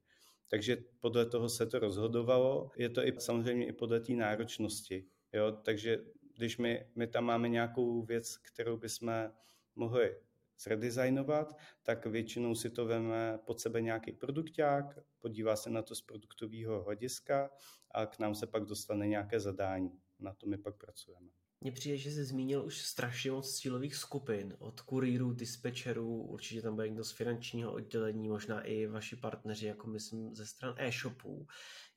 Takže 0.48 0.76
podle 1.00 1.26
toho 1.26 1.48
se 1.48 1.66
to 1.66 1.78
rozhodovalo. 1.78 2.70
Je 2.76 2.88
to 2.88 3.06
i 3.06 3.12
samozřejmě 3.18 3.66
i 3.66 3.72
podle 3.72 4.00
té 4.00 4.12
náročnosti. 4.12 5.04
Jo? 5.32 5.52
Takže 5.52 5.98
když 6.36 6.58
my, 6.58 6.86
my 6.94 7.06
tam 7.06 7.24
máme 7.24 7.48
nějakou 7.48 8.02
věc, 8.02 8.36
kterou 8.36 8.76
bychom 8.76 9.30
mohli 9.74 10.16
zredesignovat, 10.58 11.56
tak 11.82 12.06
většinou 12.06 12.54
si 12.54 12.70
to 12.70 12.84
veme 12.84 13.38
pod 13.46 13.60
sebe 13.60 13.80
nějaký 13.80 14.12
produkták, 14.12 14.98
podívá 15.18 15.56
se 15.56 15.70
na 15.70 15.82
to 15.82 15.94
z 15.94 16.02
produktového 16.02 16.82
hlediska 16.82 17.50
a 17.90 18.06
k 18.06 18.18
nám 18.18 18.34
se 18.34 18.46
pak 18.46 18.64
dostane 18.64 19.06
nějaké 19.06 19.40
zadání. 19.40 20.00
Na 20.18 20.34
to 20.34 20.46
my 20.46 20.58
pak 20.58 20.76
pracujeme. 20.76 21.28
Mně 21.60 21.72
přijde, 21.72 21.96
že 21.96 22.10
jsi 22.10 22.24
zmínil 22.24 22.64
už 22.64 22.78
strašně 22.78 23.30
moc 23.30 23.54
cílových 23.54 23.96
skupin, 23.96 24.56
od 24.58 24.80
kurýrů, 24.80 25.32
dispečerů, 25.32 26.22
určitě 26.22 26.62
tam 26.62 26.74
bude 26.74 26.88
někdo 26.88 27.04
z 27.04 27.12
finančního 27.12 27.72
oddělení, 27.72 28.28
možná 28.28 28.62
i 28.62 28.86
vaši 28.86 29.16
partneři, 29.16 29.66
jako 29.66 29.86
myslím 29.86 30.34
ze 30.34 30.46
stran 30.46 30.74
e-shopů. 30.78 31.46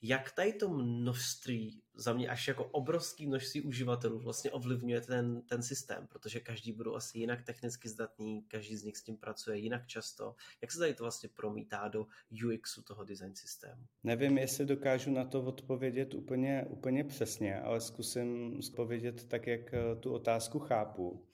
Jak 0.01 0.31
tady 0.31 0.53
to 0.53 0.69
množství, 0.69 1.81
za 1.95 2.13
mě 2.13 2.29
až 2.29 2.47
jako 2.47 2.65
obrovský 2.65 3.27
množství 3.27 3.61
uživatelů 3.61 4.19
vlastně 4.19 4.51
ovlivňuje 4.51 5.01
ten, 5.01 5.41
ten 5.41 5.63
systém, 5.63 6.07
protože 6.07 6.39
každý 6.39 6.71
budou 6.71 6.95
asi 6.95 7.19
jinak 7.19 7.43
technicky 7.43 7.89
zdatný, 7.89 8.43
každý 8.47 8.75
z 8.75 8.83
nich 8.83 8.97
s 8.97 9.03
tím 9.03 9.17
pracuje 9.17 9.57
jinak 9.57 9.87
často. 9.87 10.35
Jak 10.61 10.71
se 10.71 10.79
tady 10.79 10.93
to 10.93 11.03
vlastně 11.03 11.29
promítá 11.29 11.87
do 11.87 12.07
UXu 12.45 12.81
toho 12.81 13.03
design 13.03 13.35
systému? 13.35 13.81
Nevím, 14.03 14.37
jestli 14.37 14.65
dokážu 14.65 15.11
na 15.11 15.25
to 15.25 15.41
odpovědět 15.43 16.13
úplně, 16.13 16.65
úplně 16.69 17.03
přesně, 17.03 17.59
ale 17.59 17.81
zkusím 17.81 18.59
odpovědět 18.59 19.27
tak, 19.27 19.47
jak 19.47 19.73
eh, 19.73 19.95
tu 19.99 20.13
otázku 20.13 20.59
chápu. 20.59 21.25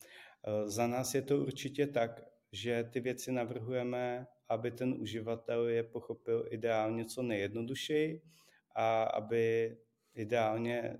Eh, 0.47 0.69
za 0.69 0.88
nás 0.88 1.15
je 1.15 1.21
to 1.21 1.38
určitě 1.38 1.88
tak, 1.88 2.25
že 2.51 2.89
ty 2.93 2.99
věci 2.99 3.32
navrhujeme, 3.32 4.28
aby 4.49 4.71
ten 4.71 4.93
uživatel 4.93 5.67
je 5.67 5.84
pochopil 5.84 6.45
ideálně 6.51 7.06
co 7.06 7.23
nejjednodušeji, 7.23 8.21
a 8.75 9.03
aby 9.03 9.77
ideálně 10.13 10.99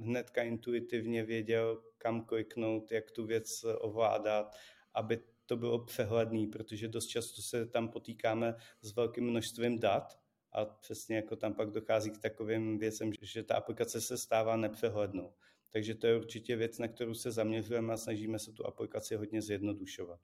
hnedka 0.00 0.42
intuitivně 0.42 1.24
věděl, 1.24 1.82
kam 1.98 2.24
kliknout, 2.24 2.92
jak 2.92 3.10
tu 3.10 3.26
věc 3.26 3.64
ovládat, 3.78 4.56
aby 4.94 5.20
to 5.46 5.56
bylo 5.56 5.84
přehledný, 5.84 6.46
protože 6.46 6.88
dost 6.88 7.06
často 7.06 7.42
se 7.42 7.66
tam 7.66 7.88
potýkáme 7.88 8.54
s 8.82 8.96
velkým 8.96 9.24
množstvím 9.24 9.78
dat 9.78 10.20
a 10.52 10.64
přesně 10.64 11.16
jako 11.16 11.36
tam 11.36 11.54
pak 11.54 11.70
dochází 11.70 12.10
k 12.10 12.18
takovým 12.18 12.78
věcem, 12.78 13.10
že 13.22 13.42
ta 13.42 13.54
aplikace 13.54 14.00
se 14.00 14.18
stává 14.18 14.56
nepřehlednou. 14.56 15.34
Takže 15.70 15.94
to 15.94 16.06
je 16.06 16.16
určitě 16.16 16.56
věc, 16.56 16.78
na 16.78 16.88
kterou 16.88 17.14
se 17.14 17.30
zaměřujeme 17.30 17.92
a 17.92 17.96
snažíme 17.96 18.38
se 18.38 18.52
tu 18.52 18.66
aplikaci 18.66 19.16
hodně 19.16 19.42
zjednodušovat. 19.42 20.20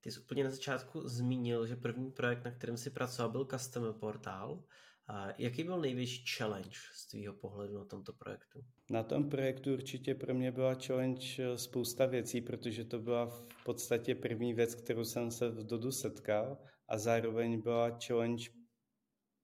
Ty 0.00 0.10
jsi 0.10 0.20
úplně 0.20 0.44
na 0.44 0.50
začátku 0.50 1.08
zmínil, 1.08 1.66
že 1.66 1.76
první 1.76 2.10
projekt, 2.10 2.44
na 2.44 2.50
kterém 2.50 2.76
si 2.76 2.90
pracoval, 2.90 3.30
byl 3.30 3.44
Customer 3.44 3.92
Portal. 3.92 4.64
A 5.08 5.28
jaký 5.38 5.64
byl 5.64 5.80
největší 5.80 6.24
challenge 6.36 6.78
z 6.94 7.06
tvého 7.06 7.34
pohledu 7.34 7.78
na 7.78 7.84
tomto 7.84 8.12
projektu? 8.12 8.64
Na 8.90 9.02
tom 9.02 9.28
projektu 9.28 9.72
určitě 9.72 10.14
pro 10.14 10.34
mě 10.34 10.52
byla 10.52 10.74
challenge 10.74 11.26
eh, 11.38 11.58
spousta 11.58 12.06
věcí, 12.06 12.40
protože 12.40 12.84
to 12.84 12.98
byla 12.98 13.26
v 13.26 13.46
podstatě 13.64 14.14
první 14.14 14.54
věc, 14.54 14.74
kterou 14.74 15.04
jsem 15.04 15.30
se 15.30 15.48
v 15.50 15.66
Dodu 15.66 15.92
setkal 15.92 16.58
a 16.88 16.98
zároveň 16.98 17.62
byla 17.62 17.98
challenge 18.06 18.50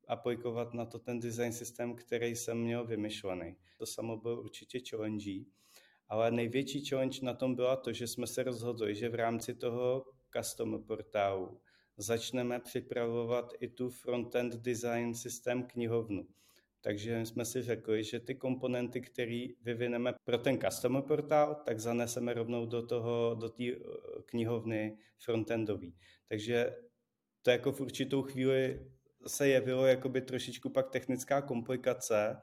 aplikovat 0.09 0.75
na 0.75 0.87
to 0.87 0.99
ten 0.99 1.21
design 1.21 1.53
systém, 1.53 1.95
který 1.95 2.37
jsem 2.37 2.59
měl 2.59 2.87
vymyšlený. 2.87 3.57
To 3.79 3.87
samo 3.87 4.17
bylo 4.17 4.43
určitě 4.43 4.81
challenge, 4.91 5.31
ale 6.09 6.31
největší 6.31 6.85
challenge 6.85 7.19
na 7.23 7.35
tom 7.35 7.55
byla 7.55 7.77
to, 7.77 7.93
že 7.93 8.07
jsme 8.07 8.27
se 8.27 8.43
rozhodli, 8.43 8.95
že 8.95 9.09
v 9.09 9.15
rámci 9.15 9.55
toho 9.55 10.05
custom 10.37 10.85
portálu 10.87 11.61
začneme 11.97 12.61
připravovat 12.61 13.53
i 13.61 13.69
tu 13.69 13.91
frontend 13.91 14.55
design 14.55 15.15
systém 15.15 15.63
knihovnu. 15.63 16.27
Takže 16.81 17.27
jsme 17.27 17.45
si 17.45 17.63
řekli, 17.63 18.05
že 18.05 18.21
ty 18.21 18.35
komponenty, 18.35 19.01
které 19.01 19.47
vyvineme 19.63 20.15
pro 20.25 20.39
ten 20.39 20.59
customer 20.59 21.03
portál, 21.03 21.55
tak 21.55 21.81
zaneseme 21.81 22.35
rovnou 22.35 22.67
do 22.67 22.87
toho, 22.87 23.37
do 23.41 23.49
té 23.49 23.65
eh, 23.65 23.77
knihovny 24.27 24.99
frontendový. 25.19 25.95
Takže 26.29 26.77
to 27.43 27.51
jako 27.51 27.73
v 27.73 27.81
určitou 27.81 28.23
chvíli 28.23 28.91
se 29.27 29.49
jevilo 29.49 29.87
jakoby 29.87 30.21
trošičku 30.21 30.71
pak 30.71 30.91
technická 30.91 31.43
komplikace, 31.43 32.37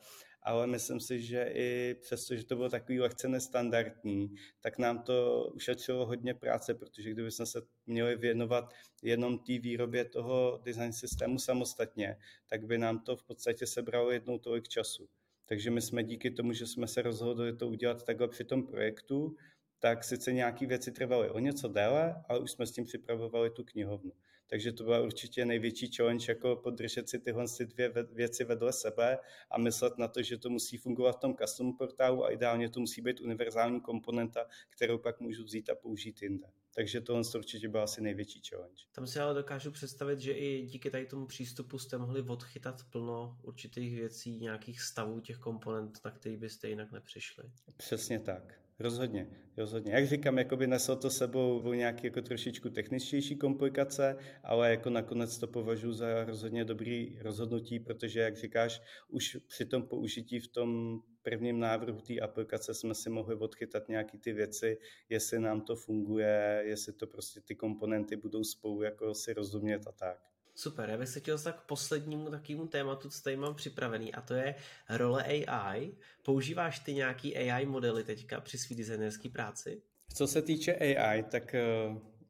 ale 0.43 0.67
myslím 0.67 0.99
si, 0.99 1.21
že 1.21 1.51
i 1.53 1.95
přesto, 2.01 2.35
že 2.35 2.45
to 2.45 2.55
bylo 2.55 2.69
takový 2.69 2.99
lehce 2.99 3.27
nestandardní, 3.27 4.35
tak 4.61 4.77
nám 4.77 5.03
to 5.03 5.47
ušetřilo 5.55 6.05
hodně 6.05 6.33
práce, 6.33 6.73
protože 6.73 7.11
kdybychom 7.11 7.45
se 7.45 7.61
měli 7.85 8.15
věnovat 8.15 8.73
jenom 9.03 9.39
té 9.39 9.59
výrobě 9.59 10.05
toho 10.05 10.61
design 10.63 10.93
systému 10.93 11.39
samostatně, 11.39 12.17
tak 12.49 12.65
by 12.65 12.77
nám 12.77 12.99
to 12.99 13.15
v 13.15 13.23
podstatě 13.23 13.67
sebralo 13.67 14.11
jednou 14.11 14.37
tolik 14.39 14.67
času. 14.67 15.09
Takže 15.45 15.71
my 15.71 15.81
jsme 15.81 16.03
díky 16.03 16.31
tomu, 16.31 16.53
že 16.53 16.67
jsme 16.67 16.87
se 16.87 17.01
rozhodli 17.01 17.55
to 17.55 17.67
udělat 17.67 18.05
takhle 18.05 18.27
při 18.27 18.43
tom 18.43 18.67
projektu, 18.67 19.35
tak 19.79 20.03
sice 20.03 20.33
nějaké 20.33 20.65
věci 20.65 20.91
trvaly 20.91 21.29
o 21.29 21.39
něco 21.39 21.67
déle, 21.67 22.23
ale 22.29 22.39
už 22.39 22.51
jsme 22.51 22.65
s 22.67 22.71
tím 22.71 22.85
připravovali 22.85 23.49
tu 23.49 23.63
knihovnu. 23.63 24.11
Takže 24.51 24.71
to 24.71 24.83
byla 24.83 25.01
určitě 25.01 25.45
největší 25.45 25.91
challenge, 25.91 26.31
jako 26.31 26.55
podržet 26.55 27.09
si 27.09 27.19
tyhle 27.19 27.45
dvě 27.65 27.93
věci 28.11 28.43
vedle 28.43 28.73
sebe 28.73 29.17
a 29.51 29.57
myslet 29.57 29.97
na 29.97 30.07
to, 30.07 30.21
že 30.21 30.37
to 30.37 30.49
musí 30.49 30.77
fungovat 30.77 31.11
v 31.11 31.19
tom 31.19 31.35
custom 31.35 31.77
portálu 31.77 32.25
a 32.25 32.31
ideálně 32.31 32.69
to 32.69 32.79
musí 32.79 33.01
být 33.01 33.21
univerzální 33.21 33.81
komponenta, 33.81 34.45
kterou 34.69 34.97
pak 34.97 35.19
můžu 35.19 35.43
vzít 35.43 35.69
a 35.69 35.75
použít 35.75 36.21
jinde. 36.21 36.47
Takže 36.75 37.01
tohle 37.01 37.23
určitě 37.35 37.69
byl 37.69 37.81
asi 37.81 38.01
největší 38.01 38.41
challenge. 38.49 38.83
Tam 38.91 39.07
si 39.07 39.19
ale 39.19 39.33
dokážu 39.33 39.71
představit, 39.71 40.19
že 40.19 40.33
i 40.33 40.65
díky 40.65 40.89
tady 40.89 41.05
tomu 41.05 41.25
přístupu 41.25 41.79
jste 41.79 41.97
mohli 41.97 42.21
odchytat 42.21 42.83
plno 42.89 43.37
určitých 43.41 43.95
věcí, 43.95 44.39
nějakých 44.39 44.81
stavů 44.81 45.19
těch 45.19 45.37
komponent, 45.37 45.99
na 46.05 46.11
který 46.11 46.37
byste 46.37 46.69
jinak 46.69 46.91
nepřišli. 46.91 47.43
Přesně 47.77 48.19
tak. 48.19 48.60
Rozhodně, 48.81 49.27
rozhodně. 49.57 49.93
Jak 49.93 50.07
říkám, 50.07 50.37
jakoby 50.37 50.67
neslo 50.67 50.95
to 50.95 51.09
sebou 51.09 51.73
nějaké 51.73 52.07
jako 52.07 52.21
trošičku 52.21 52.69
techničtější 52.69 53.35
komplikace, 53.35 54.17
ale 54.43 54.71
jako 54.71 54.89
nakonec 54.89 55.37
to 55.37 55.47
považuji 55.47 55.93
za 55.93 56.25
rozhodně 56.25 56.65
dobrý 56.65 57.17
rozhodnutí, 57.21 57.79
protože 57.79 58.19
jak 58.19 58.37
říkáš, 58.37 58.81
už 59.09 59.37
při 59.47 59.65
tom 59.65 59.83
použití 59.83 60.39
v 60.39 60.47
tom 60.47 60.99
prvním 61.21 61.59
návrhu 61.59 62.01
té 62.01 62.19
aplikace 62.19 62.73
jsme 62.73 62.95
si 62.95 63.09
mohli 63.09 63.35
odchytat 63.35 63.89
nějaké 63.89 64.17
ty 64.17 64.33
věci, 64.33 64.77
jestli 65.09 65.39
nám 65.39 65.61
to 65.61 65.75
funguje, 65.75 66.63
jestli 66.65 66.93
to 66.93 67.07
prostě 67.07 67.41
ty 67.41 67.55
komponenty 67.55 68.15
budou 68.15 68.43
spolu 68.43 68.81
jako 68.81 69.13
si 69.13 69.33
rozumět 69.33 69.87
a 69.87 69.91
tak. 69.91 70.30
Super, 70.61 70.89
já 70.89 70.97
bych 70.97 71.09
se 71.09 71.19
chtěl 71.19 71.35
dostat 71.35 71.51
k 71.51 71.61
poslednímu 71.61 72.29
takovému 72.29 72.67
tématu, 72.67 73.09
co 73.09 73.21
tady 73.21 73.37
mám 73.37 73.55
připravený, 73.55 74.13
a 74.13 74.21
to 74.21 74.33
je 74.33 74.55
role 74.89 75.23
AI. 75.23 75.91
Používáš 76.23 76.79
ty 76.79 76.93
nějaký 76.93 77.37
AI 77.37 77.65
modely 77.65 78.03
teďka 78.03 78.41
při 78.41 78.57
svý 78.57 78.75
designerské 78.75 79.29
práci? 79.29 79.81
Co 80.13 80.27
se 80.27 80.41
týče 80.41 80.75
AI, 80.75 81.23
tak 81.23 81.55
eh, 81.55 81.63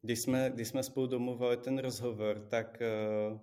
když 0.02 0.20
jsme, 0.20 0.52
když 0.54 0.68
jsme 0.68 0.84
spolu 0.84 1.08
domluvili 1.08 1.58
ten 1.58 1.78
rozhovor, 1.80 2.48
tak, 2.50 2.82
eh, 2.82 3.40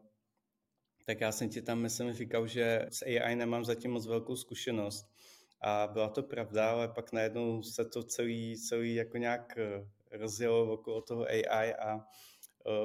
tak 1.04 1.20
já 1.20 1.32
jsem 1.32 1.48
ti 1.48 1.62
tam, 1.62 1.78
myslím, 1.78 2.12
říkal, 2.12 2.46
že 2.46 2.86
s 2.90 3.02
AI 3.02 3.36
nemám 3.36 3.64
zatím 3.64 3.90
moc 3.90 4.06
velkou 4.06 4.36
zkušenost. 4.36 5.06
A 5.60 5.88
byla 5.92 6.08
to 6.08 6.22
pravda, 6.22 6.70
ale 6.70 6.88
pak 6.88 7.12
najednou 7.12 7.62
se 7.62 7.84
to 7.84 8.02
celý, 8.02 8.56
celý 8.56 8.94
jako 8.94 9.16
nějak 9.16 9.58
eh, 9.58 9.88
rozjelo 10.18 10.72
okolo 10.72 11.02
toho 11.02 11.24
AI 11.24 11.74
a 11.74 12.00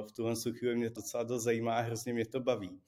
v 0.08 0.12
tuhle 0.12 0.34
chvíli 0.58 0.76
mě 0.76 0.90
to 0.90 0.94
docela 0.94 1.22
dost 1.22 1.42
zajímá 1.42 1.74
a 1.74 1.80
hrozně 1.80 2.12
mě 2.12 2.26
to 2.26 2.40
baví 2.40 2.80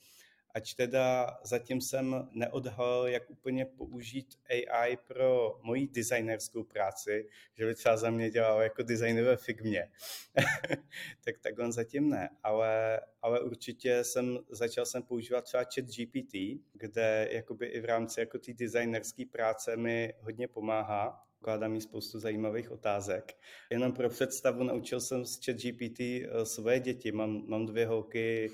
ač 0.57 0.75
teda 0.75 1.39
zatím 1.45 1.81
jsem 1.81 2.29
neodhalil, 2.33 3.07
jak 3.07 3.31
úplně 3.31 3.65
použít 3.65 4.39
AI 4.49 4.97
pro 4.97 5.59
moji 5.63 5.89
designerskou 5.89 6.65
práci, 6.65 7.29
že 7.55 7.67
by 7.67 7.75
třeba 7.75 7.97
za 7.97 8.11
mě 8.11 8.31
dělal 8.31 8.63
jako 8.63 8.83
designer 8.83 9.25
ve 9.25 9.37
Figmě. 9.37 9.91
tak 11.25 11.39
tak 11.41 11.59
on 11.59 11.73
zatím 11.73 12.09
ne, 12.09 12.31
ale, 12.43 13.01
ale 13.23 13.41
určitě 13.41 14.05
jsem, 14.05 14.39
začal 14.51 14.87
jsem 14.87 15.03
používat 15.03 15.45
třeba 15.45 15.63
chat 15.63 15.85
GPT, 15.85 16.61
kde 16.73 17.29
jakoby 17.31 17.67
i 17.67 17.81
v 17.81 17.85
rámci 17.85 18.21
jako 18.21 18.39
té 18.39 18.53
designerské 18.53 19.25
práce 19.33 19.77
mi 19.77 20.15
hodně 20.21 20.49
pomáhá, 20.49 21.26
Kládá 21.43 21.69
mi 21.69 21.81
spoustu 21.81 22.21
zajímavých 22.21 22.71
otázek. 22.71 23.35
Jenom 23.71 23.93
pro 23.93 24.09
představu 24.09 24.63
naučil 24.63 25.01
jsem 25.01 25.25
z 25.25 25.45
chat 25.45 25.57
GPT 25.57 26.01
eh, 26.01 26.27
svoje 26.45 26.81
děti. 26.81 27.13
Mám, 27.13 27.43
mám 27.47 27.67
dvě 27.67 27.87
holky 27.87 28.51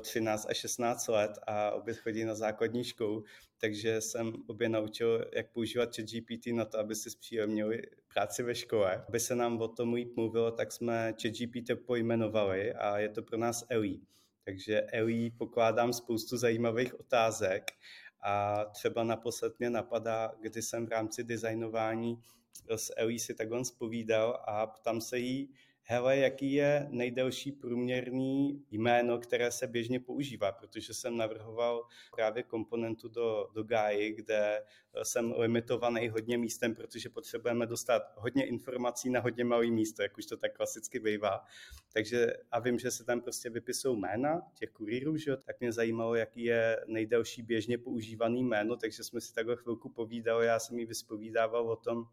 13 0.00 0.46
a 0.50 0.54
16 0.54 1.08
let 1.08 1.38
a 1.46 1.70
obě 1.70 1.94
chodí 1.94 2.24
na 2.24 2.34
základní 2.34 2.84
školu, 2.84 3.24
takže 3.58 4.00
jsem 4.00 4.32
obě 4.46 4.68
naučil, 4.68 5.24
jak 5.34 5.52
používat 5.52 5.96
chat 5.96 6.06
GPT 6.06 6.46
na 6.46 6.64
to, 6.64 6.78
aby 6.78 6.94
si 6.94 7.10
zpříjemnili 7.10 7.82
práci 8.14 8.42
ve 8.42 8.54
škole. 8.54 9.04
Aby 9.08 9.20
se 9.20 9.34
nám 9.34 9.60
o 9.60 9.68
tom 9.68 9.94
líp 9.94 10.16
mluvilo, 10.16 10.50
tak 10.50 10.72
jsme 10.72 11.14
chat 11.22 11.32
GPT 11.32 11.86
pojmenovali 11.86 12.72
a 12.72 12.98
je 12.98 13.08
to 13.08 13.22
pro 13.22 13.38
nás 13.38 13.64
Ellie. 13.68 14.00
Takže 14.44 14.80
Ellie 14.80 15.30
pokládám 15.30 15.92
spoustu 15.92 16.36
zajímavých 16.36 17.00
otázek 17.00 17.70
a 18.22 18.64
třeba 18.64 19.04
naposled 19.04 19.58
mě 19.58 19.70
napadá, 19.70 20.32
kdy 20.40 20.62
jsem 20.62 20.86
v 20.86 20.88
rámci 20.88 21.24
designování 21.24 22.22
s 22.76 22.92
Ellie 22.96 23.20
si 23.20 23.34
takhle 23.34 23.64
spovídal 23.64 24.42
a 24.46 24.66
ptám 24.66 25.00
se 25.00 25.18
jí, 25.18 25.54
hele, 25.92 26.16
jaký 26.16 26.52
je 26.52 26.86
nejdelší 26.90 27.52
průměrný 27.52 28.64
jméno, 28.70 29.18
které 29.18 29.50
se 29.50 29.66
běžně 29.66 30.00
používá, 30.00 30.52
protože 30.52 30.94
jsem 30.94 31.16
navrhoval 31.16 31.86
právě 32.14 32.42
komponentu 32.42 33.08
do, 33.08 33.48
do 33.54 33.62
GAI, 33.62 34.12
kde 34.12 34.62
eh, 34.94 35.04
jsem 35.04 35.34
limitovaný 35.36 36.08
hodně 36.08 36.38
místem, 36.38 36.74
protože 36.74 37.08
potřebujeme 37.08 37.66
dostat 37.66 38.02
hodně 38.16 38.46
informací 38.46 39.10
na 39.10 39.20
hodně 39.20 39.44
malý 39.44 39.70
místo, 39.70 40.02
jak 40.02 40.18
už 40.18 40.26
to 40.26 40.36
tak 40.36 40.56
klasicky 40.56 41.00
bývá. 41.00 41.44
Takže 41.92 42.32
a 42.50 42.60
vím, 42.60 42.78
že 42.78 42.90
se 42.90 43.04
tam 43.04 43.20
prostě 43.20 43.50
vypisují 43.50 44.00
jména 44.00 44.42
těch 44.54 44.70
kurýrů, 44.70 45.16
že? 45.16 45.36
tak 45.36 45.60
mě 45.60 45.72
zajímalo, 45.72 46.14
jaký 46.14 46.44
je 46.44 46.80
nejdelší 46.86 47.42
běžně 47.42 47.78
používaný 47.78 48.44
jméno, 48.44 48.76
takže 48.76 49.04
jsme 49.04 49.20
si 49.20 49.34
takhle 49.34 49.56
chvilku 49.56 49.88
povídali, 49.88 50.46
já 50.46 50.58
jsem 50.58 50.78
jí 50.78 50.86
vyspovídával 50.86 51.70
o 51.70 51.76
tom, 51.76 52.04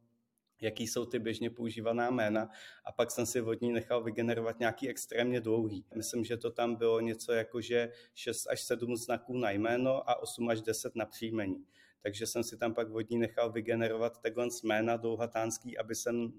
jaký 0.61 0.87
jsou 0.87 1.05
ty 1.05 1.19
běžně 1.19 1.49
používaná 1.49 2.09
jména 2.09 2.49
a 2.85 2.91
pak 2.91 3.11
jsem 3.11 3.25
si 3.25 3.41
od 3.41 3.61
ní 3.61 3.71
nechal 3.71 4.03
vygenerovat 4.03 4.59
nějaký 4.59 4.89
extrémně 4.89 5.41
dlouhý. 5.41 5.85
Myslím, 5.95 6.23
že 6.23 6.37
to 6.37 6.51
tam 6.51 6.75
bylo 6.75 6.99
něco 6.99 7.33
jako, 7.33 7.61
že 7.61 7.91
6 8.13 8.47
až 8.47 8.61
7 8.61 8.95
znaků 8.95 9.37
na 9.37 9.51
jméno 9.51 10.09
a 10.09 10.15
8 10.15 10.49
až 10.49 10.61
10 10.61 10.95
na 10.95 11.05
příjmení. 11.05 11.65
Takže 12.01 12.27
jsem 12.27 12.43
si 12.43 12.57
tam 12.57 12.73
pak 12.73 12.91
od 12.91 13.09
ní 13.09 13.17
nechal 13.17 13.51
vygenerovat 13.51 14.21
takhle 14.21 14.47
jména 14.63 14.97
dlouhatánský, 14.97 15.77
aby 15.77 15.95
jsem 15.95 16.33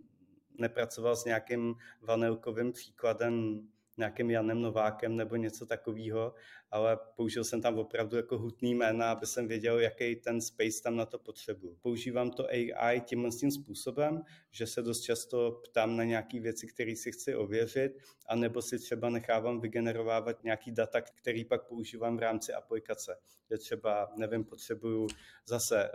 nepracoval 0.58 1.16
s 1.16 1.24
nějakým 1.24 1.74
vanilkovým 2.02 2.72
příkladem 2.72 3.60
nějakým 4.00 4.30
Janem 4.30 4.62
Novákem 4.62 5.16
nebo 5.16 5.36
něco 5.36 5.66
takového, 5.66 6.34
ale 6.70 6.98
použil 7.16 7.44
jsem 7.44 7.62
tam 7.62 7.78
opravdu 7.78 8.16
jako 8.16 8.38
hutný 8.38 8.74
jména, 8.74 9.12
aby 9.12 9.26
jsem 9.26 9.48
věděl, 9.48 9.80
jaký 9.80 10.16
ten 10.16 10.40
space 10.40 10.82
tam 10.82 10.96
na 10.96 11.06
to 11.06 11.18
potřebuji. 11.18 11.76
Používám 11.82 12.30
to 12.30 12.46
AI 12.48 13.00
tímhle 13.00 13.30
tím 13.30 13.50
způsobem, 13.50 14.22
že 14.50 14.66
se 14.66 14.82
dost 14.82 15.00
často 15.00 15.60
ptám 15.64 15.96
na 15.96 16.04
nějaké 16.04 16.40
věci, 16.40 16.66
které 16.66 16.96
si 16.96 17.12
chci 17.12 17.34
ověřit, 17.34 17.92
anebo 18.26 18.62
si 18.62 18.78
třeba 18.78 19.10
nechávám 19.10 19.60
vygenerovávat 19.60 20.44
nějaký 20.44 20.72
data, 20.72 21.00
který 21.00 21.44
pak 21.44 21.68
používám 21.68 22.16
v 22.16 22.20
rámci 22.20 22.52
aplikace. 22.52 23.16
Je 23.50 23.58
třeba, 23.58 24.12
nevím, 24.16 24.44
potřebuju 24.44 25.06
zase 25.46 25.84
eh, 25.84 25.90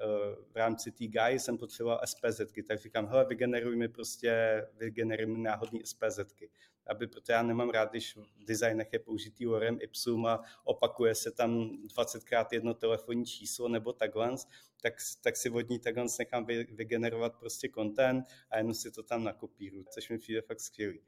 v 0.52 0.56
rámci 0.56 0.92
té 0.92 1.08
GAI 1.08 1.40
jsem 1.40 1.58
potřeboval 1.58 2.02
SPZ, 2.06 2.42
tak 2.68 2.80
říkám, 2.80 3.08
hele, 3.08 3.26
vygeneruj 3.26 3.76
mi 3.76 3.88
prostě, 3.88 4.62
vygeneruj 4.78 5.26
mi 5.26 5.38
náhodný 5.38 5.82
SPZ 5.86 6.20
aby, 6.88 7.08
protože 7.08 7.34
já 7.34 7.44
nemám 7.44 7.70
rád, 7.70 7.90
když 7.90 8.16
v 8.16 8.46
designech 8.46 8.94
je 8.94 9.00
použitý 9.00 9.48
lorem 9.48 9.78
ipsum 9.82 10.26
a 10.26 10.42
opakuje 10.64 11.16
se 11.16 11.32
tam 11.32 11.70
20krát 11.96 12.46
jedno 12.52 12.74
telefonní 12.74 13.26
číslo 13.26 13.68
nebo 13.68 13.94
takhle, 13.94 14.36
tak, 14.82 14.94
tak 15.22 15.38
si 15.38 15.50
vodní 15.50 15.80
takhle 15.80 16.06
nechám 16.20 16.46
vy, 16.46 16.64
vygenerovat 16.64 17.36
prostě 17.40 17.70
content 17.76 18.26
a 18.50 18.58
jenom 18.58 18.74
si 18.74 18.92
to 18.92 19.04
tam 19.04 19.24
nakopíru, 19.24 19.84
což 19.94 20.10
mi 20.10 20.18
přijde 20.18 20.42
fakt 20.42 20.60
skvělý. 20.60 21.00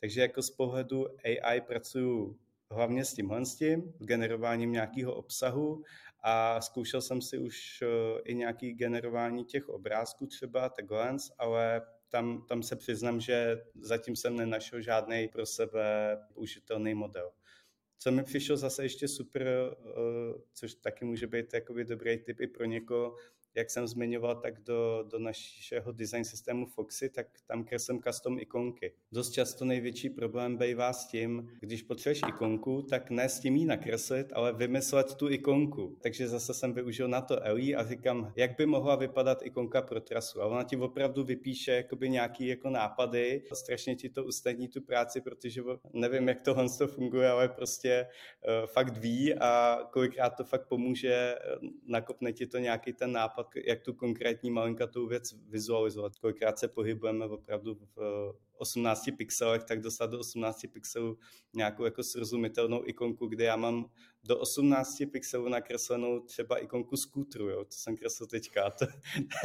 Takže 0.00 0.20
jako 0.20 0.42
z 0.42 0.50
pohledu 0.50 1.06
AI 1.24 1.60
pracuju 1.60 2.38
hlavně 2.70 3.04
s 3.04 3.14
tímhle 3.14 3.46
s 3.46 3.54
tím, 3.54 3.92
generováním 3.98 4.72
nějakého 4.72 5.14
obsahu 5.14 5.84
a 6.22 6.60
zkoušel 6.60 7.00
jsem 7.00 7.22
si 7.22 7.38
už 7.38 7.82
eh, 7.82 8.20
i 8.24 8.34
nějaký 8.34 8.72
generování 8.72 9.44
těch 9.44 9.68
obrázků 9.68 10.26
třeba 10.26 10.68
takhle, 10.68 11.16
ale 11.38 11.82
tam, 12.12 12.46
tam 12.48 12.62
se 12.62 12.76
přiznám, 12.76 13.20
že 13.20 13.62
zatím 13.74 14.16
jsem 14.16 14.36
nenašel 14.36 14.80
žádný 14.80 15.28
pro 15.28 15.46
sebe 15.46 16.18
použitelný 16.34 16.94
model. 16.94 17.30
Co 17.98 18.12
mi 18.12 18.24
přišlo 18.24 18.56
zase 18.56 18.82
ještě 18.82 19.08
super, 19.08 19.46
eh, 19.48 19.74
což 20.52 20.74
taky 20.74 21.04
může 21.04 21.26
být 21.26 21.54
jakoby 21.54 21.84
dobrý 21.84 22.18
tip 22.18 22.40
i 22.40 22.46
pro 22.46 22.64
někoho, 22.64 23.16
jak 23.54 23.70
jsem 23.70 23.86
zmiňoval, 23.86 24.36
tak 24.36 24.60
do, 24.60 25.04
do 25.10 25.18
našeho 25.18 25.92
design 25.92 26.24
systému 26.24 26.66
Foxy, 26.66 27.10
tak 27.10 27.26
tam 27.46 27.64
kreslím 27.64 28.02
custom 28.02 28.38
ikonky. 28.38 28.92
Dost 29.12 29.30
často 29.30 29.64
největší 29.64 30.10
problém 30.10 30.56
bývá 30.56 30.92
s 30.92 31.06
tím, 31.06 31.50
když 31.60 31.82
potřebuješ 31.82 32.20
ikonku, 32.28 32.82
tak 32.82 33.10
ne 33.10 33.28
s 33.28 33.40
tím 33.40 33.56
jí 33.56 33.64
nakreslit, 33.64 34.32
ale 34.32 34.52
vymyslet 34.52 35.14
tu 35.14 35.30
ikonku. 35.30 35.98
Takže 36.00 36.28
zase 36.28 36.54
jsem 36.54 36.72
využil 36.72 37.08
na 37.08 37.20
to 37.20 37.42
Ellie 37.42 37.76
a 37.76 37.84
říkám, 37.84 38.32
jak 38.36 38.56
by 38.56 38.66
mohla 38.66 38.96
vypadat 38.96 39.42
ikonka 39.42 39.82
pro 39.82 40.00
trasu. 40.00 40.42
A 40.42 40.46
ona 40.46 40.62
ti 40.62 40.76
opravdu 40.76 41.24
vypíše 41.24 41.72
jakoby 41.72 42.10
nějaký 42.10 42.46
jako 42.46 42.70
nápady, 42.70 43.42
strašně 43.52 43.94
ti 43.94 44.08
to 44.08 44.24
usnadní 44.24 44.68
tu 44.68 44.80
práci, 44.80 45.20
protože 45.20 45.62
nevím, 45.92 46.28
jak 46.28 46.40
to 46.40 46.54
funguje, 46.86 47.30
ale 47.30 47.48
prostě 47.48 48.06
uh, 48.06 48.66
fakt 48.66 48.98
ví 48.98 49.34
a 49.34 49.78
kolikrát 49.90 50.30
to 50.30 50.44
fakt 50.44 50.68
pomůže, 50.68 51.12
eh, 51.12 51.38
nakopne 51.86 52.32
ti 52.32 52.46
to 52.46 52.58
nějaký 52.58 52.92
ten 52.92 53.12
nápad 53.12 53.41
pak 53.42 53.56
jak 53.64 53.82
tu 53.82 53.92
konkrétní 53.92 54.50
malinkatou 54.50 55.06
věc 55.06 55.34
vizualizovat. 55.48 56.16
Kolikrát 56.16 56.58
se 56.58 56.68
pohybujeme 56.68 57.24
opravdu 57.24 57.78
v 57.96 58.32
18 58.56 59.10
pixelech, 59.16 59.64
tak 59.64 59.80
dostat 59.80 60.06
do 60.10 60.18
18 60.18 60.66
pixelů 60.72 61.18
nějakou 61.54 61.84
jako 61.84 62.02
srozumitelnou 62.02 62.82
ikonku, 62.86 63.26
kde 63.26 63.44
já 63.44 63.56
mám 63.56 63.90
do 64.24 64.38
18 64.38 65.02
pixelů 65.12 65.48
nakreslenou 65.48 66.20
třeba 66.20 66.58
ikonku 66.58 66.96
skútru, 66.96 67.48
jo, 67.48 67.64
to 67.64 67.72
jsem 67.72 67.96
kreslil 67.96 68.26
teďka. 68.26 68.70
To, 68.70 68.86
to 68.86 68.92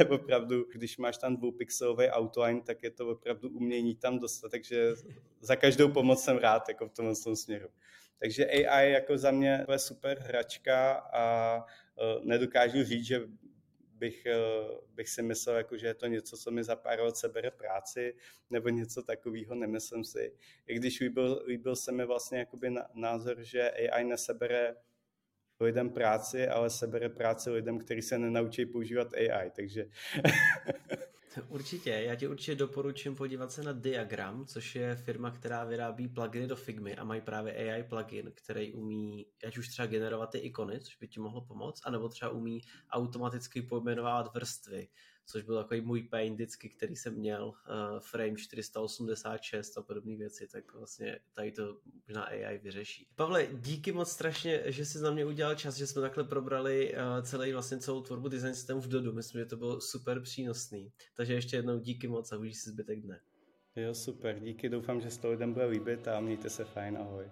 je 0.00 0.08
opravdu, 0.08 0.64
když 0.72 0.98
máš 0.98 1.18
tam 1.18 1.36
dvoupixelový 1.36 2.06
outline, 2.18 2.60
tak 2.60 2.82
je 2.82 2.90
to 2.90 3.08
opravdu 3.08 3.48
umění 3.48 3.94
tam 3.94 4.18
dostat, 4.18 4.50
takže 4.50 4.94
za 5.40 5.56
každou 5.56 5.88
pomoc 5.88 6.22
jsem 6.22 6.36
rád 6.36 6.68
jako 6.68 6.88
v 6.88 6.92
tomhle 6.92 7.14
směru. 7.36 7.68
Takže 8.18 8.46
AI 8.46 8.90
jako 8.90 9.18
za 9.18 9.30
mě 9.30 9.66
je 9.70 9.78
super 9.78 10.18
hračka 10.18 10.92
a 10.92 11.56
uh, 11.56 12.24
nedokážu 12.24 12.84
říct, 12.84 13.06
že 13.06 13.20
bych, 13.98 14.26
eh, 14.26 14.38
bych 14.94 15.08
si 15.08 15.22
myslel, 15.22 15.56
jako, 15.56 15.76
že 15.76 15.86
je 15.86 15.94
to 15.94 16.06
něco, 16.06 16.36
co 16.36 16.50
mi 16.50 16.64
za 16.64 16.76
pár 16.76 17.00
let 17.00 17.16
sebere 17.16 17.50
práci, 17.50 18.14
nebo 18.50 18.68
něco 18.68 19.02
takového, 19.02 19.54
nemyslím 19.54 20.04
si. 20.04 20.32
I 20.66 20.74
když 20.74 21.00
líbil, 21.00 21.42
líbil 21.46 21.76
se 21.76 21.92
mi 21.92 22.06
vlastně 22.06 22.38
jakoby 22.38 22.74
názor, 22.94 23.42
že 23.42 23.70
AI 23.70 24.04
nesebere 24.04 24.76
lidem 25.60 25.90
práci, 25.90 26.48
ale 26.48 26.70
sebere 26.70 27.08
práci 27.08 27.50
lidem, 27.50 27.78
kteří 27.78 28.02
se 28.02 28.18
nenaučí 28.18 28.66
používat 28.66 29.14
AI, 29.14 29.50
takže 29.50 29.90
Určitě, 31.48 31.90
já 31.90 32.14
ti 32.14 32.28
určitě 32.28 32.54
doporučím 32.54 33.14
podívat 33.14 33.52
se 33.52 33.62
na 33.62 33.72
Diagram, 33.72 34.46
což 34.46 34.74
je 34.74 34.96
firma, 34.96 35.30
která 35.30 35.64
vyrábí 35.64 36.08
pluginy 36.08 36.46
do 36.46 36.56
Figmy 36.56 36.96
a 36.96 37.04
mají 37.04 37.20
právě 37.20 37.54
AI 37.54 37.82
plugin, 37.82 38.32
který 38.34 38.72
umí, 38.72 39.26
ať 39.46 39.58
už 39.58 39.68
třeba 39.68 39.86
generovat 39.86 40.30
ty 40.30 40.38
ikony, 40.38 40.80
což 40.80 40.96
by 40.96 41.08
ti 41.08 41.20
mohlo 41.20 41.40
pomoct, 41.40 41.80
anebo 41.84 42.08
třeba 42.08 42.30
umí 42.30 42.60
automaticky 42.90 43.62
pojmenovávat 43.62 44.34
vrstvy, 44.34 44.88
což 45.30 45.42
byl 45.42 45.62
takový 45.62 45.80
můj 45.80 46.02
pain 46.02 46.34
vždycky, 46.34 46.68
který 46.68 46.96
jsem 46.96 47.14
měl, 47.14 47.48
uh, 47.48 47.54
frame 48.00 48.36
486 48.36 49.78
a 49.78 49.82
podobné 49.82 50.16
věci, 50.16 50.48
tak 50.52 50.74
vlastně 50.74 51.18
tady 51.34 51.52
to 51.52 51.76
možná 52.08 52.22
AI 52.22 52.58
vyřeší. 52.58 53.08
Pavle, 53.16 53.46
díky 53.52 53.92
moc 53.92 54.10
strašně, 54.10 54.62
že 54.66 54.84
jsi 54.84 54.98
na 54.98 55.10
mě 55.10 55.24
udělal 55.24 55.54
čas, 55.54 55.76
že 55.76 55.86
jsme 55.86 56.02
takhle 56.02 56.24
probrali 56.24 56.94
uh, 56.94 57.22
celý 57.22 57.52
vlastně 57.52 57.78
celou 57.78 58.02
tvorbu 58.02 58.28
design 58.28 58.54
systému 58.54 58.80
v 58.80 58.88
Dodu, 58.88 59.12
myslím, 59.12 59.40
že 59.40 59.46
to 59.46 59.56
bylo 59.56 59.80
super 59.80 60.20
přínosný. 60.20 60.92
Takže 61.16 61.34
ještě 61.34 61.56
jednou 61.56 61.78
díky 61.78 62.08
moc 62.08 62.32
a 62.32 62.36
užij 62.36 62.54
si 62.54 62.70
zbytek 62.70 63.00
dne. 63.00 63.20
Jo, 63.76 63.94
super, 63.94 64.40
díky, 64.40 64.68
doufám, 64.68 65.00
že 65.00 65.10
se 65.10 65.20
to 65.20 65.30
lidem 65.30 65.52
bude 65.52 65.66
líbit 65.66 66.08
a 66.08 66.20
mějte 66.20 66.50
se 66.50 66.64
fajn, 66.64 66.98
ahoj. 66.98 67.30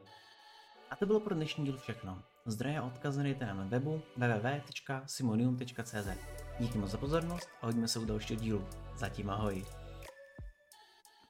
A 0.90 0.96
to 0.96 1.06
bylo 1.06 1.20
pro 1.20 1.34
dnešní 1.34 1.64
díl 1.64 1.76
všechno. 1.76 2.22
Zdroje 2.46 2.78
a 2.78 2.82
odkazy 2.82 3.18
najdete 3.18 3.46
na 3.46 3.64
webu 3.64 4.02
www.simonium.cz. 4.16 6.45
Díky 6.60 6.78
moc 6.78 6.90
za 6.90 6.98
pozornost 6.98 7.48
a 7.62 7.66
hodíme 7.66 7.88
se 7.88 7.98
u 7.98 8.04
dalšího 8.04 8.40
dílu. 8.40 8.64
Zatím 8.96 9.30
ahoj. 9.30 9.64